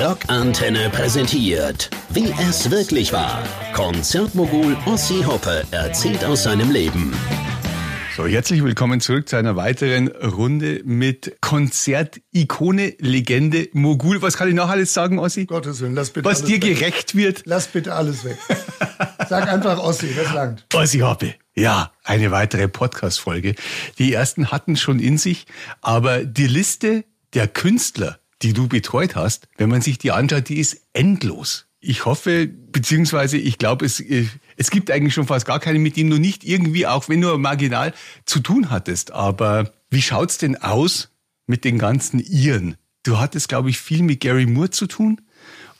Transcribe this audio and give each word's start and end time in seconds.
Rockantenne 0.00 0.88
präsentiert, 0.90 1.90
wie 2.08 2.32
es 2.48 2.70
wirklich 2.70 3.12
war. 3.12 3.42
Konzertmogul 3.74 4.76
Ossi 4.86 5.22
Hoppe 5.22 5.64
erzählt 5.70 6.24
aus 6.24 6.44
seinem 6.44 6.70
Leben. 6.70 7.12
So, 8.16 8.26
herzlich 8.26 8.64
willkommen 8.64 9.00
zurück 9.00 9.28
zu 9.28 9.36
einer 9.36 9.54
weiteren 9.56 10.08
Runde 10.08 10.80
mit 10.84 11.36
Konzertikone, 11.42 12.94
Legende, 13.00 13.68
Mogul. 13.74 14.22
Was 14.22 14.36
kann 14.38 14.48
ich 14.48 14.54
noch 14.54 14.70
alles 14.70 14.94
sagen, 14.94 15.18
Ossi? 15.18 15.44
Gottes 15.44 15.80
Willen, 15.80 15.94
lass 15.94 16.10
bitte 16.10 16.24
Was 16.24 16.38
alles 16.42 16.48
dir 16.48 16.62
weg. 16.62 16.78
gerecht 16.78 17.14
wird. 17.14 17.42
Lass 17.44 17.66
bitte 17.66 17.94
alles 17.94 18.24
weg. 18.24 18.38
Sag 19.28 19.46
einfach 19.48 19.78
Ossi, 19.78 20.14
das 20.14 20.32
langt. 20.32 20.64
Ossi 20.74 21.00
Hoppe. 21.00 21.34
Ja, 21.54 21.92
eine 22.04 22.30
weitere 22.30 22.66
Podcast-Folge. 22.66 23.54
Die 23.98 24.14
ersten 24.14 24.50
hatten 24.50 24.76
schon 24.76 24.98
in 25.00 25.18
sich, 25.18 25.46
aber 25.82 26.24
die 26.24 26.46
Liste 26.46 27.04
der 27.34 27.46
Künstler, 27.48 28.18
die 28.42 28.52
du 28.52 28.68
betreut 28.68 29.16
hast, 29.16 29.48
wenn 29.56 29.68
man 29.68 29.82
sich 29.82 29.98
die 29.98 30.12
anschaut, 30.12 30.48
die 30.48 30.58
ist 30.58 30.80
endlos. 30.92 31.66
Ich 31.80 32.04
hoffe, 32.04 32.46
beziehungsweise 32.46 33.38
ich 33.38 33.58
glaube, 33.58 33.84
es, 33.84 33.98
äh, 34.00 34.26
es 34.56 34.70
gibt 34.70 34.90
eigentlich 34.90 35.14
schon 35.14 35.26
fast 35.26 35.46
gar 35.46 35.58
keine, 35.58 35.78
mit 35.78 35.96
denen 35.96 36.10
du 36.10 36.18
nicht 36.18 36.44
irgendwie, 36.44 36.86
auch 36.86 37.08
wenn 37.08 37.20
nur 37.20 37.38
marginal, 37.38 37.92
zu 38.24 38.40
tun 38.40 38.70
hattest. 38.70 39.10
Aber 39.10 39.72
wie 39.90 40.02
schaut's 40.02 40.38
denn 40.38 40.56
aus 40.56 41.10
mit 41.46 41.64
den 41.64 41.78
ganzen 41.78 42.20
Iren? 42.20 42.76
Du 43.02 43.18
hattest, 43.18 43.48
glaube 43.48 43.70
ich, 43.70 43.78
viel 43.78 44.02
mit 44.02 44.20
Gary 44.20 44.46
Moore 44.46 44.70
zu 44.70 44.86
tun 44.86 45.20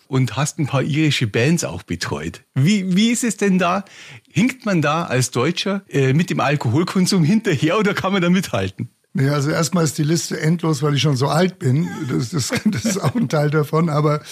und 0.09 0.37
hast 0.37 0.59
ein 0.59 0.67
paar 0.67 0.83
irische 0.83 1.27
Bands 1.27 1.65
auch 1.65 1.85
betreut. 1.85 2.43
Wie, 2.55 2.97
wie 2.97 3.11
ist 3.11 3.23
es 3.23 3.37
denn 3.37 3.59
da? 3.59 3.85
Hinkt 4.29 4.67
man 4.67 4.83
da 4.83 5.05
als 5.05 5.31
Deutscher 5.31 5.83
äh, 5.89 6.13
mit 6.13 6.31
dem 6.31 6.41
Alkoholkonsum 6.41 7.23
hinterher 7.23 7.79
oder 7.79 7.95
kann 7.95 8.13
man 8.13 8.21
da 8.21 8.29
mithalten? 8.29 8.91
Nee, 9.15 9.29
also 9.29 9.51
erstmal 9.51 9.85
ist 9.85 9.99
die 9.99 10.05
Liste 10.05 10.41
endlos, 10.41 10.83
weil 10.83 10.95
ich 10.95 11.03
schon 11.03 11.17
so 11.17 11.29
alt 11.29 11.59
bin. 11.59 11.89
Das, 12.09 12.31
das, 12.31 12.51
das 12.65 12.85
ist 12.85 12.99
auch 12.99 13.15
ein 13.15 13.29
Teil 13.29 13.51
davon. 13.51 13.91
Aber 13.91 14.23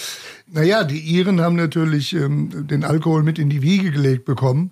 naja, 0.47 0.83
die 0.83 0.99
Iren 0.99 1.39
haben 1.39 1.55
natürlich 1.55 2.13
ähm, 2.13 2.67
den 2.67 2.83
Alkohol 2.83 3.21
mit 3.21 3.37
in 3.37 3.49
die 3.49 3.61
Wiege 3.61 3.91
gelegt 3.91 4.25
bekommen. 4.25 4.71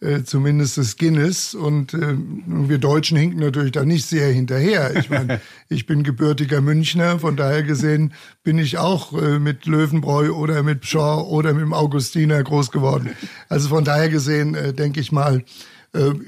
Äh, 0.00 0.24
zumindest 0.24 0.76
das 0.76 0.96
Guinness. 0.96 1.54
Und 1.54 1.94
äh, 1.94 2.16
wir 2.46 2.78
Deutschen 2.78 3.16
hinken 3.16 3.38
natürlich 3.38 3.72
da 3.72 3.84
nicht 3.84 4.06
sehr 4.06 4.28
hinterher. 4.28 4.94
Ich 4.96 5.08
meine, 5.08 5.40
ich 5.68 5.86
bin 5.86 6.02
gebürtiger 6.02 6.60
Münchner, 6.60 7.20
von 7.20 7.36
daher 7.36 7.62
gesehen 7.62 8.12
bin 8.42 8.58
ich 8.58 8.76
auch 8.76 9.12
äh, 9.14 9.38
mit 9.38 9.66
Löwenbräu 9.66 10.32
oder 10.32 10.62
mit 10.62 10.84
Shaw 10.84 11.22
oder 11.22 11.54
mit 11.54 11.62
dem 11.62 11.72
Augustiner 11.72 12.42
groß 12.42 12.70
geworden. 12.70 13.10
Also 13.48 13.68
von 13.68 13.84
daher 13.84 14.10
gesehen 14.10 14.54
äh, 14.54 14.74
denke 14.74 15.00
ich 15.00 15.12
mal, 15.12 15.44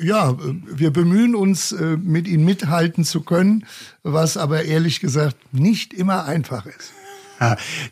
ja, 0.01 0.31
äh, 0.31 0.37
wir 0.75 0.91
bemühen 0.93 1.35
uns, 1.35 1.73
äh, 1.73 1.97
mit 1.97 2.27
ihnen 2.29 2.45
mithalten 2.45 3.05
zu 3.05 3.21
können, 3.23 3.65
was 4.03 4.37
aber 4.37 4.65
ehrlich 4.65 5.01
gesagt 5.01 5.37
nicht 5.53 5.93
immer 5.95 6.25
einfach 6.25 6.67
ist. 6.67 6.93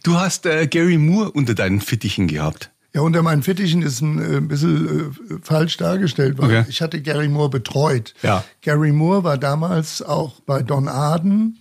Du 0.03 0.17
hast 0.17 0.47
äh, 0.47 0.67
Gary 0.67 0.97
Moore 0.97 1.31
unter 1.33 1.55
deinen 1.55 1.81
Fittichen 1.81 2.29
gehabt. 2.29 2.71
Ja, 2.95 3.01
unter 3.03 3.23
meinen 3.23 3.43
Fittichen 3.43 3.83
ist 3.83 4.01
ein 4.01 4.37
äh, 4.37 4.41
bisschen 4.41 5.13
äh, 5.31 5.35
falsch 5.43 5.77
dargestellt, 5.77 6.39
weil 6.39 6.45
Okay. 6.61 6.65
ich 6.69 6.81
hatte 6.81 7.03
Gary 7.03 7.29
Moore 7.29 7.51
betreut. 7.51 8.15
Ja. 8.23 8.45
Gary 8.63 8.93
Moore 8.93 9.25
war 9.25 9.37
damals 9.37 10.01
auch 10.01 10.41
bei 10.47 10.63
Don 10.63 10.89
Arden 10.89 11.59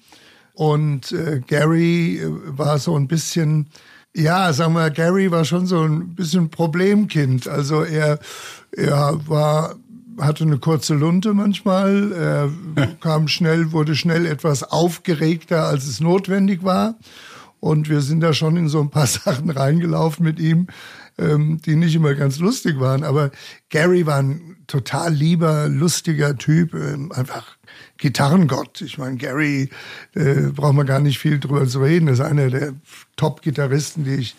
und 0.54 1.12
äh, 1.12 1.42
Gary 1.46 2.22
war 2.46 2.78
so 2.80 2.96
ein 2.96 3.08
bisschen, 3.08 3.68
ja, 4.16 4.54
sagen 4.54 4.74
wir, 4.76 4.92
Gary 4.92 5.32
war 5.32 5.44
schon 5.44 5.66
so 5.66 5.82
ein 5.82 6.14
bisschen 6.16 6.50
Problemkind. 6.52 7.48
Also 7.48 7.82
er, 7.84 8.20
er 8.72 9.20
war 9.28 9.76
hatte 10.20 10.44
eine 10.44 10.58
kurze 10.58 10.94
Lunte 10.94 11.34
manchmal, 11.34 12.12
er 12.12 12.88
kam 13.02 13.28
schnell, 13.28 13.72
wurde 13.72 13.96
schnell 13.96 14.26
etwas 14.26 14.64
aufgeregter, 14.64 15.66
als 15.66 15.86
es 15.88 16.00
notwendig 16.00 16.64
war. 16.64 16.96
Und 17.60 17.88
wir 17.88 18.02
sind 18.02 18.20
da 18.20 18.34
schon 18.34 18.58
in 18.58 18.68
so 18.68 18.82
ein 18.82 18.90
paar 18.90 19.08
Sachen 19.08 19.50
reingelaufen 19.50 20.26
mit 20.26 20.40
ihm, 20.40 20.68
ähm, 21.18 21.62
die 21.66 21.76
nicht 21.76 21.96
immer 21.96 22.14
ganz 22.16 22.40
lustig 22.40 22.80
waren. 22.80 23.04
Aber 23.04 23.32
Gary 23.70 24.06
war 24.06 24.20
ein 24.20 24.58
total 24.68 25.14
lieber, 25.14 25.68
lustiger 25.70 26.38
Typ, 26.38 26.74
ähm, 26.74 27.12
einfach 27.12 27.58
Gitarrengott. 27.98 28.82
Ich 28.82 28.98
meine, 28.98 29.18
Gary, 29.18 29.70
äh, 30.16 30.52
braucht 30.54 30.76
man 30.76 30.86
gar 30.86 31.00
nicht 31.00 31.20
viel 31.20 31.40
drüber 31.40 31.68
zu 31.68 31.82
reden. 31.82 32.08
Das 32.08 32.20
ist 32.20 32.26
einer 32.26 32.50
der 32.50 32.74
Top-Gitarristen, 33.16 34.04
die 34.04 34.16
ich 34.16 34.36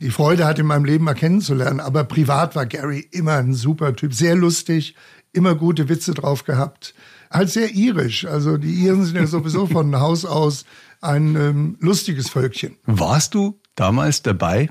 die 0.00 0.10
Freude 0.10 0.46
hatte, 0.46 0.62
in 0.62 0.66
meinem 0.66 0.84
Leben 0.84 1.04
mal 1.04 1.14
kennenzulernen. 1.14 1.80
Aber 1.80 2.04
privat 2.04 2.56
war 2.56 2.66
Gary 2.66 3.06
immer 3.10 3.34
ein 3.34 3.54
super 3.54 3.94
Typ, 3.94 4.14
sehr 4.14 4.34
lustig, 4.34 4.94
immer 5.32 5.54
gute 5.54 5.88
Witze 5.88 6.14
drauf 6.14 6.44
gehabt. 6.44 6.94
Halt 7.30 7.50
sehr 7.50 7.74
irisch. 7.74 8.24
Also 8.24 8.56
die 8.56 8.72
Iren 8.72 9.04
sind 9.04 9.16
ja 9.16 9.26
sowieso 9.26 9.66
von 9.66 9.94
Haus 10.00 10.24
aus 10.24 10.64
ein 11.00 11.36
ähm, 11.36 11.76
lustiges 11.80 12.28
Völkchen. 12.28 12.76
Warst 12.86 13.34
du 13.34 13.60
damals 13.76 14.22
dabei? 14.22 14.68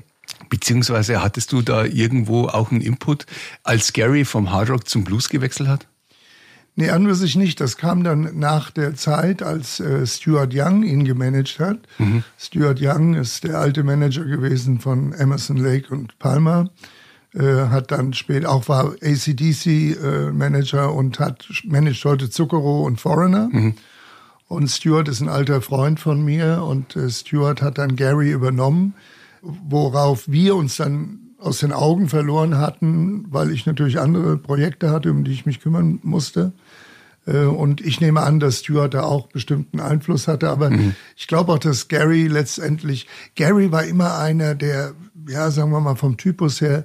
Beziehungsweise 0.50 1.22
hattest 1.22 1.52
du 1.52 1.62
da 1.62 1.84
irgendwo 1.84 2.48
auch 2.48 2.70
einen 2.70 2.82
Input, 2.82 3.24
als 3.62 3.94
Gary 3.94 4.26
vom 4.26 4.52
Hard 4.52 4.68
Rock 4.68 4.88
zum 4.88 5.04
Blues 5.04 5.30
gewechselt 5.30 5.68
hat? 5.68 5.86
Nee, 6.76 6.90
an 6.90 7.12
sich 7.14 7.36
nicht. 7.36 7.60
Das 7.60 7.76
kam 7.76 8.04
dann 8.04 8.38
nach 8.38 8.70
der 8.70 8.94
Zeit, 8.94 9.42
als 9.42 9.80
äh, 9.80 10.06
Stuart 10.06 10.52
Young 10.54 10.82
ihn 10.82 11.04
gemanagt 11.04 11.58
hat. 11.58 11.78
Stuart 12.38 12.78
Young 12.80 13.14
ist 13.14 13.44
der 13.44 13.58
alte 13.58 13.82
Manager 13.82 14.24
gewesen 14.24 14.80
von 14.80 15.12
Emerson 15.12 15.56
Lake 15.56 15.92
und 15.92 16.18
Palmer. 16.18 16.70
Äh, 17.32 17.68
hat 17.68 17.92
dann 17.92 18.12
später 18.12 18.50
auch 18.50 18.68
war 18.68 18.94
ACDC 19.02 19.66
äh, 19.66 20.32
Manager 20.32 20.92
und 20.92 21.20
hat 21.20 21.48
managt 21.64 22.04
heute 22.04 22.28
Zucchero 22.28 22.82
und 22.84 23.00
Foreigner. 23.00 23.48
Und 24.48 24.68
Stuart 24.68 25.06
ist 25.06 25.20
ein 25.20 25.28
alter 25.28 25.62
Freund 25.62 26.00
von 26.00 26.24
mir 26.24 26.64
und 26.64 26.96
äh, 26.96 27.08
Stuart 27.08 27.62
hat 27.62 27.78
dann 27.78 27.94
Gary 27.94 28.32
übernommen, 28.32 28.94
worauf 29.42 30.28
wir 30.28 30.56
uns 30.56 30.76
dann 30.76 31.18
aus 31.38 31.60
den 31.60 31.72
Augen 31.72 32.08
verloren 32.08 32.58
hatten, 32.58 33.24
weil 33.30 33.50
ich 33.50 33.64
natürlich 33.66 33.98
andere 33.98 34.36
Projekte 34.36 34.90
hatte, 34.90 35.10
um 35.10 35.24
die 35.24 35.32
ich 35.32 35.46
mich 35.46 35.60
kümmern 35.60 35.98
musste. 36.02 36.52
Äh, 37.26 37.44
Und 37.44 37.80
ich 37.80 38.00
nehme 38.00 38.22
an, 38.22 38.40
dass 38.40 38.60
Stuart 38.60 38.94
da 38.94 39.02
auch 39.02 39.28
bestimmten 39.28 39.80
Einfluss 39.80 40.28
hatte. 40.28 40.50
Aber 40.50 40.70
ich 41.16 41.26
glaube 41.26 41.52
auch, 41.52 41.58
dass 41.58 41.88
Gary 41.88 42.26
letztendlich, 42.26 43.06
Gary 43.34 43.72
war 43.72 43.84
immer 43.84 44.18
einer, 44.18 44.54
der, 44.54 44.92
ja, 45.28 45.50
sagen 45.50 45.70
wir 45.70 45.80
mal, 45.80 45.96
vom 45.96 46.16
Typus 46.16 46.60
her 46.60 46.84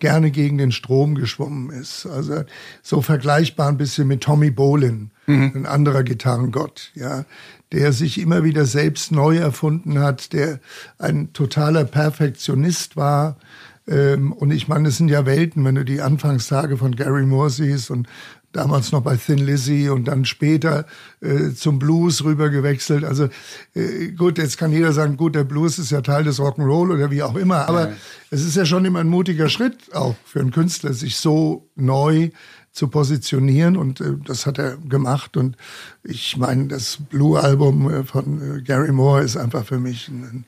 gerne 0.00 0.30
gegen 0.30 0.58
den 0.58 0.72
Strom 0.72 1.14
geschwommen 1.14 1.70
ist. 1.70 2.06
Also 2.06 2.44
so 2.82 3.00
vergleichbar 3.00 3.68
ein 3.68 3.78
bisschen 3.78 4.08
mit 4.08 4.22
Tommy 4.22 4.50
Bolin, 4.50 5.10
ein 5.26 5.66
anderer 5.66 6.02
Gitarrengott, 6.02 6.90
ja, 6.94 7.24
der 7.72 7.92
sich 7.92 8.20
immer 8.20 8.44
wieder 8.44 8.66
selbst 8.66 9.12
neu 9.12 9.36
erfunden 9.36 9.98
hat, 9.98 10.32
der 10.32 10.60
ein 10.98 11.32
totaler 11.32 11.84
Perfektionist 11.84 12.96
war. 12.96 13.36
Ähm, 13.86 14.32
und 14.32 14.50
ich 14.50 14.68
meine, 14.68 14.88
es 14.88 14.96
sind 14.96 15.08
ja 15.08 15.26
Welten, 15.26 15.64
wenn 15.64 15.74
du 15.74 15.84
die 15.84 16.00
Anfangstage 16.00 16.76
von 16.76 16.96
Gary 16.96 17.26
Moore 17.26 17.50
siehst 17.50 17.90
und 17.90 18.08
damals 18.54 18.92
noch 18.92 19.02
bei 19.02 19.16
Thin 19.16 19.38
Lizzy 19.38 19.88
und 19.88 20.06
dann 20.06 20.24
später 20.24 20.86
äh, 21.20 21.52
zum 21.52 21.78
Blues 21.78 22.24
rüber 22.24 22.48
gewechselt. 22.50 23.04
Also 23.04 23.28
äh, 23.74 24.12
gut, 24.12 24.38
jetzt 24.38 24.58
kann 24.58 24.72
jeder 24.72 24.92
sagen, 24.92 25.16
gut, 25.16 25.34
der 25.34 25.44
Blues 25.44 25.78
ist 25.78 25.90
ja 25.90 26.00
Teil 26.00 26.24
des 26.24 26.38
Rock'n'Roll 26.38 26.94
oder 26.94 27.10
wie 27.10 27.22
auch 27.22 27.34
immer, 27.34 27.68
aber 27.68 27.92
es 28.30 28.44
ist 28.44 28.56
ja 28.56 28.64
schon 28.64 28.84
immer 28.84 29.00
ein 29.00 29.08
mutiger 29.08 29.48
Schritt 29.48 29.94
auch 29.94 30.14
für 30.24 30.40
einen 30.40 30.52
Künstler, 30.52 30.92
sich 30.94 31.16
so 31.16 31.68
neu 31.74 32.30
zu 32.74 32.88
positionieren 32.88 33.76
und 33.76 34.00
äh, 34.00 34.14
das 34.26 34.46
hat 34.46 34.58
er 34.58 34.76
gemacht 34.76 35.36
und 35.36 35.56
ich 36.02 36.36
meine, 36.36 36.66
das 36.66 36.98
Blue-Album 37.08 37.88
äh, 37.90 38.04
von 38.04 38.58
äh, 38.58 38.62
Gary 38.62 38.90
Moore 38.92 39.22
ist 39.22 39.36
einfach 39.36 39.64
für 39.64 39.78
mich 39.78 40.08
ein, 40.08 40.44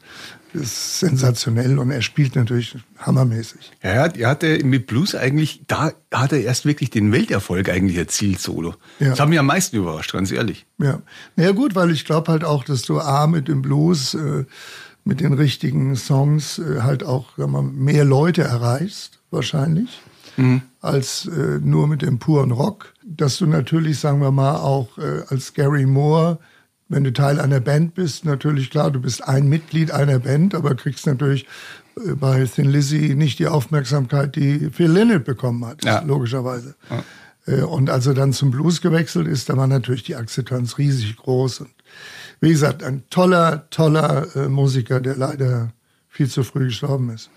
ist 0.53 0.99
sensationell 0.99 1.79
und 1.79 1.91
er 1.93 2.03
spielt 2.03 2.35
natürlich 2.35 2.77
hammermäßig. 2.99 3.71
Ja, 3.83 3.91
er 3.91 4.03
hat- 4.03 4.17
er 4.17 4.29
hatte 4.29 4.65
mit 4.65 4.89
Blues 4.89 5.15
eigentlich, 5.15 5.63
da 5.69 5.93
hat 6.13 6.33
er 6.33 6.41
erst 6.43 6.65
wirklich 6.67 6.91
den 6.91 7.13
Welterfolg 7.13 7.69
eigentlich 7.69 7.97
erzielt, 7.97 8.41
solo. 8.41 8.75
Ja. 8.99 9.11
Das 9.11 9.21
hat 9.21 9.29
mich 9.29 9.39
am 9.39 9.47
meisten 9.47 9.77
überrascht, 9.77 10.13
ganz 10.13 10.33
ehrlich. 10.33 10.67
Ja, 10.79 11.01
naja 11.37 11.53
gut, 11.53 11.77
weil 11.77 11.93
ich 11.93 12.05
glaube 12.05 12.33
halt 12.33 12.43
auch, 12.45 12.65
dass 12.65 12.83
du 12.83 12.99
A 13.01 13.29
mit 13.29 13.47
dem 13.47 13.63
Blues, 13.63 14.15
äh, 14.15 14.45
mit 15.05 15.21
den 15.21 15.33
richtigen 15.35 15.95
Songs 15.95 16.59
äh, 16.59 16.81
halt 16.83 17.05
auch 17.05 17.37
mal, 17.39 17.63
mehr 17.63 18.05
Leute 18.05 18.43
erreichst, 18.43 19.21
wahrscheinlich, 19.31 20.01
als 20.81 21.27
äh, 21.27 21.59
nur 21.63 21.89
mit 21.89 22.03
dem 22.03 22.19
puren 22.19 22.51
Rock. 22.51 22.93
Dass 23.05 23.39
du 23.39 23.47
natürlich, 23.47 23.99
sagen 23.99 24.21
wir 24.21 24.31
mal, 24.31 24.57
auch 24.57 24.99
äh, 24.99 25.23
als 25.29 25.55
Gary 25.55 25.87
Moore, 25.87 26.39
wenn 26.89 27.05
du 27.05 27.13
Teil 27.13 27.41
einer 27.41 27.61
Band 27.61 27.95
bist, 27.95 28.25
natürlich 28.25 28.71
klar, 28.71 28.91
du 28.91 29.01
bist 29.01 29.27
ein 29.27 29.49
Mitglied 29.49 29.91
einer 29.91 30.19
Band, 30.21 30.55
aber 30.55 30.75
kriegst 30.75 31.07
natürlich 31.07 31.47
äh, 32.05 32.13
bei 32.15 32.45
Thin 32.45 32.71
Lizzy 32.71 33.15
nicht 33.17 33.39
die 33.39 33.49
Aufmerksamkeit, 33.49 34.37
die 34.37 34.71
Phil 34.71 34.91
Lynott 34.91 35.25
bekommen 35.25 35.65
hat, 35.65 35.85
Ja. 35.85 36.01
logischerweise. 36.03 36.75
Äh, 37.47 37.63
Und 37.63 37.91
als 37.91 38.07
er 38.07 38.15
dann 38.15 38.33
zum 38.33 38.51
Blues 38.51 38.81
gewechselt 38.83 39.27
ist, 39.29 39.49
da 39.49 39.57
war 39.57 39.67
natürlich 39.67 40.03
die 40.05 40.17
Akzeptanz 40.17 40.79
riesig 40.79 41.17
groß. 41.17 41.61
Und 41.61 41.71
wie 42.41 42.51
gesagt, 42.51 42.83
ein 42.85 43.05
toller, 43.09 43.69
toller 43.71 44.27
äh, 44.37 44.49
Musiker, 44.49 45.01
der 45.01 45.17
leider 45.17 45.73
viel 46.09 46.29
zu 46.29 46.45
früh 46.45 46.67
gestorben 46.67 47.11
ist. 47.11 47.31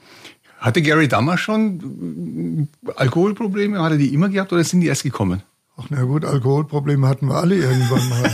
Hatte 0.59 0.81
Gary 0.81 1.07
damals 1.07 1.39
schon 1.39 2.67
äh, 2.85 2.91
Alkoholprobleme? 2.95 3.81
Hat 3.81 3.94
er 3.94 3.97
die 3.97 4.13
immer 4.13 4.29
gehabt 4.29 4.51
oder 4.53 4.63
sind 4.63 4.81
die 4.81 4.88
erst 4.88 5.03
gekommen? 5.03 5.41
Ach 5.77 5.85
na 5.89 6.03
gut, 6.03 6.25
Alkoholprobleme 6.25 7.07
hatten 7.07 7.27
wir 7.27 7.35
alle 7.35 7.56
irgendwann 7.56 8.09
mal. 8.09 8.31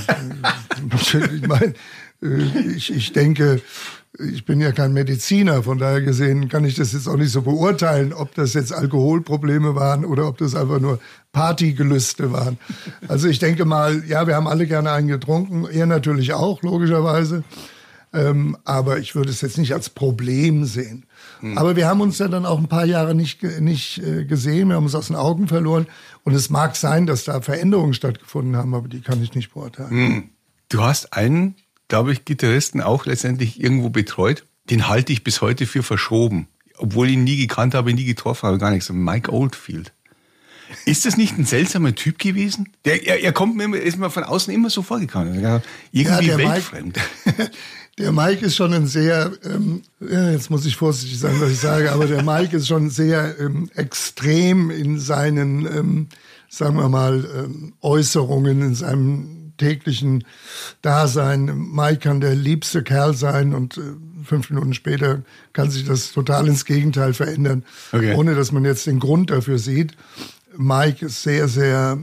ich 1.35 1.47
meine, 1.47 1.73
äh, 2.23 2.75
ich, 2.75 2.91
ich 2.91 3.13
denke, 3.13 3.61
ich 4.17 4.45
bin 4.45 4.61
ja 4.61 4.71
kein 4.71 4.93
Mediziner, 4.93 5.61
von 5.63 5.77
daher 5.77 6.01
gesehen 6.01 6.47
kann 6.47 6.65
ich 6.65 6.75
das 6.75 6.93
jetzt 6.93 7.07
auch 7.07 7.17
nicht 7.17 7.31
so 7.31 7.41
beurteilen, 7.41 8.13
ob 8.13 8.33
das 8.33 8.53
jetzt 8.53 8.73
Alkoholprobleme 8.73 9.75
waren 9.75 10.05
oder 10.05 10.27
ob 10.27 10.37
das 10.37 10.55
einfach 10.55 10.79
nur 10.79 10.99
Partygelüste 11.31 12.31
waren. 12.31 12.57
Also 13.07 13.27
ich 13.27 13.39
denke 13.39 13.65
mal, 13.65 14.03
ja, 14.07 14.25
wir 14.25 14.35
haben 14.35 14.47
alle 14.47 14.67
gerne 14.67 14.91
einen 14.91 15.07
getrunken, 15.07 15.65
er 15.65 15.85
natürlich 15.85 16.33
auch, 16.33 16.63
logischerweise. 16.63 17.43
Ähm, 18.13 18.55
aber 18.63 18.99
ich 18.99 19.13
würde 19.15 19.29
es 19.29 19.41
jetzt 19.41 19.57
nicht 19.57 19.73
als 19.73 19.89
Problem 19.89 20.65
sehen. 20.65 21.05
Hm. 21.39 21.57
Aber 21.57 21.75
wir 21.75 21.87
haben 21.87 22.01
uns 22.01 22.17
ja 22.17 22.27
dann 22.27 22.45
auch 22.45 22.59
ein 22.59 22.67
paar 22.67 22.85
Jahre 22.85 23.15
nicht, 23.15 23.43
nicht 23.43 23.99
äh, 23.99 24.25
gesehen, 24.25 24.69
wir 24.69 24.75
haben 24.75 24.85
uns 24.85 24.95
aus 24.95 25.07
den 25.07 25.15
Augen 25.15 25.47
verloren. 25.47 25.87
Und 26.23 26.33
es 26.33 26.49
mag 26.49 26.75
sein, 26.75 27.05
dass 27.05 27.23
da 27.23 27.41
Veränderungen 27.41 27.93
stattgefunden 27.93 28.55
haben, 28.55 28.73
aber 28.73 28.87
die 28.87 29.01
kann 29.01 29.21
ich 29.21 29.33
nicht 29.35 29.53
beurteilen. 29.53 29.89
Hm. 29.89 30.29
Du 30.69 30.81
hast 30.81 31.13
einen 31.13 31.55
glaube 31.87 32.11
ich, 32.11 32.25
Gitarristen 32.25 32.81
auch 32.81 33.05
letztendlich 33.05 33.61
irgendwo 33.61 33.89
betreut. 33.89 34.45
Den 34.69 34.87
halte 34.87 35.13
ich 35.13 35.23
bis 35.23 35.41
heute 35.41 35.65
für 35.65 35.83
verschoben. 35.83 36.47
Obwohl 36.77 37.07
ich 37.07 37.13
ihn 37.13 37.23
nie 37.23 37.37
gekannt 37.37 37.73
habe, 37.73 37.93
nie 37.93 38.05
getroffen 38.05 38.47
habe, 38.47 38.57
gar 38.57 38.71
nichts. 38.71 38.89
Mike 38.89 39.31
Oldfield. 39.31 39.93
Ist 40.85 41.05
das 41.05 41.15
nicht 41.15 41.37
ein 41.37 41.45
seltsamer 41.45 41.93
Typ 41.93 42.17
gewesen? 42.17 42.73
Der, 42.85 43.05
er, 43.05 43.21
er 43.21 43.31
kommt 43.31 43.55
mir 43.55 43.77
ist 43.77 43.97
mir 43.97 44.09
von 44.09 44.23
außen 44.23 44.51
immer 44.51 44.71
so 44.71 44.81
vorgekommen. 44.81 45.35
Irgendwie 45.91 46.27
ja, 46.27 46.37
weltfremd. 46.37 46.99
Mike, 47.25 47.51
der 47.97 48.11
Mike 48.11 48.45
ist 48.45 48.55
schon 48.55 48.73
ein 48.73 48.87
sehr, 48.87 49.31
ähm, 49.43 49.83
ja, 50.01 50.31
jetzt 50.31 50.49
muss 50.49 50.65
ich 50.65 50.75
vorsichtig 50.75 51.17
sein, 51.17 51.39
was 51.39 51.51
ich 51.51 51.59
sage, 51.59 51.91
aber 51.91 52.07
der 52.07 52.23
Mike 52.23 52.57
ist 52.57 52.67
schon 52.67 52.89
sehr 52.89 53.39
ähm, 53.39 53.69
extrem 53.75 54.69
in 54.69 54.99
seinen, 54.99 55.65
ähm, 55.65 56.07
sagen 56.49 56.75
wir 56.75 56.89
mal, 56.89 57.25
ähm, 57.35 57.73
Äußerungen, 57.81 58.61
in 58.61 58.75
seinem 58.75 59.53
täglichen 59.57 60.25
Dasein. 60.81 61.71
Mike 61.73 61.99
kann 61.99 62.19
der 62.19 62.35
liebste 62.35 62.83
Kerl 62.83 63.13
sein 63.13 63.53
und 63.53 63.77
äh, 63.77 63.81
fünf 64.25 64.49
Minuten 64.49 64.73
später 64.73 65.21
kann 65.53 65.71
sich 65.71 65.85
das 65.85 66.11
total 66.11 66.47
ins 66.47 66.65
Gegenteil 66.65 67.13
verändern, 67.13 67.63
okay. 67.93 68.15
ohne 68.15 68.35
dass 68.35 68.51
man 68.51 68.65
jetzt 68.65 68.87
den 68.87 68.99
Grund 68.99 69.29
dafür 69.29 69.57
sieht. 69.57 69.93
Mike 70.57 71.05
ist 71.05 71.23
sehr, 71.23 71.47
sehr 71.47 71.97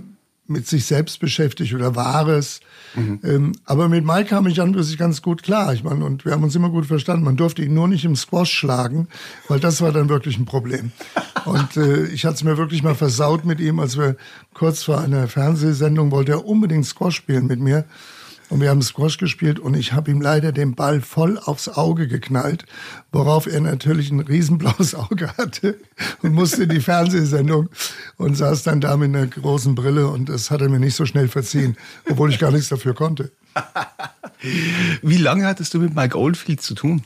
mit 0.46 0.66
sich 0.66 0.84
selbst 0.86 1.20
beschäftigt 1.20 1.72
oder 1.74 1.94
war 1.94 2.28
es. 2.28 2.60
Mhm. 2.94 3.20
Ähm, 3.22 3.52
aber 3.64 3.88
mit 3.88 4.04
Mike 4.04 4.30
kam 4.30 4.46
ich 4.46 4.60
an 4.60 4.80
sich 4.82 4.98
ganz 4.98 5.22
gut 5.22 5.42
klar. 5.42 5.72
Ich 5.72 5.84
meine, 5.84 6.04
und 6.04 6.24
wir 6.24 6.32
haben 6.32 6.42
uns 6.42 6.54
immer 6.54 6.70
gut 6.70 6.86
verstanden. 6.86 7.24
Man 7.24 7.36
durfte 7.36 7.62
ihn 7.62 7.74
nur 7.74 7.88
nicht 7.88 8.04
im 8.04 8.16
Squash 8.16 8.52
schlagen, 8.52 9.08
weil 9.48 9.60
das 9.60 9.80
war 9.80 9.92
dann 9.92 10.08
wirklich 10.08 10.38
ein 10.38 10.44
Problem. 10.44 10.92
Und 11.44 11.76
äh, 11.76 12.06
ich 12.06 12.24
hatte 12.24 12.34
es 12.36 12.44
mir 12.44 12.58
wirklich 12.58 12.82
mal 12.82 12.94
versaut 12.94 13.44
mit 13.44 13.60
ihm, 13.60 13.80
als 13.80 13.96
wir 13.96 14.16
kurz 14.52 14.82
vor 14.82 15.00
einer 15.00 15.28
Fernsehsendung 15.28 16.10
wollte 16.10 16.32
er 16.32 16.46
unbedingt 16.46 16.86
Squash 16.86 17.16
spielen 17.16 17.46
mit 17.46 17.60
mir. 17.60 17.84
Und 18.52 18.60
wir 18.60 18.68
haben 18.68 18.82
Squash 18.82 19.16
gespielt 19.16 19.58
und 19.58 19.72
ich 19.72 19.94
habe 19.94 20.10
ihm 20.10 20.20
leider 20.20 20.52
den 20.52 20.74
Ball 20.74 21.00
voll 21.00 21.38
aufs 21.38 21.70
Auge 21.70 22.06
geknallt, 22.06 22.66
worauf 23.10 23.46
er 23.46 23.62
natürlich 23.62 24.10
ein 24.10 24.20
riesenblaues 24.20 24.94
Auge 24.94 25.34
hatte 25.38 25.78
und 26.20 26.34
musste 26.34 26.64
in 26.64 26.68
die 26.68 26.80
Fernsehsendung 26.80 27.70
und 28.18 28.34
saß 28.34 28.62
dann 28.62 28.82
da 28.82 28.98
mit 28.98 29.08
einer 29.08 29.26
großen 29.26 29.74
Brille 29.74 30.06
und 30.06 30.28
das 30.28 30.50
hat 30.50 30.60
er 30.60 30.68
mir 30.68 30.80
nicht 30.80 30.96
so 30.96 31.06
schnell 31.06 31.28
verziehen, 31.28 31.78
obwohl 32.10 32.28
ich 32.28 32.38
gar 32.38 32.50
nichts 32.50 32.68
dafür 32.68 32.92
konnte. 32.92 33.32
Wie 35.00 35.16
lange 35.16 35.46
hattest 35.46 35.72
du 35.72 35.78
mit 35.78 35.94
Mike 35.94 36.18
Oldfield 36.18 36.60
zu 36.60 36.74
tun? 36.74 37.04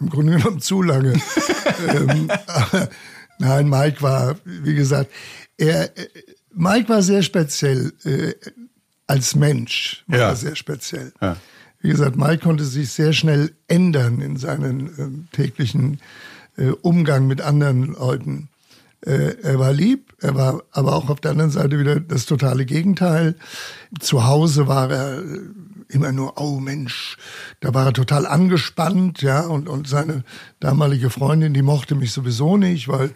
Im 0.00 0.10
Grunde 0.10 0.36
genommen 0.36 0.60
zu 0.60 0.82
lange. 0.82 1.12
ähm, 1.94 2.28
nein, 3.38 3.68
Mike 3.68 4.02
war, 4.02 4.34
wie 4.44 4.74
gesagt, 4.74 5.12
er, 5.58 5.92
Mike 6.52 6.88
war 6.88 7.02
sehr 7.02 7.22
speziell. 7.22 7.92
Als 9.08 9.34
Mensch 9.34 10.04
war 10.06 10.18
ja. 10.18 10.28
er 10.28 10.36
sehr 10.36 10.54
speziell. 10.54 11.12
Ja. 11.20 11.36
Wie 11.80 11.88
gesagt, 11.88 12.16
Mike 12.16 12.44
konnte 12.44 12.64
sich 12.64 12.90
sehr 12.90 13.12
schnell 13.12 13.52
ändern 13.66 14.20
in 14.20 14.36
seinen 14.36 14.86
äh, 14.86 15.36
täglichen 15.36 16.00
äh, 16.56 16.68
Umgang 16.82 17.26
mit 17.26 17.40
anderen 17.40 17.94
Leuten. 17.94 18.48
Äh, 19.00 19.40
er 19.42 19.58
war 19.58 19.72
lieb, 19.72 20.12
er 20.20 20.34
war 20.34 20.62
aber 20.72 20.94
auch 20.94 21.08
auf 21.08 21.20
der 21.20 21.30
anderen 21.30 21.52
Seite 21.52 21.78
wieder 21.78 22.00
das 22.00 22.26
totale 22.26 22.66
Gegenteil. 22.66 23.36
Zu 23.98 24.26
Hause 24.26 24.66
war 24.66 24.90
er 24.90 25.18
äh, 25.20 25.40
immer 25.88 26.12
nur, 26.12 26.38
oh 26.38 26.58
Mensch, 26.58 27.16
da 27.60 27.72
war 27.74 27.86
er 27.86 27.92
total 27.92 28.26
angespannt, 28.26 29.22
ja, 29.22 29.46
und, 29.46 29.68
und 29.68 29.88
seine 29.88 30.24
damalige 30.60 31.10
Freundin, 31.10 31.54
die 31.54 31.62
mochte 31.62 31.94
mich 31.94 32.12
sowieso 32.12 32.56
nicht, 32.56 32.88
weil 32.88 33.10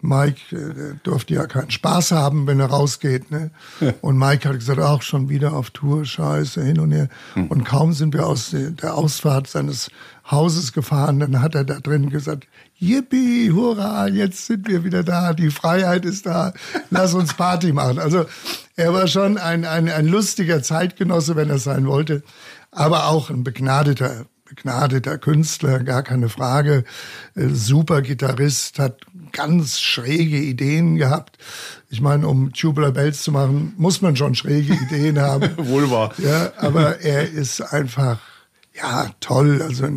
Mike 0.00 0.56
äh, 0.56 0.94
durfte 1.02 1.34
ja 1.34 1.46
keinen 1.46 1.70
Spaß 1.70 2.12
haben, 2.12 2.46
wenn 2.46 2.60
er 2.60 2.66
rausgeht. 2.66 3.30
Ne? 3.30 3.50
Und 4.00 4.16
Mike 4.16 4.48
hat 4.48 4.58
gesagt, 4.58 4.80
auch 4.80 5.02
schon 5.02 5.28
wieder 5.28 5.54
auf 5.54 5.70
Tour, 5.70 6.04
scheiße, 6.04 6.62
hin 6.62 6.78
und 6.78 6.92
her. 6.92 7.08
Hm. 7.34 7.48
Und 7.48 7.64
kaum 7.64 7.92
sind 7.92 8.14
wir 8.14 8.26
aus 8.26 8.54
der 8.54 8.94
Ausfahrt 8.94 9.48
seines 9.48 9.90
Hauses 10.30 10.72
gefahren, 10.72 11.20
dann 11.20 11.40
hat 11.40 11.54
er 11.54 11.64
da 11.64 11.80
drin 11.80 12.10
gesagt, 12.10 12.46
Yippie, 12.78 13.50
hurra, 13.50 14.08
jetzt 14.08 14.46
sind 14.46 14.68
wir 14.68 14.84
wieder 14.84 15.02
da, 15.02 15.32
die 15.32 15.50
Freiheit 15.50 16.04
ist 16.04 16.26
da, 16.26 16.52
lass 16.90 17.14
uns 17.14 17.32
Party 17.32 17.72
machen. 17.72 17.98
Also 17.98 18.26
er 18.76 18.92
war 18.92 19.06
schon 19.06 19.38
ein, 19.38 19.64
ein, 19.64 19.88
ein 19.88 20.06
lustiger 20.06 20.62
Zeitgenosse, 20.62 21.34
wenn 21.34 21.48
er 21.48 21.58
sein 21.58 21.86
wollte, 21.86 22.22
aber 22.70 23.06
auch 23.06 23.30
ein 23.30 23.42
begnadeter 23.42 24.26
begnadeter 24.48 25.18
Künstler, 25.18 25.80
gar 25.80 26.02
keine 26.02 26.28
Frage. 26.28 26.84
Äh, 27.34 27.48
super 27.48 28.02
Gitarrist, 28.02 28.78
hat 28.78 29.00
ganz 29.32 29.80
schräge 29.80 30.38
Ideen 30.38 30.96
gehabt. 30.96 31.38
Ich 31.90 32.00
meine, 32.00 32.28
um 32.28 32.52
Tubular 32.52 32.92
Bells 32.92 33.22
zu 33.22 33.32
machen, 33.32 33.74
muss 33.76 34.00
man 34.02 34.16
schon 34.16 34.34
schräge 34.34 34.74
Ideen 34.74 35.18
haben. 35.20 35.50
Wohl 35.58 35.90
wahr. 35.90 36.12
Ja, 36.18 36.52
aber 36.56 37.00
er 37.00 37.28
ist 37.30 37.60
einfach, 37.60 38.20
ja, 38.74 39.10
toll. 39.20 39.62
Also 39.62 39.88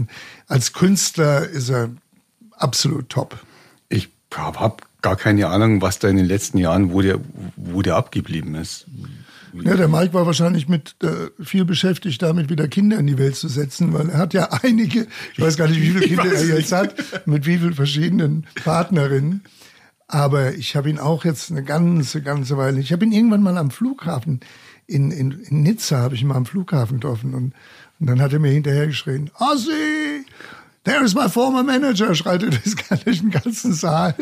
als 0.48 0.74
Künstler 0.74 1.48
ist 1.48 1.70
er 1.70 1.90
absolut 2.58 3.10
top. 3.10 3.40
Ich 3.90 4.10
habe 4.36 4.78
gar 5.02 5.16
keine 5.16 5.48
Ahnung, 5.48 5.82
was 5.82 6.00
da 6.00 6.08
in 6.08 6.18
den 6.18 6.26
letzten 6.26 6.58
Jahren, 6.58 6.92
wo 6.92 7.02
der, 7.02 7.20
wo 7.56 7.82
der 7.82 7.96
abgeblieben 7.96 8.56
ist. 8.56 8.86
Ja, 9.54 9.76
der 9.76 9.88
Mike 9.88 10.14
war 10.14 10.26
wahrscheinlich 10.26 10.68
mit 10.68 10.96
äh, 11.04 11.44
viel 11.44 11.66
beschäftigt, 11.66 12.22
damit 12.22 12.50
wieder 12.50 12.68
Kinder 12.68 12.98
in 12.98 13.08
die 13.08 13.18
Welt 13.18 13.36
zu 13.36 13.48
setzen, 13.48 13.94
weil 13.94 14.10
er 14.10 14.18
hat 14.18 14.34
ja 14.34 14.50
einige, 14.64 15.08
ich 15.34 15.42
weiß 15.42 15.58
gar 15.58 15.68
nicht, 15.68 15.82
wie 15.82 15.92
viele 15.92 16.08
Kinder 16.08 16.34
er 16.34 16.46
jetzt 16.46 16.72
hat, 16.72 16.96
mit 17.26 17.46
wie 17.46 17.58
vielen 17.58 17.74
verschiedenen 17.74 18.46
Partnerinnen. 18.64 19.42
Aber 20.08 20.54
ich 20.54 20.76
habe 20.76 20.90
ihn 20.90 21.00
auch 21.00 21.24
jetzt 21.24 21.52
eine 21.52 21.64
ganze, 21.64 22.22
ganze 22.22 22.58
Weile. 22.58 22.82
Ich 22.82 22.92
habe 22.92 23.06
ihn 23.06 23.14
irgendwann 23.14 23.44
mal 23.44 23.58
am 23.58 23.72
Flughafen 23.72 24.42
in, 24.86 25.10
in, 25.12 25.32
in 25.32 25.64
Nizza, 25.64 26.00
habe 26.00 26.16
ich 26.16 26.22
ihn 26.22 26.28
mal 26.28 26.36
am 26.36 26.46
Flughafen 26.46 27.00
getroffen. 27.00 27.34
Und, 27.34 27.54
und 28.00 28.08
dann 28.08 28.22
hat 28.22 28.34
er 28.34 28.40
mir 28.40 28.52
hinterher 28.52 28.88
geschrien, 28.88 29.32
Ossi, 29.40 30.26
there 30.84 31.04
is 31.04 31.16
my 31.16 31.30
former 31.30 31.64
manager, 31.64 32.14
schreit 32.14 32.44
er 32.44 32.50
durch 32.50 33.20
den 33.22 33.32
ganzen 33.32 33.74
Saal. 33.74 34.16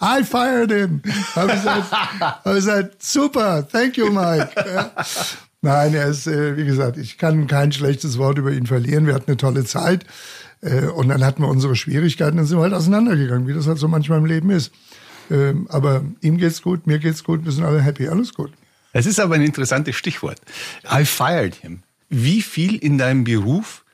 I 0.00 0.24
fired 0.24 0.70
him. 0.70 1.02
Habe 1.34 1.52
ich, 1.52 1.58
gesagt, 1.58 1.92
hab 2.20 2.44
gesagt, 2.44 3.02
super, 3.02 3.66
thank 3.68 3.96
you, 3.96 4.10
Mike. 4.10 4.50
Nein, 5.60 5.94
er 5.94 6.06
ist, 6.08 6.26
äh, 6.26 6.56
wie 6.56 6.64
gesagt, 6.64 6.98
ich 6.98 7.18
kann 7.18 7.46
kein 7.46 7.72
schlechtes 7.72 8.16
Wort 8.18 8.38
über 8.38 8.52
ihn 8.52 8.66
verlieren. 8.66 9.06
Wir 9.06 9.14
hatten 9.14 9.30
eine 9.30 9.36
tolle 9.36 9.64
Zeit. 9.64 10.04
Äh, 10.60 10.86
und 10.86 11.08
dann 11.08 11.24
hatten 11.24 11.42
wir 11.42 11.48
unsere 11.48 11.76
Schwierigkeiten, 11.76 12.36
dann 12.36 12.46
sind 12.46 12.58
halt 12.58 12.72
auseinandergegangen, 12.72 13.46
wie 13.46 13.54
das 13.54 13.66
halt 13.66 13.78
so 13.78 13.88
manchmal 13.88 14.18
im 14.18 14.26
Leben 14.26 14.50
ist. 14.50 14.72
Ähm, 15.30 15.66
aber 15.70 16.04
ihm 16.20 16.38
geht's 16.38 16.62
gut, 16.62 16.86
mir 16.86 16.98
geht's 16.98 17.22
gut, 17.22 17.44
wir 17.44 17.52
sind 17.52 17.64
alle 17.64 17.82
happy, 17.82 18.08
alles 18.08 18.34
gut. 18.34 18.52
Es 18.92 19.06
ist 19.06 19.20
aber 19.20 19.34
ein 19.34 19.42
interessantes 19.42 19.96
Stichwort. 19.96 20.40
I 20.90 21.04
fired 21.04 21.54
him. 21.54 21.82
Wie 22.08 22.40
viel 22.40 22.76
in 22.76 22.96
deinem 22.98 23.24
Beruf 23.24 23.84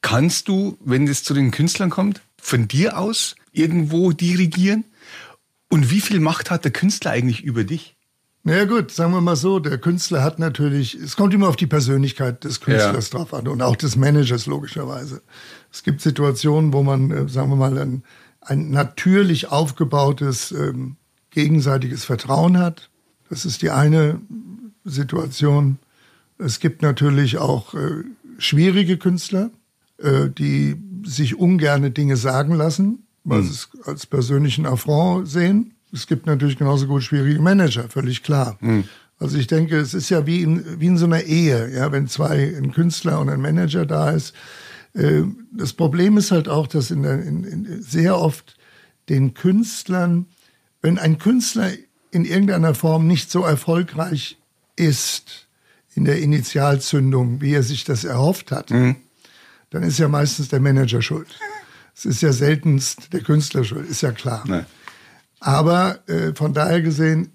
kannst 0.00 0.48
du, 0.48 0.78
wenn 0.84 1.08
es 1.08 1.24
zu 1.24 1.34
den 1.34 1.50
Künstlern 1.50 1.90
kommt, 1.90 2.20
von 2.40 2.68
dir 2.68 2.98
aus 2.98 3.34
irgendwo 3.52 4.12
dirigieren? 4.12 4.84
Und 5.70 5.90
wie 5.90 6.00
viel 6.00 6.20
Macht 6.20 6.50
hat 6.50 6.64
der 6.64 6.72
Künstler 6.72 7.10
eigentlich 7.10 7.42
über 7.42 7.64
dich? 7.64 7.96
Na 8.46 8.54
ja, 8.56 8.64
gut, 8.66 8.90
sagen 8.90 9.12
wir 9.12 9.22
mal 9.22 9.36
so, 9.36 9.58
der 9.58 9.78
Künstler 9.78 10.22
hat 10.22 10.38
natürlich, 10.38 10.94
es 10.94 11.16
kommt 11.16 11.32
immer 11.32 11.48
auf 11.48 11.56
die 11.56 11.66
Persönlichkeit 11.66 12.44
des 12.44 12.60
Künstlers 12.60 13.10
ja. 13.10 13.18
drauf 13.18 13.32
an 13.32 13.48
und 13.48 13.62
auch 13.62 13.74
des 13.74 13.96
Managers 13.96 14.44
logischerweise. 14.44 15.22
Es 15.72 15.82
gibt 15.82 16.02
Situationen, 16.02 16.74
wo 16.74 16.82
man, 16.82 17.10
äh, 17.10 17.28
sagen 17.28 17.48
wir 17.48 17.56
mal, 17.56 17.78
ein, 17.78 18.02
ein 18.42 18.70
natürlich 18.70 19.50
aufgebautes 19.50 20.52
ähm, 20.52 20.96
gegenseitiges 21.30 22.04
Vertrauen 22.04 22.58
hat. 22.58 22.90
Das 23.30 23.46
ist 23.46 23.62
die 23.62 23.70
eine 23.70 24.20
Situation. 24.84 25.78
Es 26.36 26.60
gibt 26.60 26.82
natürlich 26.82 27.38
auch 27.38 27.72
äh, 27.72 28.04
schwierige 28.36 28.98
Künstler, 28.98 29.50
äh, 29.96 30.28
die 30.28 30.76
sich 31.04 31.38
ungerne 31.38 31.90
Dinge 31.90 32.18
sagen 32.18 32.54
lassen 32.54 33.03
weil 33.24 33.40
mhm. 33.40 33.44
sie 33.44 33.52
es 33.52 33.68
als 33.84 34.06
persönlichen 34.06 34.66
Affront 34.66 35.28
sehen. 35.28 35.74
Es 35.92 36.06
gibt 36.06 36.26
natürlich 36.26 36.58
genauso 36.58 36.86
gut 36.86 37.02
schwierige 37.02 37.40
Manager, 37.40 37.88
völlig 37.88 38.22
klar. 38.22 38.56
Mhm. 38.60 38.84
Also 39.18 39.38
ich 39.38 39.46
denke, 39.46 39.78
es 39.78 39.94
ist 39.94 40.10
ja 40.10 40.26
wie 40.26 40.42
in, 40.42 40.80
wie 40.80 40.86
in 40.86 40.98
so 40.98 41.06
einer 41.06 41.22
Ehe, 41.22 41.72
ja, 41.74 41.92
wenn 41.92 42.08
zwei, 42.08 42.54
ein 42.56 42.72
Künstler 42.72 43.20
und 43.20 43.28
ein 43.28 43.40
Manager 43.40 43.86
da 43.86 44.10
ist. 44.10 44.34
Äh, 44.92 45.22
das 45.52 45.72
Problem 45.72 46.18
ist 46.18 46.30
halt 46.30 46.48
auch, 46.48 46.66
dass 46.66 46.90
in 46.90 47.02
der, 47.02 47.22
in, 47.22 47.44
in 47.44 47.82
sehr 47.82 48.18
oft 48.18 48.56
den 49.08 49.34
Künstlern, 49.34 50.26
wenn 50.82 50.98
ein 50.98 51.18
Künstler 51.18 51.70
in 52.10 52.24
irgendeiner 52.24 52.74
Form 52.74 53.06
nicht 53.06 53.30
so 53.30 53.42
erfolgreich 53.42 54.36
ist 54.76 55.46
in 55.94 56.04
der 56.04 56.20
Initialzündung, 56.20 57.40
wie 57.40 57.54
er 57.54 57.62
sich 57.62 57.84
das 57.84 58.04
erhofft 58.04 58.50
hat, 58.50 58.70
mhm. 58.70 58.96
dann 59.70 59.82
ist 59.84 59.98
ja 59.98 60.08
meistens 60.08 60.48
der 60.48 60.60
Manager 60.60 61.02
schuld. 61.02 61.28
Es 61.96 62.04
ist 62.04 62.22
ja 62.22 62.32
seltenst 62.32 63.12
der 63.12 63.20
Künstler 63.20 63.64
schuld, 63.64 63.88
ist 63.88 64.02
ja 64.02 64.12
klar. 64.12 64.44
Nein. 64.46 64.66
Aber 65.40 66.00
äh, 66.08 66.34
von 66.34 66.54
daher 66.54 66.82
gesehen 66.82 67.30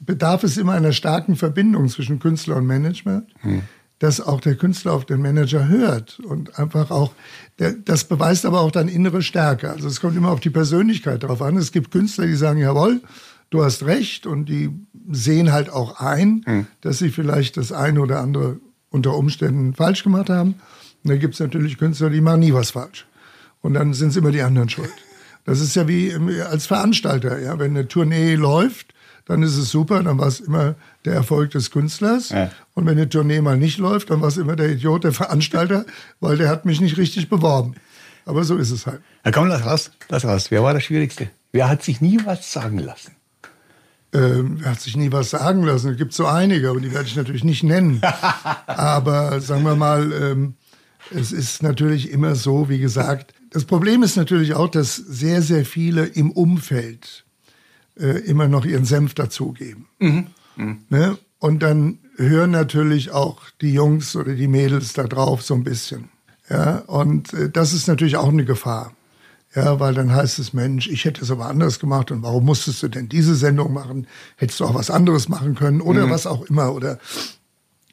bedarf 0.00 0.44
es 0.44 0.56
immer 0.56 0.72
einer 0.72 0.92
starken 0.92 1.36
Verbindung 1.36 1.88
zwischen 1.88 2.18
Künstler 2.18 2.56
und 2.56 2.66
Management, 2.66 3.28
hm. 3.40 3.62
dass 3.98 4.20
auch 4.20 4.40
der 4.40 4.56
Künstler 4.56 4.92
auf 4.92 5.04
den 5.04 5.20
Manager 5.20 5.68
hört 5.68 6.20
und 6.20 6.58
einfach 6.58 6.90
auch, 6.90 7.12
der, 7.58 7.72
das 7.72 8.04
beweist 8.04 8.46
aber 8.46 8.60
auch 8.60 8.70
dann 8.70 8.88
innere 8.88 9.22
Stärke. 9.22 9.70
Also 9.70 9.88
es 9.88 10.00
kommt 10.00 10.16
immer 10.16 10.30
auf 10.30 10.40
die 10.40 10.50
Persönlichkeit 10.50 11.22
drauf 11.22 11.42
an. 11.42 11.56
Es 11.56 11.72
gibt 11.72 11.90
Künstler, 11.90 12.26
die 12.26 12.34
sagen, 12.34 12.60
jawohl, 12.60 13.02
du 13.50 13.62
hast 13.62 13.84
recht 13.84 14.26
und 14.26 14.46
die 14.46 14.70
sehen 15.10 15.52
halt 15.52 15.70
auch 15.70 16.00
ein, 16.00 16.42
hm. 16.44 16.66
dass 16.80 16.98
sie 16.98 17.10
vielleicht 17.10 17.56
das 17.56 17.72
eine 17.72 18.00
oder 18.00 18.20
andere 18.20 18.58
unter 18.90 19.14
Umständen 19.14 19.74
falsch 19.74 20.02
gemacht 20.02 20.30
haben. 20.30 20.54
Und 21.04 21.10
da 21.10 21.16
gibt 21.16 21.34
es 21.34 21.40
natürlich 21.40 21.78
Künstler, 21.78 22.10
die 22.10 22.20
machen 22.20 22.40
nie 22.40 22.54
was 22.54 22.70
falsch. 22.70 23.06
Und 23.60 23.74
dann 23.74 23.94
sind 23.94 24.10
es 24.10 24.16
immer 24.16 24.30
die 24.30 24.42
anderen 24.42 24.68
schuld. 24.68 24.92
Das 25.44 25.60
ist 25.60 25.74
ja 25.76 25.88
wie 25.88 26.14
als 26.42 26.66
Veranstalter, 26.66 27.38
ja. 27.40 27.58
Wenn 27.58 27.70
eine 27.70 27.88
Tournee 27.88 28.34
läuft, 28.34 28.94
dann 29.24 29.42
ist 29.42 29.56
es 29.56 29.70
super, 29.70 30.02
dann 30.02 30.18
war 30.18 30.26
es 30.26 30.40
immer 30.40 30.74
der 31.04 31.14
Erfolg 31.14 31.50
des 31.50 31.70
Künstlers. 31.70 32.30
Ja. 32.30 32.50
Und 32.74 32.86
wenn 32.86 32.98
eine 32.98 33.08
Tournee 33.08 33.40
mal 33.40 33.56
nicht 33.56 33.78
läuft, 33.78 34.10
dann 34.10 34.20
war 34.20 34.28
es 34.28 34.36
immer 34.36 34.56
der 34.56 34.70
Idiot, 34.70 35.04
der 35.04 35.12
Veranstalter, 35.12 35.84
weil 36.20 36.36
der 36.36 36.48
hat 36.48 36.64
mich 36.64 36.80
nicht 36.80 36.96
richtig 36.96 37.28
beworben. 37.28 37.74
Aber 38.24 38.44
so 38.44 38.56
ist 38.56 38.70
es 38.70 38.86
halt. 38.86 39.00
Ja, 39.24 39.30
komm, 39.30 39.48
lass 39.48 39.64
raus, 39.64 39.90
lass 40.08 40.24
raus. 40.24 40.50
Wer 40.50 40.62
war 40.62 40.74
der 40.74 40.80
Schwierigste? 40.80 41.30
Wer 41.52 41.68
hat 41.68 41.82
sich 41.82 42.00
nie 42.00 42.18
was 42.24 42.52
sagen 42.52 42.78
lassen? 42.78 43.12
Ähm, 44.12 44.60
er 44.62 44.72
hat 44.72 44.80
sich 44.80 44.96
nie 44.96 45.12
was 45.12 45.30
sagen 45.30 45.62
lassen. 45.62 45.92
Es 45.92 45.98
gibt 45.98 46.14
so 46.14 46.26
einige, 46.26 46.70
aber 46.70 46.80
die 46.80 46.92
werde 46.92 47.06
ich 47.06 47.16
natürlich 47.16 47.44
nicht 47.44 47.62
nennen. 47.62 48.00
aber 48.66 49.40
sagen 49.40 49.62
wir 49.64 49.76
mal, 49.76 50.12
ähm, 50.12 50.54
es 51.10 51.32
ist 51.32 51.62
natürlich 51.62 52.10
immer 52.10 52.34
so, 52.34 52.68
wie 52.68 52.78
gesagt, 52.78 53.34
das 53.50 53.64
Problem 53.64 54.02
ist 54.02 54.16
natürlich 54.16 54.54
auch, 54.54 54.68
dass 54.68 54.96
sehr, 54.96 55.42
sehr 55.42 55.64
viele 55.64 56.04
im 56.04 56.30
Umfeld 56.30 57.24
äh, 57.98 58.18
immer 58.20 58.48
noch 58.48 58.64
ihren 58.64 58.84
Senf 58.84 59.14
dazugeben. 59.14 59.86
Mhm. 59.98 60.26
Mhm. 60.56 60.78
Ne? 60.88 61.18
Und 61.38 61.62
dann 61.62 61.98
hören 62.16 62.50
natürlich 62.50 63.10
auch 63.12 63.42
die 63.60 63.72
Jungs 63.72 64.16
oder 64.16 64.34
die 64.34 64.48
Mädels 64.48 64.92
da 64.92 65.04
drauf 65.04 65.42
so 65.42 65.54
ein 65.54 65.64
bisschen. 65.64 66.08
Ja, 66.50 66.78
und 66.86 67.32
äh, 67.34 67.50
das 67.50 67.72
ist 67.72 67.88
natürlich 67.88 68.16
auch 68.16 68.28
eine 68.28 68.44
Gefahr. 68.44 68.92
Ja, 69.54 69.80
weil 69.80 69.94
dann 69.94 70.12
heißt 70.12 70.38
es, 70.38 70.52
Mensch, 70.52 70.88
ich 70.88 71.04
hätte 71.04 71.22
es 71.22 71.30
aber 71.30 71.46
anders 71.46 71.78
gemacht 71.78 72.10
und 72.10 72.22
warum 72.22 72.44
musstest 72.44 72.82
du 72.82 72.88
denn 72.88 73.08
diese 73.08 73.34
Sendung 73.34 73.72
machen? 73.72 74.06
Hättest 74.36 74.60
du 74.60 74.66
auch 74.66 74.74
was 74.74 74.90
anderes 74.90 75.28
machen 75.28 75.54
können 75.54 75.80
oder 75.80 76.06
mhm. 76.06 76.10
was 76.10 76.26
auch 76.26 76.44
immer 76.44 76.74
oder 76.74 76.98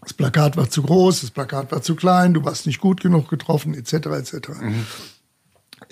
das 0.01 0.13
Plakat 0.13 0.57
war 0.57 0.69
zu 0.69 0.83
groß, 0.83 1.21
das 1.21 1.31
Plakat 1.31 1.71
war 1.71 1.81
zu 1.81 1.95
klein, 1.95 2.33
du 2.33 2.43
warst 2.43 2.67
nicht 2.67 2.79
gut 2.79 3.01
genug 3.01 3.29
getroffen, 3.29 3.73
etc. 3.73 3.93
etc. 3.93 4.49
Mhm. 4.61 4.85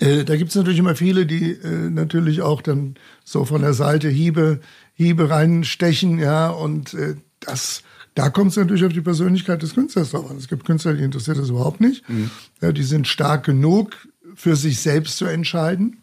Äh, 0.04 0.24
da 0.24 0.36
gibt 0.36 0.50
es 0.50 0.56
natürlich 0.56 0.78
immer 0.78 0.94
viele, 0.94 1.26
die 1.26 1.52
äh, 1.52 1.90
natürlich 1.90 2.42
auch 2.42 2.60
dann 2.60 2.96
so 3.24 3.44
von 3.44 3.62
der 3.62 3.74
Seite 3.74 4.08
Hiebe, 4.08 4.60
Hiebe 4.94 5.30
reinstechen, 5.30 6.18
ja, 6.18 6.50
und 6.50 6.94
äh, 6.94 7.16
das, 7.40 7.82
da 8.14 8.28
kommt 8.28 8.50
es 8.50 8.56
natürlich 8.56 8.84
auf 8.84 8.92
die 8.92 9.00
Persönlichkeit 9.00 9.62
des 9.62 9.74
Künstlers 9.74 10.10
drauf 10.10 10.30
an. 10.30 10.36
Es 10.36 10.48
gibt 10.48 10.64
Künstler, 10.66 10.94
die 10.94 11.02
interessiert 11.02 11.38
das 11.38 11.48
überhaupt 11.48 11.80
nicht. 11.80 12.08
Mhm. 12.08 12.30
Ja, 12.60 12.72
die 12.72 12.82
sind 12.82 13.08
stark 13.08 13.44
genug, 13.44 13.96
für 14.34 14.56
sich 14.56 14.80
selbst 14.80 15.16
zu 15.16 15.26
entscheiden, 15.26 16.02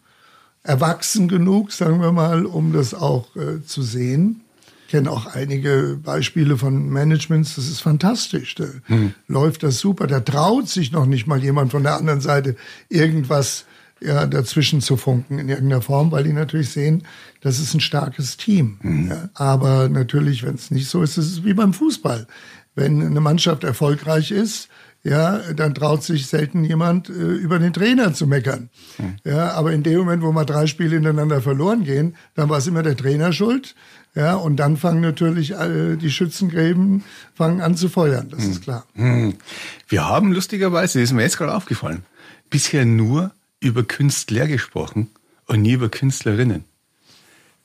erwachsen 0.62 1.28
genug, 1.28 1.70
sagen 1.72 2.00
wir 2.00 2.12
mal, 2.12 2.44
um 2.46 2.72
das 2.72 2.94
auch 2.94 3.34
äh, 3.36 3.64
zu 3.64 3.82
sehen. 3.82 4.40
Ich 4.86 4.92
kenne 4.92 5.10
auch 5.10 5.26
einige 5.26 5.98
Beispiele 6.02 6.58
von 6.58 6.90
Managements, 6.90 7.54
das 7.54 7.68
ist 7.68 7.80
fantastisch. 7.80 8.54
Da 8.56 8.66
hm. 8.86 9.14
läuft 9.26 9.62
das 9.62 9.78
super. 9.78 10.06
Da 10.06 10.20
traut 10.20 10.68
sich 10.68 10.92
noch 10.92 11.06
nicht 11.06 11.26
mal 11.26 11.42
jemand 11.42 11.70
von 11.70 11.82
der 11.82 11.96
anderen 11.96 12.20
Seite 12.20 12.56
irgendwas 12.90 13.64
ja, 14.04 14.26
dazwischen 14.26 14.80
zu 14.80 14.96
funken 14.96 15.38
in 15.38 15.48
irgendeiner 15.48 15.82
Form, 15.82 16.10
weil 16.10 16.24
die 16.24 16.32
natürlich 16.32 16.70
sehen, 16.70 17.04
das 17.40 17.58
ist 17.58 17.74
ein 17.74 17.80
starkes 17.80 18.36
Team. 18.36 18.78
Mhm. 18.82 19.10
Ja, 19.10 19.28
aber 19.34 19.88
natürlich, 19.88 20.44
wenn 20.44 20.54
es 20.54 20.70
nicht 20.70 20.88
so 20.88 21.02
ist, 21.02 21.18
ist 21.18 21.26
es 21.26 21.44
wie 21.44 21.54
beim 21.54 21.72
Fußball. 21.72 22.26
Wenn 22.74 23.02
eine 23.02 23.20
Mannschaft 23.20 23.64
erfolgreich 23.64 24.30
ist, 24.30 24.68
ja, 25.04 25.38
dann 25.52 25.74
traut 25.74 26.04
sich 26.04 26.26
selten 26.26 26.64
jemand 26.64 27.08
äh, 27.08 27.12
über 27.12 27.58
den 27.58 27.72
Trainer 27.72 28.14
zu 28.14 28.26
meckern. 28.26 28.70
Hm. 28.98 29.16
Ja, 29.24 29.52
aber 29.52 29.72
in 29.72 29.82
dem 29.82 29.98
Moment, 29.98 30.22
wo 30.22 30.30
mal 30.30 30.44
drei 30.44 30.68
Spiele 30.68 30.94
hintereinander 30.94 31.42
verloren 31.42 31.82
gehen, 31.82 32.14
dann 32.34 32.48
war 32.48 32.58
es 32.58 32.68
immer 32.68 32.84
der 32.84 32.96
Trainer 32.96 33.32
schuld. 33.32 33.74
Ja, 34.14 34.34
und 34.34 34.56
dann 34.56 34.76
fangen 34.76 35.00
natürlich 35.00 35.52
äh, 35.52 35.96
die 35.96 36.10
Schützengräben 36.10 37.02
fangen 37.34 37.62
an 37.62 37.76
zu 37.76 37.88
feuern, 37.88 38.28
das 38.30 38.44
hm. 38.44 38.50
ist 38.52 38.62
klar. 38.62 38.86
Hm. 38.94 39.34
Wir 39.88 40.06
haben 40.06 40.32
lustigerweise, 40.32 41.00
das 41.00 41.10
ist 41.10 41.12
mir 41.14 41.22
jetzt 41.22 41.38
gerade 41.38 41.54
aufgefallen, 41.54 42.04
bisher 42.48 42.84
nur 42.84 43.32
über 43.62 43.84
Künstler 43.84 44.46
gesprochen 44.46 45.10
und 45.46 45.62
nie 45.62 45.72
über 45.72 45.88
Künstlerinnen. 45.88 46.64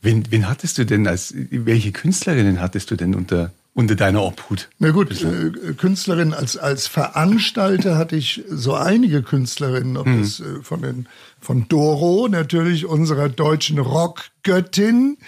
Wen, 0.01 0.25
wen 0.29 0.47
hattest 0.47 0.77
du 0.77 0.85
denn 0.85 1.07
als, 1.07 1.33
welche 1.35 1.91
Künstlerinnen 1.91 2.61
hattest 2.61 2.91
du 2.91 2.95
denn 2.95 3.15
unter 3.15 3.51
unter 3.77 3.95
deiner 3.95 4.23
Obhut? 4.23 4.69
Na 4.79 4.89
gut, 4.89 5.21
äh, 5.21 5.73
Künstlerin 5.73 6.33
als, 6.33 6.57
als 6.57 6.87
Veranstalter 6.87 7.95
hatte 7.95 8.15
ich 8.15 8.43
so 8.49 8.73
einige 8.73 9.21
Künstlerinnen, 9.21 9.97
ob 9.97 10.07
hm. 10.07 10.19
das 10.19 10.39
äh, 10.39 10.63
von, 10.63 10.81
den, 10.81 11.07
von 11.39 11.67
Doro, 11.67 12.27
natürlich 12.27 12.87
unserer 12.87 13.29
deutschen 13.29 13.77
Rockgöttin, 13.77 15.19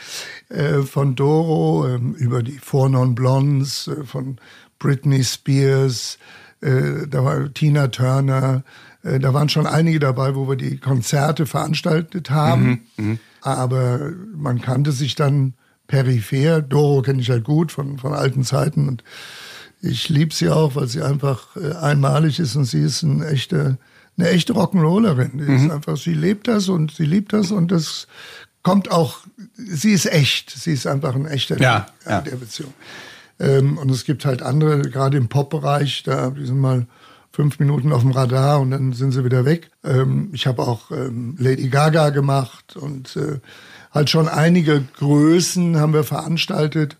äh, 0.49 0.79
von 0.81 1.15
Doro 1.15 1.85
äh, 1.87 1.99
über 2.17 2.41
die 2.41 2.57
Four 2.57 2.89
Non 2.89 3.13
Blondes, 3.13 3.87
äh, 3.87 4.03
von 4.03 4.37
Britney 4.79 5.23
Spears, 5.23 6.17
äh, 6.61 7.07
da 7.07 7.23
war 7.23 7.53
Tina 7.53 7.89
Turner, 7.89 8.63
äh, 9.09 9.19
da 9.19 9.33
waren 9.33 9.49
schon 9.49 9.67
einige 9.67 9.99
dabei, 9.99 10.35
wo 10.35 10.47
wir 10.47 10.55
die 10.55 10.77
Konzerte 10.77 11.45
veranstaltet 11.45 12.29
haben. 12.29 12.81
Mhm, 12.97 13.11
mh. 13.11 13.17
Aber 13.41 14.11
man 14.35 14.61
kannte 14.61 14.91
sich 14.91 15.15
dann 15.15 15.53
peripher. 15.87 16.61
Doro 16.61 17.01
kenne 17.01 17.21
ich 17.21 17.29
halt 17.29 17.43
gut 17.43 17.71
von, 17.71 17.97
von 17.97 18.13
alten 18.13 18.43
Zeiten 18.43 18.87
und 18.87 19.03
ich 19.81 20.09
liebe 20.09 20.33
sie 20.33 20.49
auch, 20.49 20.75
weil 20.75 20.87
sie 20.87 21.01
einfach 21.01 21.55
äh, 21.55 21.73
einmalig 21.73 22.39
ist 22.39 22.55
und 22.55 22.65
sie 22.65 22.81
ist 22.81 23.03
eine 23.03 23.27
echte, 23.27 23.77
eine 24.17 24.29
echte 24.29 24.53
Rock'n'Rollerin. 24.53 25.35
Mhm. 25.35 25.71
einfach, 25.71 25.97
sie 25.97 26.13
lebt 26.13 26.47
das 26.47 26.67
und 26.67 26.91
sie 26.91 27.05
liebt 27.05 27.33
das 27.33 27.51
und 27.51 27.71
das 27.71 28.07
kommt 28.61 28.91
auch, 28.91 29.19
sie 29.55 29.93
ist 29.93 30.05
echt. 30.05 30.51
Sie 30.51 30.73
ist 30.73 30.85
einfach 30.85 31.15
ein 31.15 31.25
echter 31.25 31.59
ja, 31.59 31.87
ja. 32.05 32.21
der 32.21 32.35
Beziehung. 32.35 32.73
Ähm, 33.39 33.77
und 33.77 33.89
es 33.89 34.03
gibt 34.03 34.25
halt 34.25 34.41
andere, 34.41 34.81
gerade 34.81 35.17
im 35.17 35.29
Pop-Bereich, 35.29 36.03
da 36.03 36.29
die 36.31 36.45
sind 36.45 36.59
mal 36.59 36.85
fünf 37.31 37.59
Minuten 37.59 37.91
auf 37.91 38.01
dem 38.01 38.11
Radar 38.11 38.59
und 38.59 38.71
dann 38.71 38.93
sind 38.93 39.11
sie 39.11 39.23
wieder 39.23 39.45
weg. 39.45 39.69
Ähm, 39.83 40.29
ich 40.33 40.47
habe 40.47 40.63
auch 40.63 40.91
ähm, 40.91 41.35
Lady 41.37 41.69
Gaga 41.69 42.09
gemacht 42.09 42.75
und 42.75 43.15
äh, 43.15 43.39
halt 43.91 44.09
schon 44.09 44.27
einige 44.27 44.83
Größen 44.97 45.77
haben 45.77 45.93
wir 45.93 46.03
veranstaltet, 46.03 46.97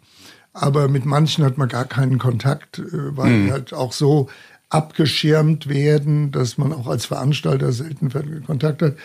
aber 0.53 0.87
mit 0.87 1.05
manchen 1.05 1.43
hat 1.43 1.57
man 1.57 1.69
gar 1.69 1.85
keinen 1.85 2.19
Kontakt, 2.19 2.79
äh, 2.79 3.17
weil 3.17 3.31
mhm. 3.31 3.45
die 3.45 3.51
halt 3.51 3.73
auch 3.73 3.93
so 3.93 4.29
abgeschirmt 4.69 5.67
werden, 5.67 6.31
dass 6.31 6.57
man 6.57 6.73
auch 6.73 6.87
als 6.87 7.05
Veranstalter 7.05 7.71
selten 7.71 8.11
Kontakt 8.45 8.83
hat. 8.83 8.95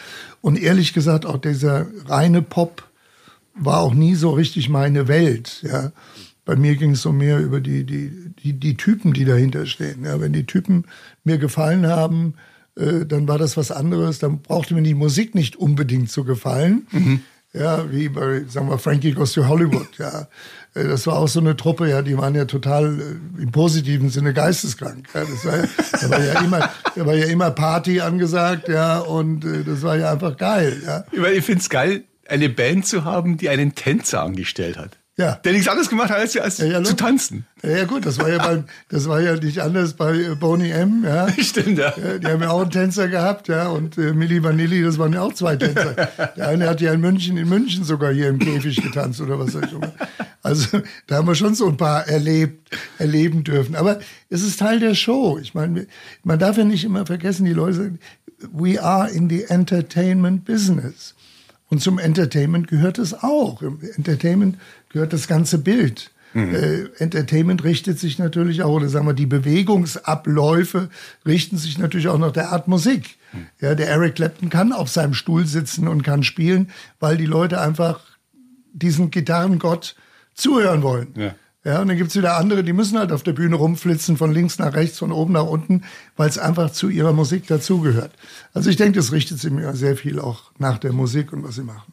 Und 0.43 0.61
ehrlich 0.61 0.93
gesagt, 0.93 1.25
auch 1.25 1.39
dieser 1.39 1.87
reine 2.07 2.43
Pop 2.43 2.85
war 3.55 3.81
auch 3.81 3.95
nie 3.95 4.15
so 4.15 4.31
richtig 4.31 4.69
meine 4.69 5.09
Welt. 5.09 5.63
Ja. 5.63 5.93
Bei 6.45 6.57
mir 6.57 6.77
ging 6.77 6.93
es 6.93 7.03
so 7.03 7.13
mehr 7.13 7.39
über 7.39 7.61
die, 7.61 7.85
die, 7.85 8.11
die, 8.43 8.53
die 8.53 8.77
Typen, 8.77 9.13
die 9.13 9.25
dahinter 9.25 9.67
stehen. 9.67 10.05
Ja, 10.05 10.21
wenn 10.21 10.33
die 10.33 10.47
Typen 10.47 10.85
mir 11.25 11.39
gefallen 11.39 11.87
haben, 11.87 12.35
äh, 12.77 13.07
dann 13.07 13.27
war 13.29 13.39
das 13.39 13.57
was 13.57 13.71
anderes. 13.71 14.19
Dann 14.19 14.43
brauchte 14.43 14.75
mir 14.75 14.83
die 14.83 14.95
Musik 14.95 15.35
nicht 15.35 15.57
unbedingt 15.57 16.11
zu 16.11 16.25
gefallen. 16.25 16.87
Mhm. 16.91 17.21
Ja, 17.55 17.89
wie 17.93 18.09
bei, 18.09 18.43
sagen 18.49 18.69
wir, 18.69 18.79
Frankie 18.79 19.13
Goes 19.13 19.33
to 19.33 19.47
Hollywood, 19.47 19.87
ja. 19.99 20.27
Äh, 20.75 20.89
das 20.89 21.07
war 21.07 21.19
auch 21.19 21.29
so 21.29 21.39
eine 21.39 21.57
Truppe, 21.57 21.89
ja, 21.89 22.03
die 22.03 22.19
waren 22.19 22.35
ja 22.35 22.47
total 22.47 22.99
äh, 22.99 23.43
im 23.43 23.53
positiven 23.53 24.11
Sinne 24.11 24.35
geisteskrank. 24.35 25.09
Ja, 25.15 25.21
das 25.21 25.45
war 25.45 25.57
ja, 25.59 25.69
da 26.01 26.11
war 26.11 26.25
ja 26.25 26.41
immer, 26.41 26.71
da 26.97 27.07
war 27.07 27.15
ja 27.15 27.27
immer 27.27 27.53
Party 27.53 28.01
angesagt, 28.01 28.69
ja, 28.69 28.99
und 28.99 29.45
äh, 29.45 29.63
das 29.63 29.83
war 29.83 29.97
ja 29.97 30.11
einfach 30.11 30.37
geil, 30.37 30.83
ja. 30.85 31.05
Ich 31.31 31.45
finde 31.45 31.61
es 31.61 31.71
geil, 31.71 32.03
eine 32.29 32.49
Band 32.49 32.87
zu 32.87 33.05
haben, 33.05 33.37
die 33.37 33.49
einen 33.49 33.77
Tänzer 33.77 34.25
angestellt 34.25 34.77
hat. 34.77 34.99
Ja. 35.17 35.37
Der 35.45 35.53
nichts 35.53 35.69
anderes 35.69 35.89
gemacht 35.89 36.11
hat, 36.11 36.19
als, 36.19 36.37
als 36.37 36.59
ja, 36.59 36.67
ja, 36.67 36.83
zu 36.83 36.97
tanzen. 36.97 37.47
Ja, 37.63 37.85
gut, 37.85 38.05
das 38.05 38.19
war 38.19 38.29
ja, 38.29 38.39
beim, 38.39 38.65
das 38.89 39.09
war 39.09 39.21
ja 39.21 39.37
nicht 39.37 39.61
anders 39.61 39.95
bei 39.95 40.13
äh, 40.13 40.35
Boney 40.35 40.71
M. 40.71 41.05
Ja. 41.05 41.29
Stimmt, 41.39 41.79
ja. 41.79 41.95
ja. 41.97 42.19
Die 42.19 42.27
haben 42.27 42.43
ja 42.43 42.51
auch 42.51 42.63
einen 42.63 42.71
Tänzer 42.71 43.07
gehabt, 43.07 43.47
ja, 43.47 43.69
und 43.69 43.97
äh, 43.97 44.13
Milli 44.13 44.43
Vanilli, 44.43 44.83
das 44.83 44.99
waren 44.99 45.13
ja 45.13 45.23
auch 45.23 45.33
zwei 45.33 45.55
Tänzer. 45.55 45.95
Der 46.37 46.49
eine 46.49 46.69
hat 46.69 46.81
ja 46.81 46.93
in 46.93 47.01
München, 47.01 47.37
in 47.37 47.49
München 47.49 47.85
sogar 47.85 48.13
hier 48.13 48.29
im 48.29 48.41
Käfig 48.41 48.83
getanzt 48.83 49.21
oder 49.21 49.39
was 49.39 49.55
weiß 49.55 49.63
ich. 49.71 49.89
Also 50.43 50.81
da 51.07 51.17
haben 51.17 51.29
wir 51.29 51.37
schon 51.37 51.55
so 51.55 51.69
ein 51.69 51.77
paar 51.77 52.09
erlebt, 52.09 52.77
erleben 52.99 53.45
dürfen. 53.45 53.77
Aber 53.77 54.01
es 54.31 54.43
ist 54.43 54.59
Teil 54.59 54.81
der 54.81 54.95
Show. 54.95 55.39
Ich 55.41 55.55
meine, 55.55 55.87
man 56.25 56.41
darf 56.41 56.59
ja 56.59 56.65
nicht 56.65 56.85
immer 56.85 57.07
vergessen, 57.07 57.45
die 57.45 57.53
Leute 57.53 57.75
sagen, 57.75 57.99
we 58.53 58.83
are 58.83 59.09
in 59.09 59.31
the 59.31 59.45
entertainment 59.45 60.45
business. 60.45 61.15
Und 61.75 61.81
zum 61.81 61.99
Entertainment 61.99 62.69
gehört 62.69 63.01
es 63.01 63.25
auch. 63.25 63.61
Im 63.61 63.81
Entertainment 63.97 64.59
gehört 64.91 65.13
das 65.13 65.27
ganze 65.27 65.59
Bild. 65.59 66.13
Mhm. 66.33 66.55
Äh, 66.55 66.85
Entertainment 66.99 67.65
richtet 67.65 67.99
sich 67.99 68.17
natürlich 68.17 68.63
auch, 68.63 68.75
oder 68.75 68.89
sagen 68.89 69.09
wir, 69.09 69.13
die 69.13 69.27
Bewegungsabläufe 69.27 70.89
richten 71.27 71.57
sich 71.57 71.77
natürlich 71.77 72.07
auch 72.07 72.19
nach 72.19 72.31
der 72.31 72.53
Art 72.53 72.69
Musik. 72.69 73.17
Mhm. 73.33 73.47
Ja, 73.61 73.75
der 73.75 73.89
Eric 73.89 74.15
Clapton 74.15 74.51
kann 74.51 74.73
auf 74.73 74.89
seinem 74.89 75.15
Stuhl 75.15 75.47
sitzen 75.49 75.89
und 75.89 76.05
kann 76.05 76.23
spielen, 76.23 76.71
weil 77.01 77.17
die 77.17 77.27
Leute 77.27 77.61
einfach 77.61 77.99
diesen 78.73 79.11
Gitarrengott 79.11 79.97
zuhören 80.33 80.83
wollen. 80.83 81.09
Ja. 81.17 81.35
Ja, 81.65 81.81
und 81.81 81.89
dann 81.89 81.97
gibt's 81.97 82.15
wieder 82.15 82.37
andere, 82.37 82.63
die 82.63 82.75
müssen 82.75 82.99
halt 82.99 83.11
auf 83.11 83.23
der 83.23 83.33
Bühne 83.33 83.57
rumflitzen, 83.57 84.19
von 84.19 84.33
links 84.33 84.59
nach 84.59 84.75
rechts, 84.75 84.99
von 84.99 85.13
oben 85.13 85.33
nach 85.33 85.47
unten, 85.47 85.83
weil 86.17 86.29
es 86.29 86.37
einfach 86.37 86.71
zu 86.71 86.91
ihrer 86.91 87.15
Musik 87.15 87.47
dazugehört. 87.47 88.13
Also 88.53 88.69
ich 88.69 88.77
denke, 88.77 88.99
das 88.99 89.13
richtet 89.13 89.41
sich 89.41 89.51
mir 89.51 89.75
sehr 89.75 89.97
viel 89.97 90.21
auch 90.21 90.51
nach 90.59 90.77
der 90.77 90.93
Musik 90.93 91.33
und 91.33 91.43
was 91.43 91.55
sie 91.55 91.63
machen. 91.63 91.93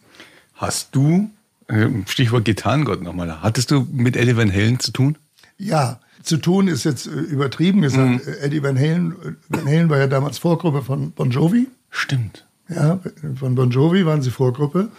Hast 0.55 0.89
du, 0.93 1.29
äh, 1.67 1.87
Stichwort 2.05 2.43
Gitarrengott 2.43 3.01
nochmal, 3.01 3.41
hattest 3.41 3.71
du 3.71 3.87
mit 3.93 4.17
Eddie 4.17 4.35
Van 4.35 4.51
Halen 4.51 4.79
zu 4.79 4.91
tun? 4.91 5.17
Ja, 5.57 6.01
zu 6.21 6.37
tun 6.37 6.67
ist 6.67 6.83
jetzt 6.83 7.07
äh, 7.07 7.11
übertrieben 7.11 7.81
gesagt. 7.81 8.25
Mhm. 8.25 8.33
Eddie 8.41 8.63
Van 8.63 8.77
Halen, 8.77 9.15
Van 9.47 9.65
Halen 9.65 9.89
war 9.89 9.99
ja 9.99 10.07
damals 10.07 10.37
Vorgruppe 10.37 10.81
von 10.81 11.11
Bon 11.11 11.31
Jovi. 11.31 11.67
Stimmt. 11.89 12.45
Ja, 12.67 12.99
von 13.35 13.55
Bon 13.55 13.69
Jovi 13.69 14.05
waren 14.05 14.21
sie 14.21 14.31
Vorgruppe. 14.31 14.89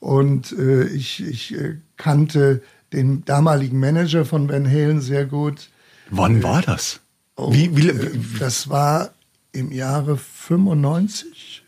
Und 0.00 0.52
äh, 0.58 0.84
ich, 0.84 1.22
ich 1.22 1.54
äh, 1.54 1.76
kannte 1.96 2.62
den 2.92 3.24
damaligen 3.24 3.78
Manager 3.78 4.24
von 4.24 4.48
Van 4.48 4.68
Halen 4.68 5.00
sehr 5.00 5.26
gut. 5.26 5.68
Wann 6.10 6.42
war 6.42 6.62
das? 6.62 7.00
Oh, 7.36 7.52
wie, 7.52 7.74
wie, 7.76 7.88
wie, 7.88 8.38
das 8.38 8.68
war 8.68 9.10
im 9.52 9.72
Jahre 9.72 10.16
95. 10.16 11.62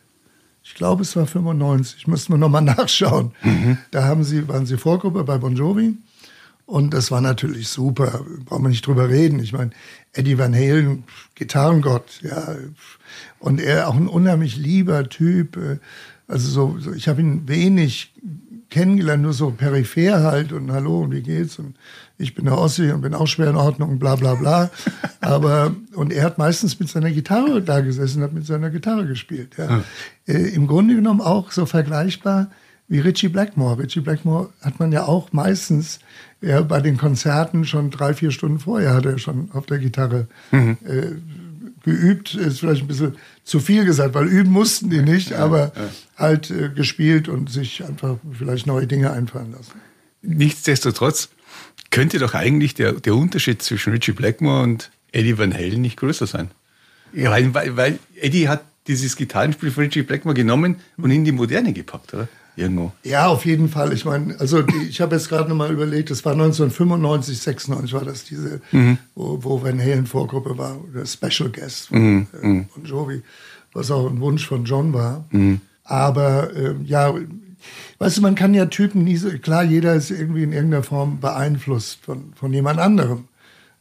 Ich 0.63 0.75
glaube, 0.75 1.03
es 1.03 1.15
war 1.17 1.27
95. 1.27 2.07
Müssen 2.07 2.33
wir 2.33 2.39
nochmal 2.39 2.63
nachschauen. 2.63 3.33
Mhm. 3.43 3.79
Da 3.91 4.05
haben 4.05 4.25
sie, 4.25 4.49
waren 4.49 4.67
sie 4.67 4.77
Vorgruppe 4.77 5.25
bei 5.25 5.39
Bon 5.39 5.55
Jovi. 5.55 5.97
Und 6.67 6.95
das 6.95 7.11
war 7.11 7.21
natürlich 7.21 7.69
super. 7.69 8.25
Brauchen 8.47 8.65
wir 8.65 8.71
nicht 8.71 8.87
drüber 8.87 9.09
reden. 9.09 9.39
Ich 9.39 9.53
meine, 9.53 9.71
Eddie 10.13 10.39
Van 10.39 10.55
Halen, 10.55 11.05
Gitarrengott, 11.35 12.21
ja. 12.23 12.57
Und 13.39 13.61
er 13.61 13.89
auch 13.89 13.97
ein 13.97 14.09
unheimlich 14.09 14.57
lieber 14.57 15.09
Typ. 15.09 15.59
Also 16.27 16.49
so, 16.49 16.79
so 16.81 16.93
ich 16.93 17.07
habe 17.07 17.21
ihn 17.21 17.47
wenig 17.49 18.13
kennengelernt, 18.75 19.23
nur 19.23 19.33
so 19.33 19.53
peripher 19.53 20.25
halt 20.25 20.53
und 20.53 20.73
hallo 20.73 21.03
und 21.03 21.13
wie 21.13 21.23
geht's 21.23 21.61
und 21.61 21.77
ich 22.19 22.35
bin 22.35 22.47
der 22.47 22.59
Ossi 22.59 22.91
und 22.91 23.03
bin 23.03 23.15
auch 23.15 23.29
schwer 23.29 23.51
in 23.51 23.57
Ordnung 23.57 23.91
und 23.91 23.99
bla 24.01 24.17
bla 24.17 24.35
bla. 24.35 24.71
Aber, 25.21 25.75
und 25.95 26.13
er 26.13 26.25
hat 26.25 26.39
meistens 26.39 26.79
mit 26.81 26.89
seiner 26.89 27.13
Gitarre 27.13 27.63
da 27.63 27.81
gesessen, 27.81 28.23
hat 28.23 28.33
mit 28.33 28.47
seiner 28.47 28.71
Gitarre 28.71 29.07
gespielt. 29.07 29.55
Ja. 29.57 29.65
ja. 29.65 29.85
Äh, 30.27 30.55
Im 30.55 30.67
Grunde 30.67 30.97
genommen 30.97 31.21
auch 31.21 31.53
so 31.53 31.67
vergleichbar 31.67 32.51
wie 32.89 32.99
Richie 32.99 33.29
Blackmore. 33.29 33.79
Richie 33.79 34.01
Blackmore 34.01 34.51
hat 34.61 34.81
man 34.81 34.91
ja 34.91 35.05
auch 35.05 35.33
meistens 35.33 36.01
ja, 36.41 36.61
bei 36.61 36.81
den 36.81 36.97
Konzerten 36.97 37.65
schon 37.65 37.91
drei, 37.91 38.13
vier 38.13 38.33
Stunden 38.33 38.59
vorher 38.59 38.93
hat 38.93 39.07
er 39.07 39.19
schon 39.19 39.51
auf 39.53 39.67
der 39.67 39.79
Gitarre 39.79 40.27
mhm. 40.51 40.77
äh, 40.85 41.13
geübt, 41.85 42.35
ist 42.35 42.61
vielleicht 42.61 42.83
ein 42.83 42.89
bisschen 42.89 43.17
zu 43.45 43.61
viel 43.61 43.85
gesagt, 43.85 44.15
weil 44.15 44.27
üben 44.27 44.51
mussten 44.51 44.91
die 44.91 45.03
nicht, 45.03 45.33
aber 45.33 45.73
halt 46.17 46.51
äh, 46.51 46.71
gespielt 46.71 47.29
und 47.29 47.51
sich 47.51 47.85
einfach 47.85 48.17
vielleicht 48.33 48.67
neue 48.67 48.87
Dinge 48.87 49.13
einfallen 49.13 49.53
lassen. 49.53 49.73
Nichtsdestotrotz 50.23 51.29
könnte 51.91 52.19
doch 52.19 52.35
eigentlich 52.35 52.75
der, 52.75 52.93
der 52.93 53.15
Unterschied 53.15 53.63
zwischen 53.63 53.93
Richie 53.93 54.13
Blackmore 54.13 54.63
und 54.63 54.91
Eddie 55.13 55.39
Van 55.39 55.53
Halen 55.55 55.83
nicht 55.83 55.97
größer 55.99 56.27
sein. 56.27 56.51
Ja, 57.13 57.31
weil, 57.31 57.77
weil 57.77 57.99
Eddie 58.17 58.49
hat 58.49 58.65
dieses 58.89 59.17
Gitarrenspiel 59.17 59.71
von 59.71 59.85
Richie 59.85 60.03
Blackmore 60.03 60.35
genommen 60.35 60.77
und 60.97 61.11
in 61.11 61.25
die 61.25 61.33
Moderne 61.33 61.73
gepackt, 61.73 62.15
oder? 62.15 62.29
Irgendwo. 62.57 62.93
Ja, 63.03 63.27
auf 63.27 63.45
jeden 63.45 63.69
Fall. 63.69 63.93
Ich 63.93 64.05
meine, 64.05 64.39
also 64.39 64.63
die, 64.63 64.89
ich 64.89 65.01
habe 65.01 65.17
jetzt 65.17 65.29
gerade 65.29 65.49
noch 65.49 65.57
mal 65.57 65.73
überlegt, 65.73 66.11
das 66.11 66.25
war 66.25 66.33
1995, 66.33 67.39
96 67.39 67.93
war 67.93 68.05
das 68.05 68.25
diese, 68.25 68.61
mhm. 68.73 68.99
wo, 69.15 69.39
wo 69.43 69.63
Van 69.63 69.81
Halen 69.81 70.07
Vorgruppe 70.07 70.57
war, 70.57 70.79
der 70.95 71.07
Special 71.07 71.51
Guest 71.51 71.89
von, 71.89 71.99
mhm. 71.99 72.27
äh, 72.41 72.47
mhm. 72.47 72.69
von 72.69 72.85
Jovi, 72.85 73.23
was 73.73 73.91
auch 73.91 74.09
ein 74.09 74.21
Wunsch 74.21 74.47
von 74.47 74.65
John 74.65 74.93
war. 74.93 75.25
Mhm. 75.31 75.61
Aber 75.85 76.55
äh, 76.55 76.75
ja, 76.85 77.15
weißt 77.99 78.19
du, 78.19 78.23
man 78.23 78.35
kann 78.35 78.55
ja 78.55 78.67
Typen 78.67 79.05
nie 79.05 79.17
so, 79.17 79.31
klar, 79.39 79.65
jeder 79.65 79.95
ist 79.95 80.11
irgendwie 80.11 80.45
in 80.45 80.53
irgendeiner 80.53 80.83
Form 80.83 81.21
beeinflusst 81.21 82.05
von, 82.05 82.33
von 82.35 82.53
jemand 82.53 82.79
anderem. 82.79 83.29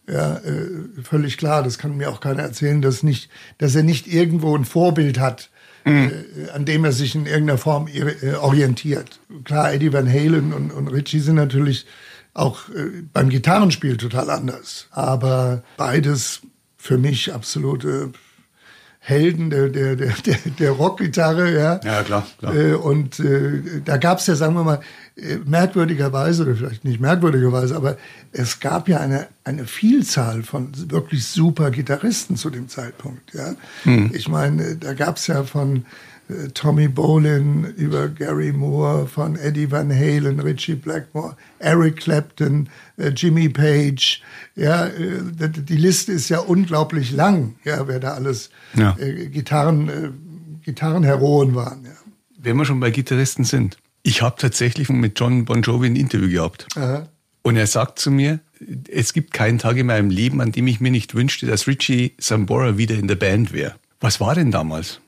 Ja, 0.08 0.36
äh, 0.38 0.70
völlig 1.02 1.38
klar. 1.38 1.64
Das 1.64 1.78
kann 1.78 1.96
mir 1.96 2.10
auch 2.10 2.20
keiner 2.20 2.44
erzählen, 2.44 2.82
dass 2.82 3.04
nicht, 3.04 3.30
dass 3.60 3.74
er 3.74 3.84
nicht 3.84 4.06
irgendwo 4.08 4.56
ein 4.56 4.66
Vorbild 4.66 5.18
hat 5.18 5.50
mhm. 5.86 6.12
äh, 6.12 6.50
an 6.52 6.66
dem 6.66 6.86
er 6.86 6.92
sich 6.92 7.16
in 7.16 7.26
irgendeiner 7.26 7.58
Form 7.58 7.88
äh, 7.88 8.34
orientiert. 8.36 9.20
Klar, 9.44 9.74
Eddie 9.74 9.94
Van 9.94 10.12
Halen 10.12 10.54
und, 10.54 10.72
und 10.72 10.88
Richie 10.88 11.20
sind 11.20 11.36
natürlich 11.36 11.86
auch 12.34 12.70
äh, 12.70 13.04
beim 13.14 13.30
Gitarrenspiel 13.30 13.98
total 13.98 14.30
anders. 14.30 14.88
Aber 14.92 15.64
beides 15.78 16.42
für 16.78 16.98
mich 16.98 17.34
absolute 17.34 18.12
Helden 19.06 19.50
der, 19.50 19.68
der, 19.68 19.96
der, 19.98 20.38
der 20.60 20.72
Rockgitarre. 20.72 21.54
Ja, 21.54 21.80
ja 21.84 22.04
klar. 22.04 22.26
klar. 22.40 22.56
Äh, 22.56 22.74
und 22.76 23.20
äh, 23.20 23.82
da 23.84 23.98
gab 23.98 24.20
es 24.20 24.28
ja, 24.28 24.36
sagen 24.36 24.56
wir 24.56 24.64
mal, 24.64 24.80
äh, 25.18 25.40
merkwürdigerweise, 25.46 26.44
oder 26.44 26.56
vielleicht 26.56 26.86
nicht 26.86 27.02
merkwürdigerweise, 27.02 27.76
aber 27.76 27.98
es 28.32 28.62
gab 28.62 28.88
ja 28.88 29.02
eine, 29.02 29.28
eine 29.44 29.66
Vielzahl 29.66 30.44
von 30.44 30.72
wirklich 30.90 31.26
super 31.26 31.70
Gitarristen 31.70 32.38
zu 32.38 32.50
dem 32.50 32.70
Zeitpunkt. 32.70 33.34
Ja? 33.34 33.56
Hm. 33.84 34.10
Ich 34.14 34.30
meine, 34.30 34.78
da 34.78 34.94
gab 34.94 35.18
es 35.18 35.28
ja 35.28 35.44
von 35.44 35.86
Tommy 36.54 36.88
Bolin 36.88 37.66
über 37.76 38.08
Gary 38.08 38.52
Moore, 38.52 39.08
von 39.08 39.36
Eddie 39.36 39.70
Van 39.70 39.92
Halen, 39.92 40.40
Richie 40.40 40.76
Blackmore, 40.76 41.36
Eric 41.60 41.98
Clapton, 41.98 42.70
äh, 42.98 43.10
Jimmy 43.10 43.50
Page. 43.50 44.22
Ja, 44.56 44.88
äh, 44.88 45.50
die 45.50 45.78
Liste 45.78 46.12
ist 46.14 46.30
ja 46.30 46.40
unglaublich 46.40 47.12
lang, 47.12 47.56
ja, 47.64 47.88
wer 47.88 48.00
da 48.00 48.14
alles 48.14 48.50
ja. 48.76 48.96
Äh, 48.98 49.28
Gitarren, 49.28 49.90
äh, 49.90 50.10
Gitarrenheroen 50.64 51.56
waren. 51.56 51.84
Ja. 51.84 51.92
Wenn 52.38 52.58
wir 52.58 52.66
schon 52.66 52.80
bei 52.80 52.92
Gitarristen 52.92 53.44
sind, 53.44 53.78
ich 54.02 54.22
habe 54.22 54.36
tatsächlich 54.38 54.90
mit 54.90 55.20
John 55.20 55.46
Bon 55.46 55.62
Jovi 55.62 55.88
ein 55.88 55.96
Interview 55.96 56.30
gehabt. 56.30 56.68
Aha. 56.76 57.08
Und 57.42 57.58
er 57.58 57.68
sagt 57.68 58.00
zu 58.00 58.10
mir, 58.10 58.40
es 58.90 59.12
gibt 59.12 59.34
keinen 59.34 59.60
Tag 59.60 59.76
in 59.78 59.88
meinem 59.88 60.10
Leben, 60.10 60.40
an 60.40 60.54
dem 60.54 60.68
ich 60.68 60.80
mir 60.80 60.92
nicht 60.92 61.14
wünschte, 61.14 61.46
dass 61.46 61.68
Richie 61.68 62.14
Sambora 62.18 62.78
wieder 62.78 62.96
in 62.96 63.08
der 63.08 63.16
Band 63.16 63.52
wäre. 63.52 63.76
Was 64.00 64.20
war 64.20 64.36
denn 64.36 64.52
damals? 64.52 65.02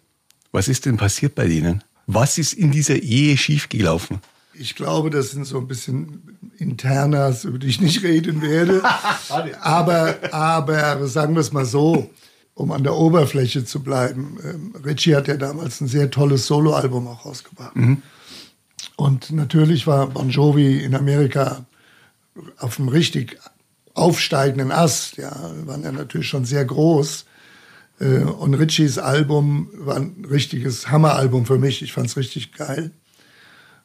Was 0.55 0.69
ist 0.69 0.85
denn 0.85 0.95
passiert 0.95 1.35
bei 1.35 1.47
denen? 1.49 1.83
Was 2.07 2.37
ist 2.37 2.53
in 2.53 2.71
dieser 2.71 2.95
Ehe 2.95 3.35
schiefgelaufen? 3.35 4.19
Ich 4.53 4.75
glaube, 4.75 5.09
das 5.09 5.31
sind 5.31 5.43
so 5.43 5.57
ein 5.57 5.67
bisschen 5.67 6.37
Internas, 6.57 7.43
über 7.43 7.59
die 7.59 7.67
ich 7.67 7.81
nicht 7.81 8.03
reden 8.03 8.41
werde. 8.41 8.81
aber, 9.59 10.15
aber 10.31 11.07
sagen 11.09 11.33
wir 11.33 11.41
es 11.41 11.51
mal 11.51 11.65
so, 11.65 12.09
um 12.53 12.71
an 12.71 12.83
der 12.83 12.95
Oberfläche 12.95 13.65
zu 13.65 13.83
bleiben. 13.83 14.37
Ähm, 14.45 14.73
Richie 14.85 15.13
hat 15.13 15.27
ja 15.27 15.35
damals 15.35 15.81
ein 15.81 15.89
sehr 15.89 16.09
tolles 16.09 16.47
Soloalbum 16.47 17.05
auch 17.09 17.25
rausgebracht. 17.25 17.75
Mhm. 17.75 18.01
Und 18.95 19.31
natürlich 19.31 19.87
war 19.87 20.07
Bon 20.07 20.29
Jovi 20.29 20.79
in 20.79 20.95
Amerika 20.95 21.65
auf 22.59 22.79
einem 22.79 22.87
richtig 22.87 23.37
aufsteigenden 23.93 24.71
Ast. 24.71 25.17
Ja, 25.17 25.51
waren 25.65 25.83
ja 25.83 25.91
natürlich 25.91 26.29
schon 26.29 26.45
sehr 26.45 26.63
groß. 26.63 27.25
Äh, 27.99 28.19
und 28.19 28.53
Richies 28.53 28.97
Album 28.97 29.69
war 29.73 29.95
ein 29.97 30.25
richtiges 30.29 30.89
Hammeralbum 30.89 31.45
für 31.45 31.57
mich. 31.57 31.81
Ich 31.81 31.93
fand 31.93 32.07
es 32.07 32.17
richtig 32.17 32.53
geil. 32.53 32.91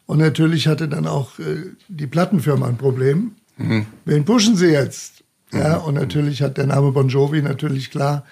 Und 0.07 0.19
natürlich 0.19 0.67
hatte 0.67 0.89
dann 0.89 1.07
auch 1.07 1.39
äh, 1.39 1.73
die 1.89 2.07
Plattenfirma 2.07 2.67
ein 2.67 2.79
Problem. 2.79 3.33
Mhm. 3.57 3.87
Wen 4.05 4.25
pushen 4.25 4.57
sie 4.57 4.71
jetzt? 4.71 5.23
Ja, 5.53 5.79
mhm. 5.79 5.85
und 5.85 5.95
natürlich 5.95 6.43
hat 6.43 6.57
der 6.57 6.67
Name 6.67 6.93
Bon 6.93 7.09
Jovi 7.09 7.43
natürlich 7.43 7.91
klar 7.91 8.25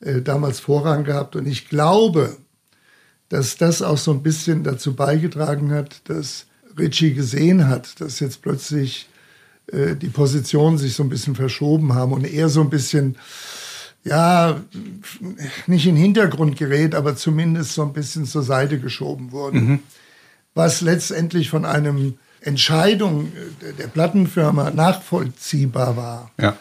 äh, 0.00 0.22
damals 0.22 0.60
Vorrang 0.60 1.04
gehabt. 1.04 1.36
Und 1.36 1.46
ich 1.46 1.68
glaube, 1.68 2.36
dass 3.28 3.56
das 3.56 3.82
auch 3.82 3.98
so 3.98 4.12
ein 4.12 4.22
bisschen 4.22 4.62
dazu 4.62 4.94
beigetragen 4.94 5.72
hat, 5.72 6.08
dass 6.08 6.46
Ritchie 6.78 7.14
gesehen 7.14 7.68
hat, 7.68 8.00
dass 8.00 8.20
jetzt 8.20 8.42
plötzlich 8.42 9.08
äh, 9.72 9.96
die 9.96 10.08
Positionen 10.08 10.78
sich 10.78 10.94
so 10.94 11.02
ein 11.02 11.08
bisschen 11.08 11.34
verschoben 11.34 11.94
haben 11.94 12.12
und 12.12 12.24
er 12.24 12.48
so 12.48 12.60
ein 12.60 12.70
bisschen, 12.70 13.16
ja, 14.06 14.60
nicht 15.66 15.86
in 15.86 15.96
den 15.96 16.02
Hintergrund 16.02 16.56
gerät, 16.56 16.94
aber 16.94 17.16
zumindest 17.16 17.74
so 17.74 17.82
ein 17.82 17.92
bisschen 17.92 18.24
zur 18.24 18.42
Seite 18.42 18.78
geschoben 18.78 19.32
wurde. 19.32 19.58
Mhm. 19.58 19.78
Was 20.54 20.80
letztendlich 20.80 21.50
von 21.50 21.64
einem 21.64 22.14
Entscheidung 22.40 23.32
der 23.78 23.88
Plattenfirma 23.88 24.70
nachvollziehbar 24.70 25.96
war. 25.96 26.30
Ja. 26.40 26.56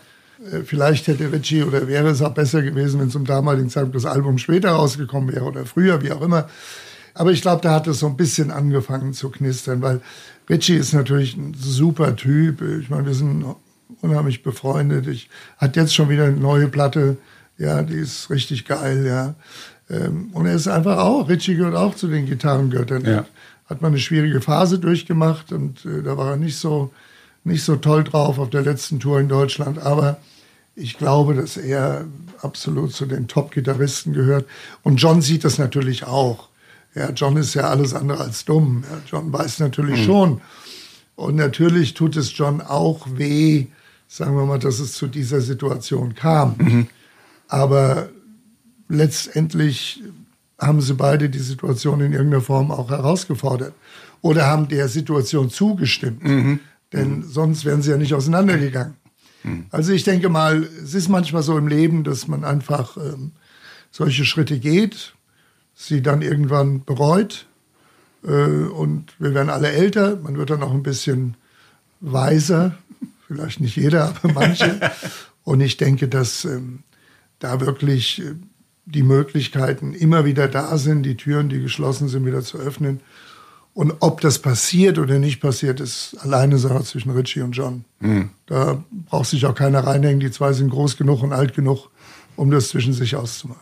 Äh, 0.51 0.63
vielleicht 0.63 1.08
hätte 1.08 1.31
Ritchie 1.31 1.63
oder 1.63 1.88
wäre 1.88 2.10
es 2.10 2.21
auch 2.21 2.34
besser 2.34 2.63
gewesen, 2.63 2.99
wenn 2.99 3.12
zum 3.12 3.25
damaligen 3.25 3.69
Zeitpunkt 3.69 3.95
das 3.95 4.05
Album 4.05 4.38
später 4.38 4.71
rausgekommen 4.71 5.34
wäre 5.34 5.45
oder 5.45 5.65
früher, 5.65 6.01
wie 6.01 6.12
auch 6.12 6.21
immer. 6.21 6.49
Aber 7.13 7.31
ich 7.31 7.41
glaube, 7.41 7.62
da 7.62 7.75
hat 7.75 7.88
es 7.88 7.99
so 7.99 8.08
ein 8.08 8.17
bisschen 8.17 8.51
angefangen 8.51 9.13
zu 9.13 9.29
knistern, 9.29 9.81
weil 9.81 10.01
Ritchie 10.49 10.75
ist 10.75 10.93
natürlich 10.93 11.38
ein 11.38 11.55
super 11.58 12.15
Typ. 12.15 12.62
Ich 12.62 12.89
meine, 12.89 13.05
wir 13.05 13.13
sind 13.13 13.45
unheimlich 14.05 14.43
befreundet. 14.43 15.07
Ich 15.07 15.29
hat 15.57 15.75
jetzt 15.75 15.93
schon 15.93 16.09
wieder 16.09 16.25
eine 16.25 16.37
neue 16.37 16.67
Platte. 16.67 17.17
Ja, 17.57 17.83
die 17.83 17.95
ist 17.95 18.29
richtig 18.29 18.65
geil, 18.65 19.05
ja. 19.05 19.35
Ähm, 19.89 20.29
und 20.33 20.45
er 20.45 20.55
ist 20.55 20.67
einfach 20.67 20.97
auch, 20.97 21.29
Ritchie 21.29 21.55
gehört 21.55 21.75
auch 21.75 21.95
zu 21.95 22.07
den 22.07 22.25
Gitarrengöttern. 22.25 23.05
Ja. 23.05 23.25
Hat 23.67 23.81
man 23.81 23.91
eine 23.91 23.99
schwierige 23.99 24.41
Phase 24.41 24.79
durchgemacht 24.79 25.51
und 25.51 25.85
äh, 25.85 26.03
da 26.03 26.17
war 26.17 26.31
er 26.31 26.37
nicht 26.37 26.57
so 26.57 26.91
nicht 27.45 27.63
so 27.63 27.75
toll 27.75 28.03
drauf 28.03 28.39
auf 28.39 28.49
der 28.49 28.63
letzten 28.63 28.99
Tour 28.99 29.19
in 29.19 29.29
Deutschland, 29.29 29.77
aber 29.77 30.17
ich 30.75 30.97
glaube, 30.97 31.35
dass 31.35 31.55
er 31.57 32.05
absolut 32.41 32.91
zu 32.93 33.05
den 33.05 33.27
Top-Gitarristen 33.27 34.13
gehört. 34.13 34.45
Und 34.83 34.97
John 34.97 35.21
sieht 35.21 35.45
das 35.45 35.57
natürlich 35.57 36.05
auch. 36.05 36.49
Ja, 36.95 37.11
John 37.11 37.37
ist 37.37 37.53
ja 37.53 37.69
alles 37.69 37.93
andere 37.93 38.21
als 38.21 38.45
dumm. 38.45 38.83
Ja, 38.89 38.97
John 39.05 39.31
weiß 39.31 39.59
natürlich 39.59 40.01
mhm. 40.01 40.05
schon. 40.05 40.41
Und 41.15 41.35
natürlich 41.35 41.93
tut 41.93 42.17
es 42.17 42.37
John 42.37 42.61
auch 42.61 43.07
weh, 43.15 43.67
sagen 44.07 44.35
wir 44.35 44.45
mal, 44.45 44.59
dass 44.59 44.79
es 44.79 44.93
zu 44.93 45.07
dieser 45.07 45.41
Situation 45.41 46.15
kam. 46.15 46.55
Mhm. 46.57 46.87
Aber 47.47 48.09
letztendlich 48.87 50.01
haben 50.59 50.81
sie 50.81 50.93
beide 50.93 51.29
die 51.29 51.39
Situation 51.39 52.01
in 52.01 52.13
irgendeiner 52.13 52.41
Form 52.41 52.71
auch 52.71 52.89
herausgefordert 52.89 53.73
oder 54.21 54.47
haben 54.47 54.67
der 54.67 54.87
Situation 54.87 55.49
zugestimmt. 55.49 56.23
Mhm. 56.23 56.59
Denn 56.93 57.23
sonst 57.23 57.65
wären 57.65 57.81
sie 57.81 57.91
ja 57.91 57.97
nicht 57.97 58.13
auseinandergegangen. 58.13 58.95
Mhm. 59.43 59.65
Also 59.69 59.91
ich 59.91 60.03
denke 60.03 60.29
mal, 60.29 60.67
es 60.83 60.93
ist 60.93 61.09
manchmal 61.09 61.43
so 61.43 61.57
im 61.57 61.67
Leben, 61.67 62.03
dass 62.03 62.27
man 62.27 62.43
einfach 62.43 62.97
ähm, 62.97 63.31
solche 63.91 64.25
Schritte 64.25 64.59
geht, 64.59 65.13
sie 65.73 66.01
dann 66.01 66.21
irgendwann 66.21 66.83
bereut 66.83 67.47
äh, 68.23 68.29
und 68.29 69.13
wir 69.19 69.33
werden 69.33 69.49
alle 69.49 69.71
älter, 69.71 70.15
man 70.17 70.37
wird 70.37 70.49
dann 70.49 70.63
auch 70.63 70.73
ein 70.73 70.83
bisschen 70.83 71.35
weiser, 71.99 72.77
vielleicht 73.27 73.59
nicht 73.59 73.75
jeder, 73.75 74.09
aber 74.09 74.33
manche. 74.33 74.79
und 75.43 75.61
ich 75.61 75.77
denke, 75.77 76.07
dass 76.07 76.45
ähm, 76.45 76.79
da 77.39 77.61
wirklich 77.61 78.21
äh, 78.21 78.35
die 78.85 79.03
Möglichkeiten 79.03 79.93
immer 79.93 80.25
wieder 80.25 80.47
da 80.47 80.77
sind, 80.77 81.03
die 81.03 81.17
Türen, 81.17 81.49
die 81.49 81.61
geschlossen 81.61 82.07
sind, 82.07 82.25
wieder 82.25 82.41
zu 82.41 82.57
öffnen. 82.57 83.01
Und 83.73 83.95
ob 83.99 84.21
das 84.21 84.39
passiert 84.39 84.99
oder 84.99 85.19
nicht 85.19 85.41
passiert, 85.41 85.81
ist 85.81 86.15
alleine 86.21 86.57
Sache 86.57 86.83
zwischen 86.85 87.11
Richie 87.11 87.41
und 87.41 87.51
John. 87.51 87.83
Mhm. 87.99 88.29
Da 88.45 88.81
braucht 89.09 89.29
sich 89.29 89.45
auch 89.45 89.55
keiner 89.55 89.81
reinhängen. 89.81 90.21
Die 90.21 90.31
zwei 90.31 90.53
sind 90.53 90.69
groß 90.69 90.95
genug 90.95 91.23
und 91.23 91.33
alt 91.33 91.53
genug, 91.53 91.89
um 92.38 92.51
das 92.51 92.69
zwischen 92.69 92.93
sich 92.93 93.17
auszumachen. 93.17 93.61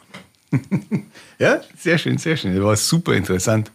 ja, 1.40 1.62
sehr 1.80 1.98
schön, 1.98 2.20
sehr 2.20 2.38
schön. 2.38 2.54
Das 2.54 2.64
war 2.64 2.76
super 2.76 3.16
interessant, 3.16 3.72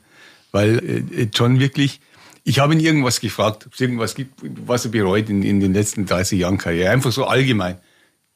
weil 0.52 0.78
äh, 1.12 1.28
John 1.34 1.58
wirklich, 1.58 2.00
ich 2.48 2.60
habe 2.60 2.72
ihn 2.72 2.80
irgendwas 2.80 3.20
gefragt, 3.20 3.66
ob 3.66 3.74
es 3.74 3.80
irgendwas 3.80 4.14
gibt, 4.14 4.40
was 4.66 4.86
er 4.86 4.90
bereut 4.90 5.28
in, 5.28 5.42
in 5.42 5.60
den 5.60 5.74
letzten 5.74 6.06
30 6.06 6.40
Jahren 6.40 6.56
Karriere. 6.56 6.90
Einfach 6.90 7.12
so 7.12 7.26
allgemein. 7.26 7.76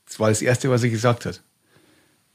Das 0.06 0.20
war 0.20 0.28
das 0.28 0.42
Erste, 0.42 0.68
was 0.68 0.82
er 0.82 0.90
gesagt 0.90 1.24
hat. 1.24 1.42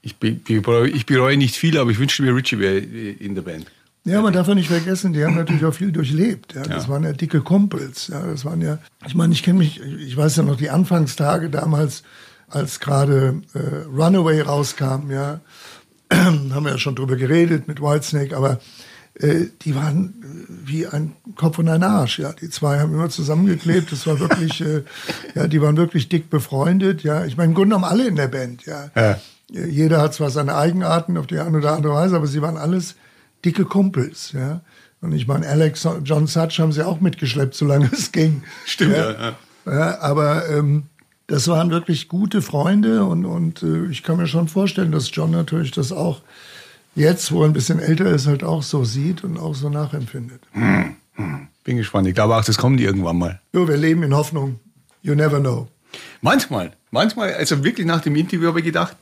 Ich, 0.02 0.18
bereue, 0.18 0.90
ich 0.90 1.06
bereue 1.06 1.38
nicht 1.38 1.56
viel, 1.56 1.78
aber 1.78 1.92
ich 1.92 2.00
wünschte 2.00 2.24
mir, 2.24 2.34
Richie 2.34 2.58
wäre 2.58 2.78
in 2.80 3.36
der 3.36 3.44
Band. 3.44 3.68
Ja, 4.06 4.22
man 4.22 4.34
darf 4.34 4.48
ja 4.48 4.56
nicht 4.56 4.70
vergessen, 4.70 5.14
die 5.14 5.24
haben 5.24 5.36
natürlich 5.36 5.66
auch 5.66 5.74
viel 5.74 5.92
durchlebt. 5.92 6.56
Ja. 6.56 6.64
Das 6.64 6.86
ja. 6.86 6.90
waren 6.90 7.04
ja 7.04 7.14
dicke 7.14 7.42
Kumpels. 7.42 8.08
Ja. 8.08 8.26
Das 8.26 8.44
waren 8.44 8.62
ja, 8.62 8.80
ich 9.06 9.14
meine, 9.14 9.34
ich 9.34 9.44
kenne 9.44 9.60
mich, 9.60 9.80
ich 9.80 10.18
weiß 10.18 10.38
ja 10.38 10.44
noch 10.44 10.56
die 10.56 10.72
Anfangstage 10.72 11.52
damals, 11.52 12.02
als 12.48 12.80
gerade 12.80 13.42
äh, 13.54 13.86
Runaway 13.96 14.42
rauskam, 14.42 15.12
ja, 15.12 15.42
haben 16.12 16.64
wir 16.64 16.72
ja 16.72 16.78
schon 16.80 16.96
drüber 16.96 17.18
geredet 17.18 17.68
mit 17.68 17.82
Whitesnake, 17.82 18.36
aber 18.36 18.62
die 19.20 19.76
waren 19.76 20.14
äh, 20.22 20.68
wie 20.68 20.88
ein 20.88 21.14
Kopf 21.36 21.58
und 21.60 21.70
ein 21.70 21.84
Arsch. 21.84 22.20
Ja, 22.20 22.34
die 22.34 22.50
zwei 22.50 22.80
haben 22.80 22.94
immer 22.94 23.10
zusammengeklebt. 23.10 23.92
Das 23.92 24.06
war 24.06 24.20
wirklich, 24.20 24.62
äh, 24.62 24.84
ja, 25.36 25.48
die 25.48 25.62
waren 25.62 25.78
wirklich 25.78 26.10
dick 26.10 26.30
befreundet. 26.30 27.04
Ja, 27.04 27.26
ich 27.26 27.38
meine, 27.38 27.50
im 27.50 27.56
Grunde 27.56 27.76
genommen 27.76 27.92
alle 27.92 28.08
in 28.08 28.16
der 28.16 28.28
Band. 28.28 28.66
Ja. 28.66 28.92
ja. 28.96 29.20
Jeder 29.50 30.02
hat 30.02 30.14
zwar 30.14 30.30
seine 30.30 30.56
Eigenarten 30.56 31.18
auf 31.18 31.26
die 31.26 31.40
eine 31.40 31.58
oder 31.58 31.74
andere 31.74 31.94
Weise, 31.94 32.16
aber 32.16 32.28
sie 32.28 32.42
waren 32.42 32.58
alles 32.58 32.96
dicke 33.44 33.66
Kumpels. 33.66 34.34
Ja. 34.34 34.62
Und 35.02 35.14
ich 35.14 35.28
meine, 35.28 35.48
Alex, 35.48 35.88
John 36.04 36.28
Such 36.28 36.60
haben 36.60 36.72
sie 36.72 36.86
auch 36.86 37.00
mitgeschleppt, 37.00 37.56
solange 37.56 37.90
es 37.92 38.12
ging. 38.12 38.44
Stimmt, 38.66 38.98
ja. 38.98 39.12
ja, 39.12 39.36
ja 39.66 40.00
aber 40.02 40.50
ähm, 40.50 40.84
das 41.28 41.48
waren 41.48 41.72
wirklich 41.72 42.08
gute 42.08 42.42
Freunde 42.42 43.04
und, 43.06 43.26
und 43.26 43.64
äh, 43.64 43.86
ich 43.88 44.04
kann 44.04 44.18
mir 44.18 44.28
schon 44.28 44.48
vorstellen, 44.48 44.92
dass 44.92 45.10
John 45.14 45.32
natürlich 45.32 45.72
das 45.72 45.92
auch 45.92 46.22
jetzt, 46.98 47.32
wo 47.32 47.44
er 47.44 47.50
ein 47.50 47.54
bisschen 47.54 47.80
älter 47.80 48.08
ist, 48.08 48.28
halt 48.28 48.44
auch 48.44 48.64
so 48.64 48.84
sieht 48.84 49.24
und 49.24 49.38
auch 49.38 49.56
so 49.56 49.70
nachempfindet. 49.70 50.42
Hm, 50.52 50.96
hm. 51.14 51.48
Bin 51.64 51.78
gespannt. 51.78 52.08
Ich 52.08 52.16
glaube 52.16 52.36
auch, 52.36 52.44
das 52.44 52.58
kommt 52.58 52.80
irgendwann 52.80 53.18
mal. 53.18 53.40
Jo, 53.54 53.68
wir 53.68 53.78
leben 53.78 54.04
in 54.04 54.16
Hoffnung. 54.16 54.60
You 55.02 55.16
never 55.16 55.40
know. 55.40 55.68
Manchmal, 56.22 56.72
manchmal, 56.92 57.34
also 57.34 57.64
wirklich 57.64 57.86
nach 57.86 58.02
dem 58.02 58.16
Interview 58.16 58.48
habe 58.48 58.60
ich 58.60 58.66
gedacht, 58.66 58.98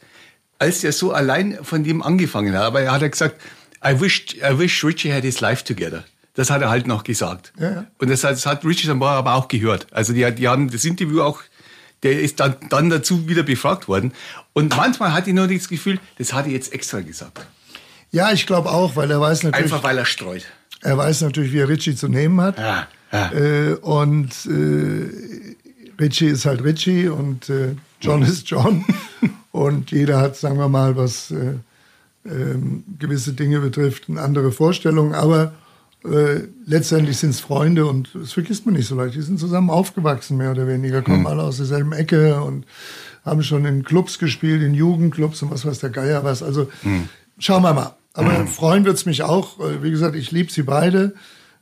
als 0.60 0.84
er 0.84 0.92
so 0.92 1.12
allein 1.12 1.58
von 1.62 1.84
dem 1.84 2.02
angefangen 2.02 2.54
hat, 2.54 2.64
aber 2.64 2.82
er 2.82 2.92
hat 2.92 3.12
gesagt, 3.12 3.42
I 3.84 4.00
wish, 4.00 4.36
I 4.38 4.58
wish 4.58 4.84
Richie 4.84 5.12
had 5.12 5.24
his 5.24 5.42
life 5.42 5.64
together. 5.64 6.04
Das 6.34 6.50
hat 6.50 6.62
er 6.62 6.70
halt 6.70 6.86
noch 6.88 7.04
gesagt. 7.04 7.54
Ja, 7.60 7.72
ja. 7.72 7.86
Und 7.98 8.10
das 8.10 8.24
hat, 8.24 8.34
das 8.34 8.46
hat 8.46 8.66
Richie 8.66 8.88
dann 8.88 9.02
aber 9.02 9.36
auch 9.36 9.48
gehört. 9.48 9.88
Also 9.92 10.14
die, 10.14 10.30
die 10.36 10.48
haben 10.48 10.70
das 10.70 10.84
Interview 10.86 11.22
auch, 11.22 11.42
der 12.04 12.20
ist 12.20 12.40
dann, 12.40 12.56
dann 12.70 12.90
dazu 12.90 13.28
wieder 13.30 13.44
befragt 13.44 13.88
worden. 13.88 14.14
Und 14.54 14.76
manchmal 14.76 15.14
hatte 15.14 15.30
ich 15.30 15.36
nur 15.36 15.48
das 15.48 15.70
Gefühl, 15.70 16.00
das 16.18 16.34
hat 16.34 16.46
er 16.46 16.52
jetzt 16.52 16.74
extra 16.74 17.00
gesagt. 17.02 17.46
Ja, 18.16 18.32
ich 18.32 18.48
glaube 18.48 18.70
auch, 18.70 18.96
weil 18.96 19.12
er 19.12 19.20
weiß 19.20 19.44
natürlich. 19.44 19.74
Einfach 19.74 19.84
weil 19.84 19.98
er 19.98 20.06
streut. 20.06 20.46
Er 20.82 20.98
weiß 20.98 21.20
natürlich, 21.20 21.52
wie 21.52 21.60
er 21.60 21.68
Richie 21.68 21.96
zu 21.96 22.08
nehmen 22.08 22.40
hat. 22.40 22.58
Ja, 22.58 22.88
ja. 23.12 23.32
Äh, 23.34 23.74
und 23.74 24.30
äh, 24.46 26.02
Richie 26.02 26.28
ist 26.28 26.46
halt 26.46 26.64
Richie 26.64 27.10
und 27.10 27.50
äh, 27.50 27.76
John 28.00 28.22
ist 28.22 28.50
John. 28.50 28.86
und 29.52 29.92
jeder 29.92 30.22
hat, 30.22 30.38
sagen 30.38 30.58
wir 30.58 30.70
mal, 30.70 30.96
was 30.96 31.32
äh, 31.32 31.56
ähm, 32.26 32.86
gewisse 32.98 33.34
Dinge 33.34 33.60
betrifft, 33.60 34.06
eine 34.08 34.22
andere 34.22 34.54
Vorstellung. 34.54 35.14
Aber 35.14 35.52
äh, 36.06 36.44
letztendlich 36.66 37.18
sind 37.18 37.32
es 37.32 37.42
Freunde 37.42 37.86
und 37.86 38.12
das 38.14 38.32
vergisst 38.32 38.66
man 38.66 38.76
nicht 38.76 38.88
so 38.88 38.96
leicht. 38.96 39.16
Die 39.16 39.22
sind 39.24 39.42
zusammen 39.42 39.70
aufgewachsen, 39.70 40.38
mehr 40.38 40.52
oder 40.52 40.70
weniger, 40.70 41.02
kommen 41.02 41.22
mhm. 41.22 41.28
alle 41.28 41.44
aus 41.44 41.58
derselben 41.58 41.92
Ecke 41.92 42.42
und 42.42 42.66
haben 43.26 43.44
schon 43.44 43.66
in 43.66 43.84
Clubs 43.84 44.20
gespielt, 44.20 44.64
in 44.64 44.74
Jugendclubs 44.74 45.42
und 45.42 45.52
was 45.52 45.66
weiß 45.66 45.80
der 45.80 45.90
Geier 45.90 46.24
was. 46.24 46.42
Also 46.42 46.70
mhm. 46.82 47.10
schauen 47.40 47.62
wir 47.62 47.74
mal. 47.74 47.98
Aber 48.16 48.40
mhm. 48.40 48.48
freuen 48.48 48.88
es 48.88 49.06
mich 49.06 49.24
auch. 49.24 49.60
Wie 49.82 49.92
gesagt, 49.92 50.16
ich 50.16 50.32
liebe 50.32 50.52
sie 50.52 50.64
beide, 50.64 51.14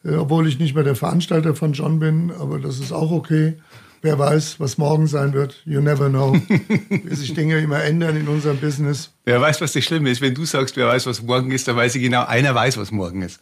äh, 0.06 0.16
obwohl 0.16 0.48
ich 0.48 0.60
nicht 0.60 0.76
mehr 0.76 0.84
der 0.84 0.96
Veranstalter 0.96 1.56
von 1.56 1.74
John 1.74 2.00
bin, 2.00 2.32
aber 2.32 2.60
das 2.60 2.80
ist 2.80 2.94
auch 2.94 3.12
okay. 3.12 3.56
Wer 4.04 4.20
weiß, 4.20 4.60
was 4.60 4.78
morgen 4.78 5.08
sein 5.08 5.32
wird. 5.32 5.62
You 5.64 5.80
never 5.80 6.10
know. 6.10 6.34
Wie 6.90 7.16
sich 7.16 7.34
Dinge 7.34 7.58
immer 7.60 7.82
ändern 7.82 8.18
in 8.18 8.28
unserem 8.28 8.58
Business. 8.58 9.12
Wer 9.24 9.40
weiß, 9.40 9.62
was 9.62 9.72
das 9.72 9.86
Schlimme 9.86 10.10
ist. 10.10 10.20
Wenn 10.20 10.36
du 10.36 10.44
sagst, 10.44 10.76
wer 10.76 10.88
weiß, 10.88 11.06
was 11.06 11.22
morgen 11.22 11.52
ist, 11.52 11.70
dann 11.70 11.78
weiß 11.78 11.96
ich 11.96 12.04
genau, 12.04 12.26
einer 12.26 12.54
weiß, 12.54 12.78
was 12.78 12.92
morgen 12.92 13.22
ist. 13.22 13.40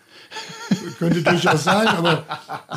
Könnte 1.00 1.24
durchaus 1.24 1.64
sein, 1.64 1.88
aber 1.88 2.26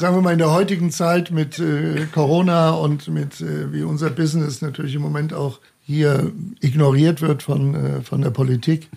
sagen 0.00 0.16
wir 0.16 0.22
mal 0.22 0.32
in 0.32 0.38
der 0.38 0.50
heutigen 0.50 0.90
Zeit 0.90 1.30
mit 1.30 1.58
äh, 1.58 2.06
Corona 2.10 2.70
und 2.70 3.08
mit 3.08 3.42
äh, 3.42 3.70
wie 3.70 3.82
unser 3.82 4.08
Business 4.08 4.62
natürlich 4.62 4.94
im 4.94 5.02
Moment 5.02 5.34
auch 5.34 5.60
hier 5.82 6.32
ignoriert 6.60 7.20
wird 7.20 7.42
von, 7.42 7.74
äh, 7.74 8.00
von 8.00 8.22
der 8.22 8.30
Politik, 8.30 8.88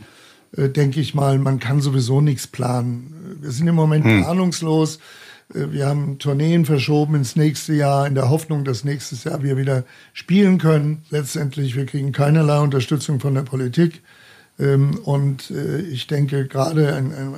denke 0.52 1.00
ich 1.00 1.14
mal, 1.14 1.40
man 1.40 1.60
kann 1.60 1.82
sowieso 1.82 2.22
nichts 2.22 2.48
planen. 2.48 3.38
Wir 3.42 3.52
sind 3.52 3.68
im 3.68 3.76
Moment 3.76 4.06
hm. 4.06 4.22
planungslos. 4.22 5.00
Äh, 5.54 5.72
wir 5.72 5.88
haben 5.88 6.20
Tourneen 6.20 6.66
verschoben 6.66 7.16
ins 7.16 7.36
nächste 7.36 7.74
Jahr 7.74 8.08
in 8.08 8.16
der 8.16 8.30
Hoffnung, 8.30 8.64
dass 8.64 8.84
nächstes 8.84 9.24
Jahr 9.24 9.44
wir 9.44 9.58
wieder 9.58 9.84
spielen 10.14 10.58
können. 10.58 11.04
Letztendlich, 11.10 11.76
wir 11.76 11.86
kriegen 11.86 12.12
keinerlei 12.12 12.60
Unterstützung 12.60 13.20
von 13.20 13.36
der 13.36 13.44
Politik. 13.44 14.02
Ähm, 14.60 15.00
und 15.04 15.52
äh, 15.52 15.82
ich 15.82 16.08
denke, 16.08 16.48
gerade 16.48 16.88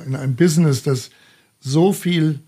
in 0.06 0.16
einem 0.16 0.36
Business, 0.36 0.82
das 0.82 1.10
so 1.60 1.92
viel 1.92 2.40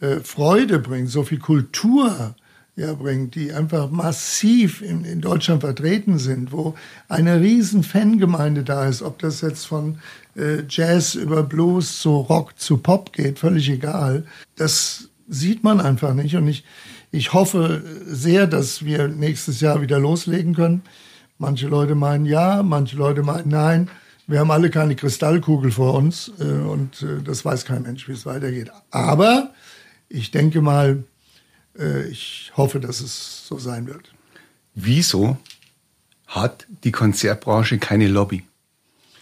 äh, 0.00 0.16
Freude 0.20 0.78
bringt, 0.78 1.10
so 1.10 1.22
viel 1.22 1.38
Kultur 1.38 2.34
ja, 2.80 2.94
bringt, 2.94 3.34
die 3.34 3.52
einfach 3.52 3.90
massiv 3.90 4.80
in, 4.80 5.04
in 5.04 5.20
Deutschland 5.20 5.60
vertreten 5.60 6.18
sind, 6.18 6.50
wo 6.50 6.74
eine 7.08 7.40
riesen 7.40 7.82
Fangemeinde 7.82 8.64
da 8.64 8.88
ist, 8.88 9.02
ob 9.02 9.18
das 9.18 9.42
jetzt 9.42 9.66
von 9.66 9.98
äh, 10.34 10.62
Jazz 10.68 11.14
über 11.14 11.42
Blues 11.42 12.00
zu 12.00 12.16
Rock 12.16 12.58
zu 12.58 12.78
Pop 12.78 13.12
geht, 13.12 13.38
völlig 13.38 13.68
egal. 13.68 14.24
Das 14.56 15.10
sieht 15.28 15.62
man 15.62 15.80
einfach 15.80 16.14
nicht 16.14 16.36
und 16.36 16.48
ich, 16.48 16.64
ich 17.12 17.34
hoffe 17.34 17.82
sehr, 18.06 18.46
dass 18.46 18.84
wir 18.84 19.08
nächstes 19.08 19.60
Jahr 19.60 19.82
wieder 19.82 19.98
loslegen 19.98 20.54
können. 20.54 20.82
Manche 21.38 21.68
Leute 21.68 21.94
meinen 21.94 22.24
ja, 22.24 22.62
manche 22.62 22.96
Leute 22.96 23.22
meinen 23.22 23.50
nein. 23.50 23.90
Wir 24.26 24.38
haben 24.38 24.50
alle 24.50 24.70
keine 24.70 24.96
Kristallkugel 24.96 25.70
vor 25.70 25.94
uns 25.94 26.32
äh, 26.40 26.44
und 26.44 27.02
äh, 27.02 27.22
das 27.22 27.44
weiß 27.44 27.66
kein 27.66 27.82
Mensch, 27.82 28.08
wie 28.08 28.12
es 28.12 28.24
weitergeht. 28.24 28.70
Aber 28.90 29.50
ich 30.08 30.30
denke 30.30 30.62
mal, 30.62 31.04
ich 32.10 32.52
hoffe, 32.56 32.80
dass 32.80 33.00
es 33.00 33.46
so 33.46 33.58
sein 33.58 33.86
wird. 33.86 34.12
Wieso 34.74 35.38
hat 36.26 36.66
die 36.84 36.92
Konzertbranche 36.92 37.78
keine 37.78 38.08
Lobby? 38.08 38.44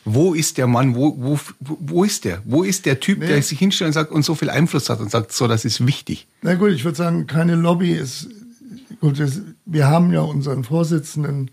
Wo 0.04 0.32
ist 0.32 0.56
der 0.56 0.66
Mann? 0.66 0.94
Wo, 0.94 1.14
wo, 1.18 1.38
wo 1.60 2.04
ist 2.04 2.24
der? 2.24 2.40
Wo 2.44 2.62
ist 2.62 2.86
der 2.86 3.00
Typ, 3.00 3.18
nee. 3.18 3.26
der 3.26 3.42
sich 3.42 3.58
hinstellt 3.58 3.88
und 3.88 3.92
sagt 3.92 4.10
und 4.10 4.24
so 4.24 4.34
viel 4.34 4.48
Einfluss 4.48 4.88
hat 4.88 5.00
und 5.00 5.10
sagt, 5.10 5.32
so, 5.32 5.46
das 5.48 5.64
ist 5.64 5.86
wichtig? 5.86 6.26
Na 6.42 6.54
gut, 6.54 6.70
ich 6.70 6.84
würde 6.84 6.96
sagen, 6.96 7.26
keine 7.26 7.56
Lobby 7.56 7.92
ist. 7.92 8.28
Gut, 9.00 9.22
wir 9.66 9.86
haben 9.86 10.12
ja 10.12 10.20
unseren 10.20 10.64
Vorsitzenden 10.64 11.50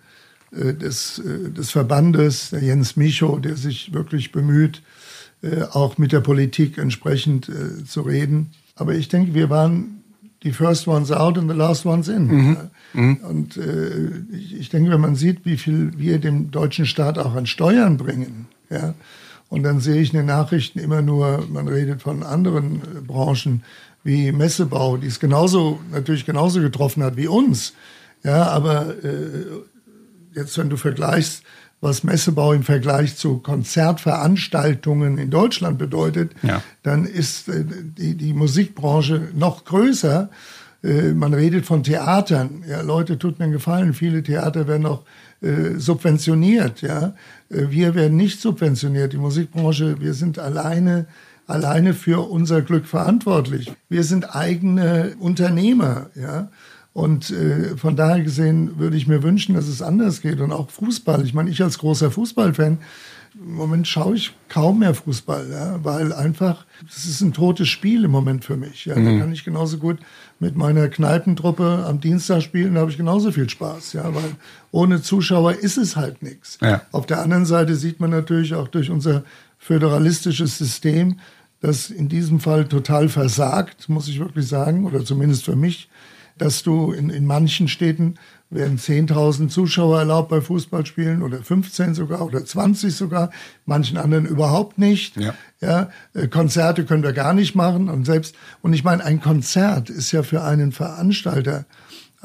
äh, 0.52 0.74
des, 0.74 1.20
äh, 1.20 1.52
des 1.52 1.72
Verbandes, 1.72 2.52
der 2.52 2.64
Jens 2.64 2.96
Micho, 2.96 3.40
der 3.40 3.58
sich 3.58 3.94
wirklich 3.94 4.32
bemüht, 4.32 4.82
äh, 5.42 5.64
auch 5.64 5.98
mit 5.98 6.12
der 6.12 6.22
Politik 6.22 6.78
entsprechend 6.78 7.50
äh, 7.50 7.84
zu 7.84 8.02
reden. 8.02 8.52
Aber 8.76 8.96
ich 8.96 9.10
denke, 9.10 9.34
wir 9.34 9.50
waren 9.50 9.95
die 10.46 10.54
first 10.54 10.88
ones 10.88 11.12
out 11.12 11.38
and 11.38 11.50
the 11.50 11.58
last 11.58 11.86
ones 11.86 12.08
in. 12.08 12.28
Mhm. 12.28 12.58
Mhm. 12.94 13.18
Und 13.18 13.58
äh, 13.58 14.12
ich, 14.32 14.60
ich, 14.60 14.70
denke, 14.70 14.92
wenn 14.92 15.02
man 15.02 15.16
sieht, 15.16 15.44
wie 15.44 15.58
viel 15.58 15.92
wir 15.98 16.20
dem 16.20 16.52
deutschen 16.52 16.86
Staat 16.86 17.18
auch 17.18 17.36
an 17.36 17.48
Steuern 17.48 17.98
bringen, 17.98 18.48
ja, 18.70 18.94
und 19.50 19.64
dann 19.64 19.80
sehe 19.80 20.02
ich 20.02 20.14
in 20.14 20.18
den 20.18 20.28
Nachrichten 20.28 20.80
immer 20.80 21.02
nur, 21.02 21.46
man 21.52 21.68
redet 21.68 22.02
von 22.02 22.24
anderen 22.24 22.76
äh, 22.76 23.02
Branchen 23.02 23.64
wie 24.04 24.32
Messebau, 24.32 24.98
die 24.98 25.08
es 25.08 25.20
genauso, 25.20 25.80
natürlich 25.92 26.26
genauso 26.26 26.62
getroffen 26.62 27.04
hat 27.04 27.18
wie 27.18 27.28
uns. 27.28 27.74
Ja, 28.24 28.44
aber 28.48 29.04
äh, 29.04 29.46
jetzt, 30.36 30.58
wenn 30.58 30.70
du 30.70 30.78
vergleichst, 30.78 31.44
was 31.86 32.04
Messebau 32.04 32.52
im 32.52 32.64
Vergleich 32.64 33.16
zu 33.16 33.38
Konzertveranstaltungen 33.38 35.20
in 35.20 35.30
Deutschland 35.30 35.78
bedeutet, 35.78 36.32
ja. 36.42 36.64
dann 36.82 37.06
ist 37.06 37.48
äh, 37.48 37.64
die, 37.64 38.16
die 38.16 38.34
Musikbranche 38.34 39.30
noch 39.36 39.66
größer. 39.66 40.30
Äh, 40.84 41.14
man 41.14 41.34
redet 41.36 41.66
von 41.66 41.84
Theatern. 41.84 42.64
Ja, 42.68 42.82
Leute, 42.82 43.20
tut 43.20 43.38
mir 43.38 43.46
einen 43.46 43.54
Gefallen. 43.54 43.94
Viele 43.94 44.24
Theater 44.24 44.68
werden 44.68 44.88
auch 44.88 45.04
äh, 45.42 45.78
subventioniert. 45.78 46.82
Ja, 46.82 47.14
wir 47.50 47.94
werden 47.94 48.18
nicht 48.18 48.42
subventioniert. 48.42 49.14
Die 49.14 49.18
Musikbranche, 49.18 50.02
wir 50.02 50.16
sind 50.16 50.40
alleine 50.40 51.06
alleine 51.48 51.94
für 51.94 52.28
unser 52.28 52.64
Glück 52.64 52.88
verantwortlich. 52.88 53.72
Wir 53.88 54.04
sind 54.04 54.36
eigene 54.36 55.16
Unternehmer. 55.20 56.10
Ja. 56.16 56.50
Und 56.96 57.30
äh, 57.30 57.76
von 57.76 57.98
daher 57.98 58.24
gesehen 58.24 58.80
würde 58.80 58.96
ich 58.96 59.06
mir 59.06 59.22
wünschen, 59.22 59.54
dass 59.54 59.68
es 59.68 59.82
anders 59.82 60.22
geht. 60.22 60.40
Und 60.40 60.54
auch 60.54 60.70
Fußball. 60.70 61.26
Ich 61.26 61.34
meine, 61.34 61.50
ich 61.50 61.62
als 61.62 61.78
großer 61.78 62.10
Fußballfan, 62.10 62.78
im 63.38 63.54
Moment 63.54 63.86
schaue 63.86 64.16
ich 64.16 64.34
kaum 64.48 64.80
mehr 64.80 64.94
Fußball, 64.94 65.50
ja, 65.52 65.84
weil 65.84 66.14
einfach, 66.14 66.66
das 66.88 67.04
ist 67.04 67.20
ein 67.20 67.34
totes 67.34 67.68
Spiel 67.68 68.06
im 68.06 68.12
Moment 68.12 68.46
für 68.46 68.56
mich. 68.56 68.86
Ja. 68.86 68.96
Mhm. 68.96 69.06
Da 69.06 69.20
kann 69.20 69.34
ich 69.34 69.44
genauso 69.44 69.78
gut 69.78 69.98
mit 70.40 70.56
meiner 70.56 70.88
Kneipentruppe 70.88 71.84
am 71.86 72.00
Dienstag 72.00 72.42
spielen, 72.44 72.76
da 72.76 72.80
habe 72.80 72.92
ich 72.92 72.98
genauso 72.98 73.30
viel 73.34 73.50
Spaß, 73.50 73.92
ja, 73.92 74.16
weil 74.16 74.32
ohne 74.72 75.02
Zuschauer 75.02 75.52
ist 75.52 75.78
es 75.78 75.98
halt 75.98 76.24
nichts. 76.24 76.60
Ja. 76.62 76.84
Auf 76.94 77.08
der 77.08 77.22
anderen 77.22 77.46
Seite 77.46 77.76
sieht 77.76 78.00
man 78.00 78.12
natürlich 78.12 78.54
auch 78.54 78.70
durch 78.70 78.90
unser 78.90 79.26
föderalistisches 79.58 80.58
System, 80.58 81.20
das 81.60 81.90
in 81.90 82.08
diesem 82.08 82.40
Fall 82.40 82.70
total 82.70 83.10
versagt, 83.10 83.90
muss 83.90 84.08
ich 84.08 84.20
wirklich 84.20 84.48
sagen, 84.48 84.86
oder 84.86 85.04
zumindest 85.04 85.44
für 85.44 85.58
mich, 85.58 85.90
dass 86.38 86.64
du 86.64 86.92
in, 86.92 87.10
in 87.10 87.26
manchen 87.26 87.68
Städten 87.68 88.16
werden 88.50 88.78
10.000 88.78 89.50
Zuschauer 89.50 90.00
erlaubt 90.00 90.30
bei 90.30 90.40
Fußballspielen 90.40 91.22
oder 91.22 91.42
15 91.42 91.94
sogar 91.94 92.22
oder 92.22 92.46
20 92.46 92.96
sogar, 92.96 93.32
manchen 93.66 93.98
anderen 93.98 94.26
überhaupt 94.26 94.78
nicht. 94.78 95.18
Ja. 95.18 95.34
ja. 95.62 95.90
Äh, 96.14 96.28
Konzerte 96.28 96.86
können 96.86 97.04
wir 97.04 97.14
gar 97.14 97.34
nicht 97.34 97.56
machen 97.56 97.90
und 97.90 98.06
selbst 98.06 98.36
und 98.62 98.74
ich 98.74 98.84
meine 98.84 99.04
ein 99.04 99.22
Konzert 99.22 99.90
ist 99.90 100.12
ja 100.12 100.24
für 100.24 100.44
einen 100.44 100.72
Veranstalter 100.72 101.66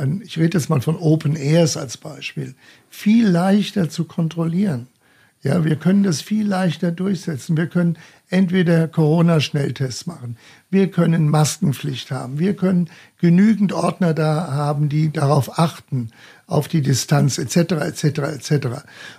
ein, 0.00 0.22
ich 0.24 0.38
rede 0.38 0.58
jetzt 0.58 0.70
mal 0.70 0.80
von 0.80 0.96
Open 0.96 1.36
Airs 1.36 1.76
als 1.76 1.96
Beispiel, 1.96 2.54
viel 2.88 3.28
leichter 3.28 3.88
zu 3.90 4.04
kontrollieren. 4.04 4.88
Ja, 5.42 5.64
wir 5.64 5.76
können 5.76 6.02
das 6.02 6.20
viel 6.20 6.46
leichter 6.46 6.92
durchsetzen. 6.92 7.56
Wir 7.56 7.66
können 7.66 7.96
entweder 8.28 8.86
Corona-Schnelltests 8.88 10.06
machen, 10.06 10.36
wir 10.70 10.90
können 10.90 11.28
Maskenpflicht 11.28 12.10
haben, 12.10 12.38
wir 12.38 12.54
können 12.54 12.90
genügend 13.18 13.72
Ordner 13.72 14.14
da 14.14 14.52
haben, 14.52 14.88
die 14.88 15.10
darauf 15.10 15.58
achten, 15.58 16.10
auf 16.46 16.68
die 16.68 16.82
Distanz 16.82 17.38
etc. 17.38 17.72
etc. 17.72 18.04
etc. 18.04 18.66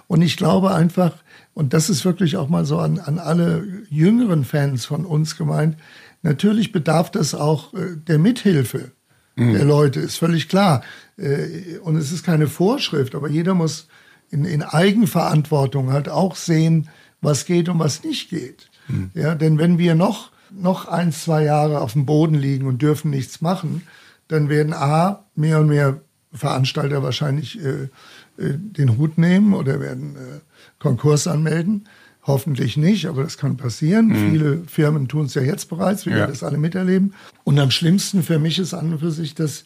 Und 0.07 0.21
ich 0.21 0.37
glaube 0.37 0.73
einfach, 0.73 1.13
und 1.53 1.73
das 1.73 1.89
ist 1.89 2.05
wirklich 2.05 2.37
auch 2.37 2.49
mal 2.49 2.65
so 2.65 2.79
an, 2.79 2.99
an 2.99 3.19
alle 3.19 3.67
jüngeren 3.89 4.45
Fans 4.45 4.85
von 4.85 5.05
uns 5.05 5.37
gemeint, 5.37 5.75
natürlich 6.21 6.71
bedarf 6.71 7.11
das 7.11 7.33
auch 7.33 7.73
äh, 7.73 7.97
der 7.97 8.19
Mithilfe 8.19 8.91
mhm. 9.35 9.53
der 9.53 9.65
Leute, 9.65 9.99
ist 9.99 10.17
völlig 10.17 10.47
klar. 10.47 10.83
Äh, 11.17 11.77
und 11.79 11.95
es 11.95 12.11
ist 12.11 12.23
keine 12.23 12.47
Vorschrift, 12.47 13.15
aber 13.15 13.29
jeder 13.29 13.53
muss 13.55 13.87
in, 14.31 14.45
in 14.45 14.63
Eigenverantwortung 14.63 15.91
halt 15.91 16.09
auch 16.09 16.35
sehen, 16.35 16.89
was 17.21 17.45
geht 17.45 17.69
und 17.69 17.79
was 17.79 18.03
nicht 18.03 18.29
geht. 18.29 18.69
Mhm. 18.87 19.11
Ja, 19.13 19.35
denn 19.35 19.57
wenn 19.57 19.77
wir 19.77 19.93
noch, 19.93 20.31
noch 20.49 20.87
ein, 20.87 21.11
zwei 21.11 21.43
Jahre 21.43 21.81
auf 21.81 21.93
dem 21.93 22.05
Boden 22.05 22.35
liegen 22.35 22.65
und 22.65 22.81
dürfen 22.81 23.11
nichts 23.11 23.41
machen, 23.41 23.83
dann 24.27 24.49
werden 24.49 24.73
A, 24.73 25.25
mehr 25.35 25.59
und 25.59 25.67
mehr 25.67 26.01
Veranstalter 26.33 27.03
wahrscheinlich 27.03 27.59
äh, 27.59 27.83
äh, 27.83 27.89
den 28.37 28.97
Hut 28.97 29.17
nehmen 29.17 29.53
oder 29.53 29.79
werden 29.79 30.15
äh, 30.15 30.39
Konkurs 30.79 31.27
anmelden. 31.27 31.87
Hoffentlich 32.23 32.77
nicht, 32.77 33.07
aber 33.07 33.23
das 33.23 33.37
kann 33.37 33.57
passieren. 33.57 34.07
Mhm. 34.07 34.31
Viele 34.31 34.63
Firmen 34.67 35.07
tun 35.07 35.25
es 35.25 35.33
ja 35.33 35.41
jetzt 35.41 35.69
bereits, 35.69 36.05
wir 36.05 36.17
ja. 36.17 36.27
das 36.27 36.43
alle 36.43 36.57
miterleben. 36.57 37.13
Und 37.43 37.59
am 37.59 37.71
schlimmsten 37.71 38.23
für 38.23 38.39
mich 38.39 38.59
ist 38.59 38.73
an 38.73 38.93
und 38.93 38.99
für 38.99 39.11
sich, 39.11 39.35
dass 39.35 39.65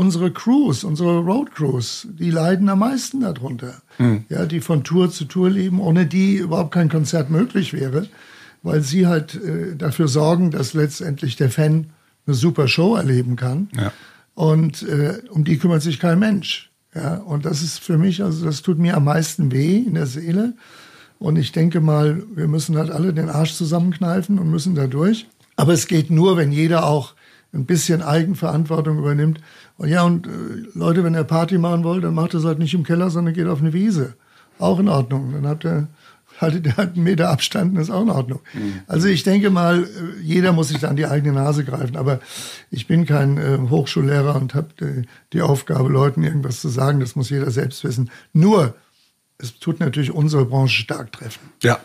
unsere 0.00 0.30
Crews, 0.30 0.84
unsere 0.84 1.18
Road 1.18 1.54
Crews, 1.54 2.08
die 2.10 2.30
leiden 2.30 2.68
am 2.68 2.80
meisten 2.80 3.20
darunter. 3.20 3.82
Mhm. 3.98 4.24
Ja, 4.28 4.46
die 4.46 4.60
von 4.60 4.84
Tour 4.84 5.10
zu 5.10 5.26
Tour 5.26 5.50
leben, 5.50 5.80
ohne 5.80 6.06
die 6.06 6.36
überhaupt 6.36 6.72
kein 6.72 6.88
Konzert 6.88 7.30
möglich 7.30 7.72
wäre 7.72 8.08
weil 8.62 8.82
sie 8.82 9.06
halt 9.06 9.34
äh, 9.34 9.76
dafür 9.76 10.08
sorgen, 10.08 10.50
dass 10.50 10.74
letztendlich 10.74 11.36
der 11.36 11.50
Fan 11.50 11.90
eine 12.26 12.34
super 12.34 12.68
Show 12.68 12.96
erleben 12.96 13.36
kann. 13.36 13.68
Ja. 13.76 13.92
Und 14.34 14.82
äh, 14.82 15.18
um 15.30 15.44
die 15.44 15.58
kümmert 15.58 15.82
sich 15.82 15.98
kein 15.98 16.18
Mensch. 16.18 16.70
Ja, 16.94 17.16
und 17.16 17.44
das 17.44 17.62
ist 17.62 17.78
für 17.78 17.98
mich, 17.98 18.22
also 18.22 18.44
das 18.44 18.62
tut 18.62 18.78
mir 18.78 18.96
am 18.96 19.04
meisten 19.04 19.52
weh 19.52 19.76
in 19.76 19.94
der 19.94 20.06
Seele. 20.06 20.54
Und 21.18 21.36
ich 21.36 21.52
denke 21.52 21.80
mal, 21.80 22.22
wir 22.34 22.48
müssen 22.48 22.76
halt 22.76 22.90
alle 22.90 23.12
den 23.12 23.28
Arsch 23.28 23.54
zusammenkneifen 23.54 24.38
und 24.38 24.50
müssen 24.50 24.74
da 24.74 24.86
durch. 24.86 25.26
Aber 25.56 25.72
es 25.72 25.86
geht 25.86 26.10
nur, 26.10 26.36
wenn 26.36 26.52
jeder 26.52 26.86
auch 26.86 27.14
ein 27.52 27.66
bisschen 27.66 28.02
Eigenverantwortung 28.02 28.98
übernimmt. 28.98 29.40
Und 29.80 29.88
ja, 29.88 30.02
und 30.02 30.26
äh, 30.26 30.30
Leute, 30.74 31.02
wenn 31.04 31.14
ihr 31.14 31.24
Party 31.24 31.56
machen 31.56 31.84
wollt, 31.84 32.04
dann 32.04 32.12
macht 32.12 32.34
es 32.34 32.44
halt 32.44 32.58
nicht 32.58 32.74
im 32.74 32.84
Keller, 32.84 33.08
sondern 33.08 33.32
geht 33.32 33.46
auf 33.46 33.60
eine 33.60 33.72
Wiese. 33.72 34.12
Auch 34.58 34.78
in 34.78 34.90
Ordnung. 34.90 35.32
Dann 35.32 35.46
habt 35.46 35.64
ihr 35.64 35.88
haltet 36.38 36.66
ihr 36.66 36.76
halt 36.76 36.96
einen 36.96 37.04
Meter 37.04 37.30
Abstand, 37.30 37.76
das 37.76 37.84
ist 37.84 37.90
auch 37.90 38.02
in 38.02 38.10
Ordnung. 38.10 38.40
Mhm. 38.52 38.80
Also 38.86 39.08
ich 39.08 39.22
denke 39.22 39.48
mal, 39.48 39.86
jeder 40.22 40.52
muss 40.52 40.68
sich 40.68 40.80
da 40.80 40.88
an 40.88 40.96
die 40.96 41.06
eigene 41.06 41.32
Nase 41.32 41.64
greifen. 41.64 41.96
Aber 41.96 42.20
ich 42.70 42.86
bin 42.86 43.06
kein 43.06 43.38
äh, 43.38 43.58
Hochschullehrer 43.70 44.36
und 44.36 44.54
habe 44.54 44.68
die, 44.78 45.08
die 45.32 45.40
Aufgabe, 45.40 45.88
Leuten 45.88 46.22
irgendwas 46.24 46.60
zu 46.60 46.68
sagen. 46.68 47.00
Das 47.00 47.16
muss 47.16 47.30
jeder 47.30 47.50
selbst 47.50 47.82
wissen. 47.82 48.10
Nur, 48.34 48.74
es 49.38 49.58
tut 49.60 49.80
natürlich 49.80 50.12
unsere 50.12 50.44
Branche 50.44 50.82
stark 50.82 51.12
treffen. 51.12 51.40
Ja. 51.62 51.80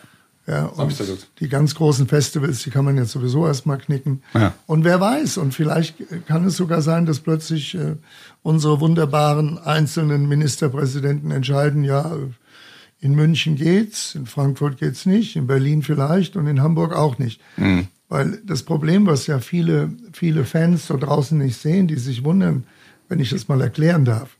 Ja, 0.46 0.66
und 0.66 0.94
die 1.40 1.48
ganz 1.48 1.74
großen 1.74 2.06
Festivals, 2.06 2.62
die 2.62 2.70
kann 2.70 2.84
man 2.84 2.96
jetzt 2.96 3.10
sowieso 3.10 3.46
erstmal 3.46 3.78
knicken. 3.78 4.22
Ja. 4.32 4.54
Und 4.66 4.84
wer 4.84 5.00
weiß, 5.00 5.38
und 5.38 5.54
vielleicht 5.54 5.96
kann 6.26 6.44
es 6.44 6.56
sogar 6.56 6.82
sein, 6.82 7.04
dass 7.04 7.18
plötzlich 7.18 7.74
äh, 7.74 7.96
unsere 8.42 8.78
wunderbaren 8.78 9.58
einzelnen 9.58 10.28
Ministerpräsidenten 10.28 11.32
entscheiden, 11.32 11.82
ja, 11.82 12.12
in 13.00 13.14
München 13.14 13.56
geht's, 13.56 14.14
in 14.14 14.26
Frankfurt 14.26 14.78
geht's 14.78 15.04
nicht, 15.04 15.34
in 15.34 15.48
Berlin 15.48 15.82
vielleicht 15.82 16.36
und 16.36 16.46
in 16.46 16.62
Hamburg 16.62 16.94
auch 16.94 17.18
nicht. 17.18 17.40
Mhm. 17.56 17.88
Weil 18.08 18.40
das 18.44 18.62
Problem, 18.62 19.06
was 19.06 19.26
ja 19.26 19.40
viele, 19.40 19.90
viele 20.12 20.44
Fans 20.44 20.86
da 20.86 20.96
draußen 20.96 21.36
nicht 21.36 21.60
sehen, 21.60 21.88
die 21.88 21.96
sich 21.96 22.22
wundern, 22.22 22.64
wenn 23.08 23.18
ich 23.18 23.30
das 23.30 23.48
mal 23.48 23.60
erklären 23.60 24.04
darf. 24.04 24.35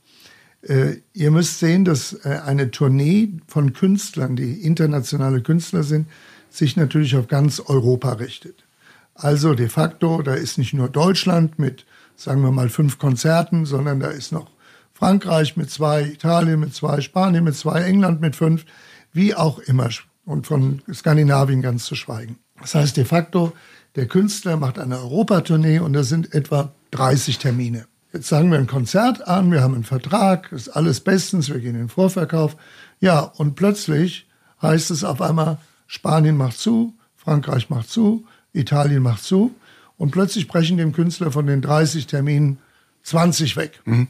Äh, 0.61 0.97
ihr 1.13 1.31
müsst 1.31 1.59
sehen, 1.59 1.85
dass 1.85 2.13
äh, 2.25 2.39
eine 2.45 2.71
Tournee 2.71 3.29
von 3.47 3.73
Künstlern, 3.73 4.35
die 4.35 4.61
internationale 4.63 5.41
Künstler 5.41 5.83
sind, 5.83 6.07
sich 6.49 6.75
natürlich 6.75 7.15
auf 7.15 7.27
ganz 7.27 7.59
Europa 7.59 8.13
richtet. 8.13 8.65
Also 9.13 9.53
de 9.53 9.69
facto, 9.69 10.21
da 10.21 10.33
ist 10.33 10.57
nicht 10.57 10.73
nur 10.73 10.89
Deutschland 10.89 11.57
mit, 11.59 11.85
sagen 12.15 12.41
wir 12.41 12.51
mal, 12.51 12.69
fünf 12.69 12.99
Konzerten, 12.99 13.65
sondern 13.65 13.99
da 13.99 14.09
ist 14.09 14.31
noch 14.31 14.49
Frankreich 14.93 15.57
mit 15.57 15.69
zwei, 15.69 16.03
Italien 16.03 16.59
mit 16.59 16.73
zwei, 16.73 17.01
Spanien 17.01 17.43
mit 17.43 17.55
zwei, 17.55 17.81
England 17.83 18.21
mit 18.21 18.35
fünf, 18.35 18.65
wie 19.13 19.35
auch 19.35 19.59
immer. 19.59 19.89
Und 20.25 20.45
von 20.45 20.81
Skandinavien 20.91 21.61
ganz 21.61 21.85
zu 21.85 21.95
schweigen. 21.95 22.37
Das 22.59 22.75
heißt 22.75 22.97
de 22.97 23.05
facto, 23.05 23.53
der 23.95 24.07
Künstler 24.07 24.57
macht 24.57 24.77
eine 24.77 24.97
Europatournee 24.97 25.79
und 25.79 25.93
da 25.93 26.03
sind 26.03 26.33
etwa 26.33 26.73
30 26.91 27.37
Termine. 27.37 27.85
Jetzt 28.13 28.27
sagen 28.27 28.51
wir 28.51 28.57
ein 28.57 28.67
Konzert 28.67 29.27
an, 29.27 29.51
wir 29.51 29.61
haben 29.61 29.73
einen 29.73 29.83
Vertrag, 29.83 30.51
ist 30.51 30.69
alles 30.69 31.01
bestens, 31.01 31.49
wir 31.49 31.59
gehen 31.59 31.75
in 31.75 31.81
den 31.81 31.89
Vorverkauf. 31.89 32.55
Ja, 32.99 33.19
und 33.19 33.55
plötzlich 33.55 34.27
heißt 34.61 34.91
es 34.91 35.03
auf 35.03 35.21
einmal, 35.21 35.57
Spanien 35.87 36.37
macht 36.37 36.57
zu, 36.57 36.95
Frankreich 37.15 37.69
macht 37.69 37.89
zu, 37.89 38.25
Italien 38.53 39.03
macht 39.03 39.23
zu. 39.23 39.53
Und 39.97 40.11
plötzlich 40.11 40.47
brechen 40.47 40.77
dem 40.77 40.93
Künstler 40.93 41.31
von 41.31 41.47
den 41.47 41.61
30 41.61 42.07
Terminen 42.07 42.59
20 43.03 43.57
weg. 43.57 43.81
Mhm 43.85 44.07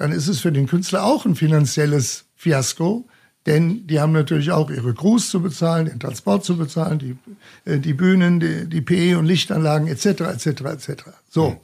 dann 0.00 0.12
ist 0.12 0.28
es 0.28 0.40
für 0.40 0.50
den 0.50 0.66
Künstler 0.66 1.04
auch 1.04 1.26
ein 1.26 1.36
finanzielles 1.36 2.24
Fiasko, 2.34 3.06
denn 3.44 3.86
die 3.86 4.00
haben 4.00 4.12
natürlich 4.12 4.50
auch 4.50 4.70
ihre 4.70 4.94
Crews 4.94 5.28
zu 5.28 5.42
bezahlen, 5.42 5.84
den 5.84 6.00
Transport 6.00 6.42
zu 6.42 6.56
bezahlen, 6.56 6.98
die, 6.98 7.18
äh, 7.70 7.78
die 7.78 7.92
Bühnen, 7.92 8.40
die, 8.40 8.66
die 8.66 8.80
PE 8.80 9.18
und 9.18 9.26
Lichtanlagen 9.26 9.88
etc. 9.88 10.06
etc. 10.06 10.46
etc. 10.46 11.02
So, 11.28 11.60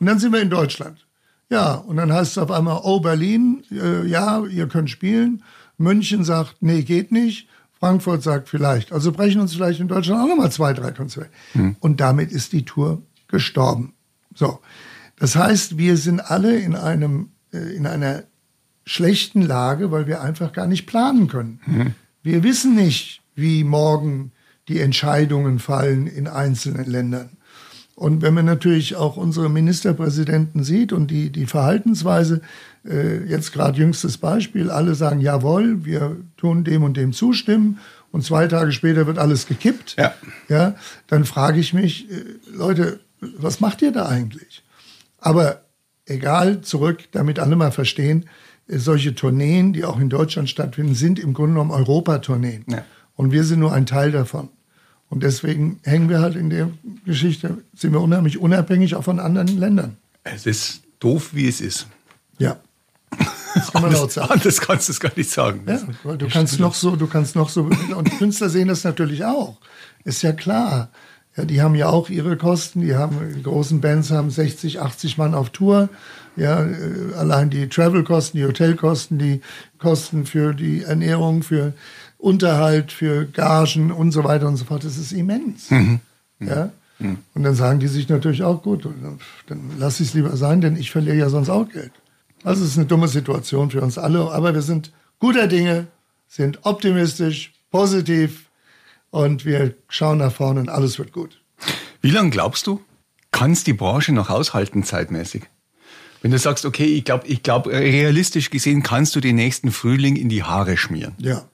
und 0.00 0.06
dann 0.06 0.18
sind 0.18 0.32
wir 0.32 0.40
in 0.40 0.50
Deutschland. 0.50 1.06
Ja, 1.50 1.74
und 1.74 1.96
dann 1.96 2.12
heißt 2.12 2.32
es 2.32 2.38
auf 2.38 2.50
einmal, 2.50 2.80
oh 2.82 3.00
Berlin, 3.00 3.62
äh, 3.70 4.06
ja, 4.06 4.44
ihr 4.46 4.68
könnt 4.68 4.88
spielen. 4.88 5.42
München 5.78 6.24
sagt, 6.24 6.56
nee, 6.60 6.82
geht 6.82 7.12
nicht. 7.12 7.48
Frankfurt 7.78 8.22
sagt 8.22 8.48
vielleicht. 8.48 8.92
Also 8.92 9.10
brechen 9.12 9.40
uns 9.40 9.54
vielleicht 9.54 9.80
in 9.80 9.88
Deutschland 9.88 10.22
auch 10.22 10.28
nochmal 10.28 10.52
zwei, 10.52 10.72
drei 10.72 10.92
Konzerte. 10.92 11.30
Hm. 11.52 11.76
Und 11.80 12.00
damit 12.00 12.30
ist 12.30 12.52
die 12.52 12.64
Tour 12.64 13.02
gestorben. 13.28 13.94
So. 14.34 14.60
Das 15.18 15.36
heißt, 15.36 15.76
wir 15.76 15.96
sind 15.96 16.20
alle 16.20 16.58
in 16.58 16.76
einem, 16.76 17.30
äh, 17.52 17.74
in 17.74 17.86
einer 17.86 18.24
schlechten 18.86 19.42
Lage, 19.42 19.90
weil 19.90 20.06
wir 20.06 20.20
einfach 20.20 20.52
gar 20.52 20.66
nicht 20.66 20.86
planen 20.86 21.28
können. 21.28 21.60
Mhm. 21.66 21.94
Wir 22.22 22.42
wissen 22.42 22.74
nicht, 22.74 23.22
wie 23.34 23.62
morgen 23.64 24.32
die 24.68 24.80
Entscheidungen 24.80 25.58
fallen 25.58 26.06
in 26.06 26.26
einzelnen 26.26 26.90
Ländern. 26.90 27.30
Und 28.00 28.22
wenn 28.22 28.32
man 28.32 28.46
natürlich 28.46 28.96
auch 28.96 29.18
unsere 29.18 29.50
Ministerpräsidenten 29.50 30.64
sieht 30.64 30.94
und 30.94 31.10
die, 31.10 31.28
die 31.28 31.44
Verhaltensweise, 31.44 32.40
äh, 32.82 33.22
jetzt 33.26 33.52
gerade 33.52 33.78
jüngstes 33.78 34.16
Beispiel, 34.16 34.70
alle 34.70 34.94
sagen, 34.94 35.20
jawohl, 35.20 35.84
wir 35.84 36.16
tun 36.38 36.64
dem 36.64 36.82
und 36.82 36.96
dem 36.96 37.12
zustimmen 37.12 37.78
und 38.10 38.24
zwei 38.24 38.46
Tage 38.46 38.72
später 38.72 39.06
wird 39.06 39.18
alles 39.18 39.46
gekippt, 39.46 39.96
ja. 39.98 40.14
Ja, 40.48 40.76
dann 41.08 41.26
frage 41.26 41.60
ich 41.60 41.74
mich, 41.74 42.10
äh, 42.10 42.24
Leute, 42.50 43.00
was 43.20 43.60
macht 43.60 43.82
ihr 43.82 43.92
da 43.92 44.08
eigentlich? 44.08 44.64
Aber 45.18 45.60
egal, 46.06 46.62
zurück, 46.62 47.00
damit 47.12 47.38
alle 47.38 47.54
mal 47.54 47.70
verstehen, 47.70 48.24
äh, 48.66 48.78
solche 48.78 49.14
Tourneen, 49.14 49.74
die 49.74 49.84
auch 49.84 50.00
in 50.00 50.08
Deutschland 50.08 50.48
stattfinden, 50.48 50.94
sind 50.94 51.18
im 51.18 51.34
Grunde 51.34 51.52
genommen 51.52 51.70
Europatourneen. 51.70 52.64
Ja. 52.66 52.82
Und 53.14 53.30
wir 53.30 53.44
sind 53.44 53.60
nur 53.60 53.74
ein 53.74 53.84
Teil 53.84 54.10
davon. 54.10 54.48
Und 55.10 55.24
deswegen 55.24 55.80
hängen 55.82 56.08
wir 56.08 56.20
halt 56.20 56.36
in 56.36 56.50
der 56.50 56.70
Geschichte, 57.10 57.58
sind 57.74 57.92
wir 57.92 58.00
unheimlich 58.00 58.38
unabhängig 58.38 58.94
auch 58.94 59.04
von 59.04 59.20
anderen 59.20 59.58
Ländern. 59.58 59.96
Es 60.24 60.46
ist 60.46 60.82
doof, 60.98 61.30
wie 61.32 61.48
es 61.48 61.60
ist. 61.60 61.86
Ja. 62.38 62.56
Das 63.52 63.72
kann 63.72 63.82
man 63.82 63.90
laut 63.90 64.12
sagen. 64.12 64.30
Anders 64.30 64.60
kannst 64.60 64.88
du 64.88 64.92
es 64.92 65.00
gar 65.00 65.10
nicht 65.16 65.28
sagen. 65.28 65.62
Ja, 65.66 65.80
weil 66.04 66.16
du 66.16 66.28
kannst 66.28 66.60
noch 66.60 66.72
so, 66.72 66.94
du 66.94 67.08
kannst 67.08 67.34
noch 67.34 67.48
so, 67.48 67.62
und 67.96 68.18
Künstler 68.18 68.48
sehen 68.48 68.68
das 68.68 68.84
natürlich 68.84 69.24
auch. 69.24 69.56
Ist 70.04 70.22
ja 70.22 70.32
klar. 70.32 70.90
Ja, 71.36 71.44
die 71.44 71.60
haben 71.60 71.74
ja 71.74 71.88
auch 71.88 72.10
ihre 72.10 72.36
Kosten. 72.36 72.80
Die 72.80 72.94
haben, 72.94 73.34
die 73.34 73.42
großen 73.42 73.80
Bands 73.80 74.12
haben 74.12 74.30
60, 74.30 74.80
80 74.80 75.18
Mann 75.18 75.34
auf 75.34 75.50
Tour. 75.50 75.88
Ja, 76.36 76.64
äh, 76.64 77.14
allein 77.16 77.50
die 77.50 77.68
Travelkosten, 77.68 78.38
die 78.38 78.46
Hotelkosten, 78.46 79.18
die 79.18 79.40
Kosten 79.78 80.26
für 80.26 80.54
die 80.54 80.82
Ernährung, 80.82 81.42
für 81.42 81.72
Unterhalt, 82.18 82.92
für 82.92 83.26
Gagen 83.26 83.90
und 83.90 84.12
so 84.12 84.24
weiter 84.24 84.46
und 84.46 84.56
so 84.56 84.64
fort. 84.64 84.84
Das 84.84 84.96
ist 84.96 85.12
immens. 85.12 85.70
Mhm. 85.70 86.00
Ja. 86.40 86.70
Mhm. 87.00 87.18
Und 87.34 87.42
dann 87.42 87.54
sagen 87.54 87.80
die 87.80 87.88
sich 87.88 88.08
natürlich 88.08 88.42
auch, 88.42 88.62
gut, 88.62 88.86
dann 89.46 89.70
lasse 89.78 90.02
ich 90.02 90.10
es 90.10 90.14
lieber 90.14 90.36
sein, 90.36 90.60
denn 90.60 90.76
ich 90.76 90.90
verliere 90.90 91.16
ja 91.16 91.28
sonst 91.28 91.50
auch 91.50 91.68
Geld. 91.68 91.92
Also 92.44 92.64
es 92.64 92.70
ist 92.70 92.78
eine 92.78 92.86
dumme 92.86 93.08
Situation 93.08 93.70
für 93.70 93.82
uns 93.82 93.98
alle, 93.98 94.30
aber 94.30 94.54
wir 94.54 94.62
sind 94.62 94.92
guter 95.18 95.46
Dinge, 95.46 95.88
sind 96.28 96.60
optimistisch, 96.62 97.52
positiv 97.70 98.48
und 99.10 99.44
wir 99.44 99.74
schauen 99.88 100.18
nach 100.18 100.32
vorne 100.32 100.60
und 100.60 100.68
alles 100.68 100.98
wird 100.98 101.12
gut. 101.12 101.40
Wie 102.00 102.10
lange 102.10 102.30
glaubst 102.30 102.66
du, 102.66 102.80
kann 103.30 103.52
es 103.52 103.64
die 103.64 103.72
Branche 103.72 104.12
noch 104.12 104.30
aushalten 104.30 104.84
zeitmäßig? 104.84 105.44
Wenn 106.22 106.30
du 106.30 106.38
sagst, 106.38 106.66
okay, 106.66 106.84
ich 106.84 107.04
glaube, 107.04 107.26
ich 107.26 107.42
glaub, 107.42 107.66
realistisch 107.66 108.50
gesehen 108.50 108.82
kannst 108.82 109.16
du 109.16 109.20
den 109.20 109.36
nächsten 109.36 109.72
Frühling 109.72 110.16
in 110.16 110.28
die 110.28 110.42
Haare 110.42 110.76
schmieren. 110.76 111.14
Ja, 111.18 111.44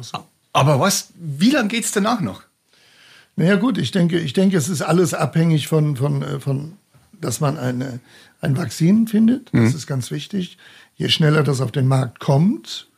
so. 0.00 0.18
Aber 0.52 0.80
was, 0.80 1.08
wie 1.16 1.50
lange 1.50 1.68
geht 1.68 1.84
es 1.84 1.92
danach 1.92 2.20
noch? 2.20 2.42
Naja 3.36 3.56
gut, 3.56 3.78
ich 3.78 3.90
denke, 3.90 4.18
ich 4.18 4.32
denke, 4.32 4.56
es 4.56 4.68
ist 4.68 4.82
alles 4.82 5.14
abhängig 5.14 5.68
von, 5.68 5.96
von, 5.96 6.22
äh, 6.22 6.40
von 6.40 6.72
dass 7.20 7.40
man 7.40 7.58
eine, 7.58 8.00
ein 8.40 8.56
Vakzin 8.56 9.06
findet. 9.06 9.48
Das 9.52 9.60
mhm. 9.60 9.66
ist 9.76 9.86
ganz 9.86 10.10
wichtig. 10.10 10.58
Je 10.96 11.08
schneller 11.08 11.42
das 11.42 11.60
auf 11.60 11.72
den 11.72 11.86
Markt 11.86 12.20
kommt, 12.20 12.88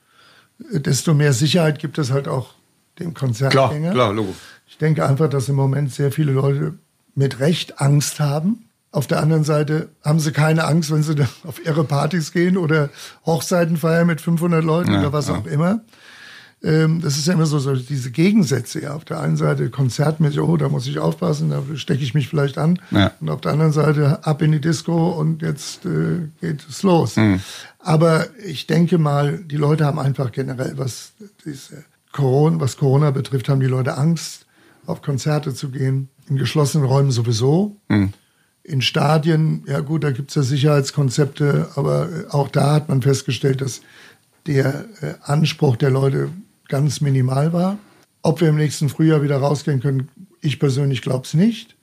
äh, 0.72 0.80
desto 0.80 1.14
mehr 1.14 1.32
Sicherheit 1.32 1.78
gibt 1.78 1.98
es 1.98 2.10
halt 2.10 2.28
auch 2.28 2.54
dem 2.98 3.14
Konzertgänger. 3.14 3.92
Klar, 3.92 3.92
klar, 3.92 4.12
Logo. 4.12 4.34
Ich 4.66 4.78
denke 4.78 5.06
einfach, 5.06 5.28
dass 5.28 5.48
im 5.48 5.56
Moment 5.56 5.92
sehr 5.92 6.12
viele 6.12 6.32
Leute 6.32 6.74
mit 7.14 7.40
Recht 7.40 7.80
Angst 7.80 8.20
haben. 8.20 8.68
Auf 8.90 9.06
der 9.06 9.20
anderen 9.20 9.44
Seite 9.44 9.88
haben 10.04 10.20
sie 10.20 10.32
keine 10.32 10.64
Angst, 10.64 10.90
wenn 10.90 11.02
sie 11.02 11.14
auf 11.44 11.64
ihre 11.64 11.84
Partys 11.84 12.32
gehen 12.32 12.56
oder 12.56 12.90
Hochzeiten 13.26 13.76
feiern 13.76 14.06
mit 14.06 14.20
500 14.20 14.64
Leuten 14.64 14.92
ja, 14.92 15.00
oder 15.00 15.12
was 15.12 15.28
ja. 15.28 15.34
auch 15.34 15.46
immer. 15.46 15.80
Ähm, 16.64 17.00
das 17.00 17.16
ist 17.16 17.26
ja 17.26 17.34
immer 17.34 17.46
so, 17.46 17.58
so 17.58 17.74
diese 17.74 18.10
Gegensätze. 18.10 18.82
Ja. 18.82 18.94
Auf 18.94 19.04
der 19.04 19.20
einen 19.20 19.36
Seite 19.36 19.68
konzertmäßig, 19.70 20.40
oh, 20.40 20.56
da 20.56 20.68
muss 20.68 20.86
ich 20.86 20.98
aufpassen, 20.98 21.50
da 21.50 21.62
stecke 21.74 22.02
ich 22.02 22.14
mich 22.14 22.28
vielleicht 22.28 22.56
an. 22.58 22.78
Ja. 22.90 23.12
Und 23.20 23.30
auf 23.30 23.40
der 23.40 23.52
anderen 23.52 23.72
Seite 23.72 24.24
ab 24.24 24.42
in 24.42 24.52
die 24.52 24.60
Disco 24.60 25.10
und 25.10 25.42
jetzt 25.42 25.84
äh, 25.84 26.28
geht 26.40 26.64
es 26.68 26.82
los. 26.82 27.16
Mhm. 27.16 27.40
Aber 27.80 28.26
ich 28.44 28.66
denke 28.66 28.98
mal, 28.98 29.38
die 29.38 29.56
Leute 29.56 29.84
haben 29.84 29.98
einfach 29.98 30.30
generell, 30.30 30.74
was 30.76 31.12
diese 31.44 31.84
Corona, 32.12 32.60
was 32.60 32.76
Corona 32.76 33.10
betrifft, 33.10 33.48
haben 33.48 33.60
die 33.60 33.66
Leute 33.66 33.96
Angst, 33.98 34.46
auf 34.86 35.02
Konzerte 35.02 35.54
zu 35.54 35.70
gehen. 35.70 36.08
In 36.28 36.36
geschlossenen 36.36 36.86
Räumen 36.86 37.10
sowieso. 37.10 37.76
Mhm. 37.88 38.12
In 38.62 38.82
Stadien, 38.82 39.64
ja 39.66 39.80
gut, 39.80 40.04
da 40.04 40.12
gibt 40.12 40.30
es 40.30 40.36
ja 40.36 40.42
Sicherheitskonzepte, 40.42 41.70
aber 41.74 42.08
auch 42.30 42.48
da 42.48 42.74
hat 42.74 42.88
man 42.88 43.02
festgestellt, 43.02 43.60
dass 43.60 43.80
der 44.46 44.84
äh, 45.00 45.14
Anspruch 45.22 45.76
der 45.76 45.90
Leute 45.90 46.28
ganz 46.72 47.02
minimal 47.02 47.52
war. 47.52 47.78
Ob 48.22 48.40
wir 48.40 48.48
im 48.48 48.56
nächsten 48.56 48.88
Frühjahr 48.88 49.22
wieder 49.22 49.36
rausgehen 49.36 49.80
können, 49.80 50.08
ich 50.40 50.58
persönlich 50.58 51.02
glaube 51.02 51.26
es 51.26 51.34
nicht. 51.34 51.76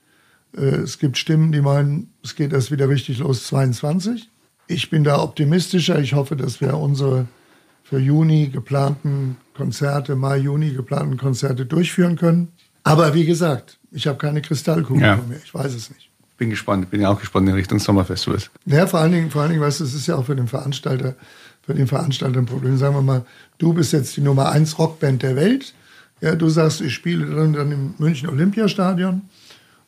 Äh, 0.56 0.82
es 0.82 0.98
gibt 0.98 1.16
Stimmen, 1.16 1.52
die 1.52 1.60
meinen, 1.60 2.12
es 2.24 2.34
geht 2.34 2.52
erst 2.52 2.72
wieder 2.72 2.88
richtig 2.88 3.18
los 3.18 3.46
22. 3.46 4.28
Ich 4.66 4.90
bin 4.90 5.04
da 5.04 5.22
optimistischer. 5.22 6.00
Ich 6.00 6.14
hoffe, 6.14 6.34
dass 6.34 6.60
wir 6.60 6.76
unsere 6.76 7.26
für 7.84 8.00
Juni 8.00 8.48
geplanten 8.48 9.36
Konzerte, 9.54 10.16
Mai, 10.16 10.38
Juni 10.38 10.70
geplanten 10.70 11.16
Konzerte 11.16 11.66
durchführen 11.66 12.16
können. 12.16 12.48
Aber 12.82 13.14
wie 13.14 13.26
gesagt, 13.26 13.78
ich 13.92 14.08
habe 14.08 14.18
keine 14.18 14.42
Kristallkugel 14.42 15.02
ja. 15.02 15.16
mehr. 15.16 15.40
Ich 15.44 15.54
weiß 15.54 15.72
es 15.72 15.90
nicht. 15.90 16.10
Bin 16.36 16.50
gespannt. 16.50 16.90
Bin 16.90 17.00
ja 17.00 17.10
auch 17.10 17.20
gespannt 17.20 17.48
in 17.48 17.54
Richtung 17.54 17.78
Sommerfestivals. 17.78 18.50
Ja, 18.66 18.88
vor 18.88 18.98
allen 18.98 19.12
Dingen, 19.12 19.30
vor 19.30 19.42
allen 19.42 19.50
Dingen, 19.52 19.62
weißt 19.62 19.80
du, 19.80 19.84
es 19.84 19.94
ist 19.94 20.08
ja 20.08 20.16
auch 20.16 20.24
für 20.24 20.34
den 20.34 20.48
Veranstalter 20.48 21.14
für 21.70 21.76
den 21.76 21.86
Veranstalter 21.86 22.40
ein 22.40 22.46
Problem. 22.46 22.76
Sagen 22.76 22.96
wir 22.96 23.02
mal, 23.02 23.24
du 23.58 23.72
bist 23.72 23.92
jetzt 23.92 24.16
die 24.16 24.22
Nummer 24.22 24.50
1 24.50 24.76
Rockband 24.78 25.22
der 25.22 25.36
Welt. 25.36 25.72
Ja, 26.20 26.34
du 26.34 26.48
sagst, 26.48 26.80
ich 26.80 26.92
spiele 26.92 27.32
dann, 27.32 27.52
dann 27.52 27.70
im 27.70 27.94
München 27.98 28.28
Olympiastadion. 28.28 29.22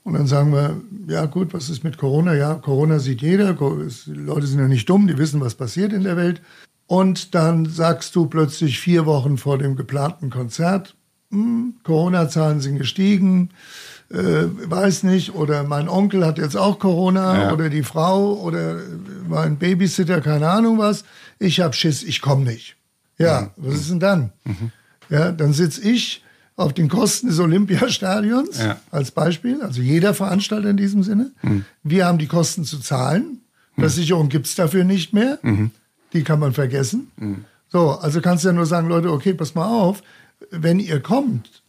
Und 0.05 0.15
dann 0.15 0.29
sagen 0.29 0.53
wir, 0.53 0.81
ja 1.09 1.27
gut, 1.27 1.53
was 1.53 1.69
ist 1.71 1.83
mit 1.83 1.99
Corona? 1.99 2.35
Ja, 2.35 2.55
Corona 2.55 3.01
sieht 3.01 3.21
jeder. 3.21 3.55
Die 3.55 4.13
Leute 4.13 4.47
sind 4.47 4.61
ja 4.61 4.69
nicht 4.69 4.89
dumm, 4.89 5.09
die 5.09 5.19
wissen, 5.19 5.41
was 5.41 5.57
passiert 5.57 5.93
in 5.93 6.05
der 6.05 6.17
Welt. 6.17 6.41
Und 6.87 7.35
dann 7.35 7.67
sagst 7.67 8.15
du 8.15 8.27
plötzlich 8.27 8.79
vier 8.79 9.05
Wochen 9.05 9.37
vor 9.37 9.59
dem 9.59 9.75
geplanten 9.75 10.31
Konzert, 10.31 10.95
hm, 11.33 11.75
Corona-Zahlen 11.83 12.61
sind 12.61 12.79
gestiegen, 12.79 13.51
äh, 14.11 14.45
weiß 14.67 15.05
nicht, 15.05 15.35
oder 15.35 15.63
mein 15.65 15.89
Onkel 15.89 16.27
hat 16.27 16.37
jetzt 16.37 16.57
auch 16.57 16.79
Corona, 16.79 17.45
ja. 17.45 17.53
oder 17.53 17.71
die 17.71 17.83
Frau, 17.83 18.35
oder 18.35 18.77
mein 19.27 19.57
Babysitter, 19.57 20.21
keine 20.21 20.51
Ahnung 20.51 20.79
was. 20.79 21.05
Ich 21.43 21.61
hab 21.61 21.75
Schiss, 21.75 22.03
ich 22.03 22.21
komme 22.21 22.45
nicht. 22.45 22.77
Ja, 23.19 23.53
mhm. 23.57 23.69
was 23.69 23.75
ist 23.75 23.91
denn 23.91 24.01
dann? 24.01 24.33
Mhm. 24.45 24.71
Ja, 25.11 25.33
dann 25.33 25.53
sitze 25.53 25.83
ich 25.83 26.23
auf 26.57 26.73
den 26.73 26.89
Kosten 26.89 27.29
des 27.29 27.39
Olympiastadions 27.39 28.59
ja. 28.59 28.81
als 28.91 29.11
Beispiel, 29.11 29.63
also 29.63 29.81
jeder 29.81 30.15
Veranstalter 30.15 30.71
in 30.71 30.77
diesem 30.77 31.03
Sinne. 31.03 31.33
Mhm. 31.43 31.65
Wir 31.83 32.07
haben 32.07 32.19
die 32.19 32.27
Kosten 32.27 32.65
zu 32.65 32.79
zahlen. 32.79 33.41
Mhm. 33.77 33.83
Versicherung 33.83 34.29
gibt's 34.29 34.55
dafür 34.55 34.85
nicht 34.85 35.13
mehr. 35.13 35.39
Mhm. 35.43 35.71
Die 36.13 36.23
kann 36.23 36.39
man 36.39 36.53
vergessen. 36.53 37.11
Mhm. 37.17 37.45
So, 37.69 37.91
also 37.91 38.21
kannst 38.21 38.45
du 38.45 38.49
ja 38.49 38.55
nur 38.55 38.67
sagen, 38.67 38.89
Leute, 38.89 39.11
okay, 39.11 39.35
pass 39.35 39.55
mal 39.55 39.67
auf, 39.67 40.03
wenn 40.51 40.79
ihr 40.79 41.01
kommt 41.01 41.63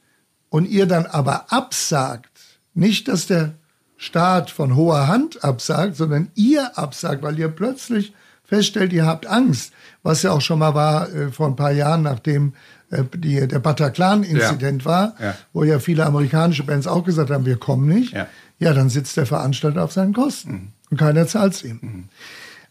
und 0.49 0.65
ihr 0.65 0.86
dann 0.86 1.05
aber 1.05 1.51
absagt, 1.51 2.29
nicht, 2.73 3.07
dass 3.07 3.27
der 3.27 3.53
Staat 3.97 4.51
von 4.51 4.75
hoher 4.75 5.07
Hand 5.07 5.43
absagt, 5.43 5.95
sondern 5.95 6.29
ihr 6.36 6.77
absagt, 6.77 7.23
weil 7.23 7.39
ihr 7.39 7.47
plötzlich 7.47 8.13
feststellt, 8.53 8.93
ihr 8.93 9.07
habt 9.07 9.25
Angst, 9.25 9.73
was 10.03 10.21
ja 10.21 10.31
auch 10.31 10.41
schon 10.41 10.59
mal 10.59 10.75
war 10.75 11.11
äh, 11.11 11.31
vor 11.31 11.47
ein 11.47 11.55
paar 11.55 11.71
Jahren, 11.71 12.03
nachdem 12.03 12.53
äh, 12.91 13.03
die, 13.15 13.47
der 13.47 13.57
Bataclan-Inzident 13.57 14.83
ja. 14.83 14.85
war, 14.85 15.15
ja. 15.19 15.35
wo 15.53 15.63
ja 15.63 15.79
viele 15.79 16.05
amerikanische 16.05 16.63
Bands 16.63 16.85
auch 16.85 17.03
gesagt 17.03 17.31
haben, 17.31 17.47
wir 17.47 17.57
kommen 17.57 17.87
nicht. 17.87 18.13
Ja, 18.13 18.27
ja 18.59 18.73
dann 18.73 18.89
sitzt 18.89 19.17
der 19.17 19.25
Veranstalter 19.25 19.83
auf 19.83 19.91
seinen 19.91 20.13
Kosten 20.13 20.51
mhm. 20.51 20.67
und 20.91 20.97
keiner 20.97 21.25
zahlt 21.25 21.53
es 21.53 21.63
ihm. 21.63 21.79
Mhm. 21.81 22.03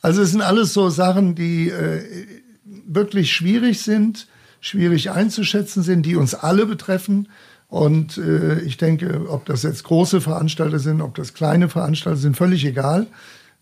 Also 0.02 0.22
es 0.22 0.30
sind 0.30 0.42
alles 0.42 0.72
so 0.72 0.88
Sachen, 0.88 1.34
die 1.34 1.68
äh, 1.70 2.04
wirklich 2.86 3.32
schwierig 3.32 3.82
sind, 3.82 4.28
schwierig 4.60 5.10
einzuschätzen 5.10 5.82
sind, 5.82 6.06
die 6.06 6.14
uns 6.14 6.34
alle 6.34 6.64
betreffen. 6.66 7.28
Und 7.66 8.18
äh, 8.18 8.60
ich 8.60 8.76
denke, 8.76 9.28
ob 9.28 9.46
das 9.46 9.64
jetzt 9.64 9.82
große 9.82 10.20
Veranstalter 10.20 10.78
sind, 10.78 11.00
ob 11.00 11.16
das 11.16 11.34
kleine 11.34 11.68
Veranstalter 11.68 12.18
sind, 12.18 12.36
völlig 12.36 12.64
egal. 12.64 13.08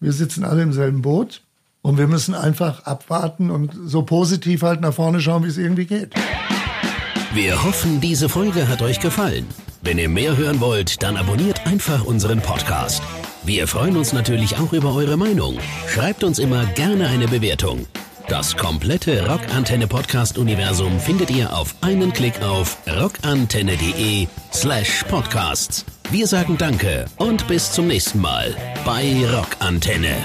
Wir 0.00 0.12
sitzen 0.12 0.44
alle 0.44 0.62
im 0.62 0.74
selben 0.74 1.00
Boot 1.00 1.42
und 1.82 1.98
wir 1.98 2.06
müssen 2.06 2.34
einfach 2.34 2.84
abwarten 2.84 3.50
und 3.50 3.72
so 3.84 4.02
positiv 4.02 4.62
halt 4.62 4.80
nach 4.80 4.94
vorne 4.94 5.20
schauen, 5.20 5.44
wie 5.44 5.48
es 5.48 5.58
irgendwie 5.58 5.86
geht. 5.86 6.14
Wir 7.32 7.62
hoffen, 7.62 8.00
diese 8.00 8.28
Folge 8.28 8.68
hat 8.68 8.82
euch 8.82 9.00
gefallen. 9.00 9.46
Wenn 9.82 9.98
ihr 9.98 10.08
mehr 10.08 10.36
hören 10.36 10.60
wollt, 10.60 11.02
dann 11.02 11.16
abonniert 11.16 11.66
einfach 11.66 12.04
unseren 12.04 12.40
Podcast. 12.40 13.02
Wir 13.44 13.66
freuen 13.66 13.96
uns 13.96 14.12
natürlich 14.12 14.58
auch 14.58 14.72
über 14.72 14.94
eure 14.94 15.16
Meinung. 15.16 15.58
Schreibt 15.88 16.24
uns 16.24 16.38
immer 16.38 16.66
gerne 16.66 17.08
eine 17.08 17.28
Bewertung. 17.28 17.86
Das 18.28 18.56
komplette 18.56 19.28
Rockantenne 19.28 19.86
Podcast 19.86 20.38
Universum 20.38 21.00
findet 21.00 21.30
ihr 21.30 21.52
auf 21.56 21.74
einen 21.80 22.12
Klick 22.12 22.40
auf 22.42 22.78
rockantenne.de 22.86 24.28
slash 24.52 25.04
podcasts. 25.08 25.84
Wir 26.10 26.26
sagen 26.26 26.58
Danke 26.58 27.06
und 27.16 27.48
bis 27.48 27.72
zum 27.72 27.86
nächsten 27.86 28.20
Mal 28.20 28.54
bei 28.84 29.24
Rockantenne. 29.34 30.16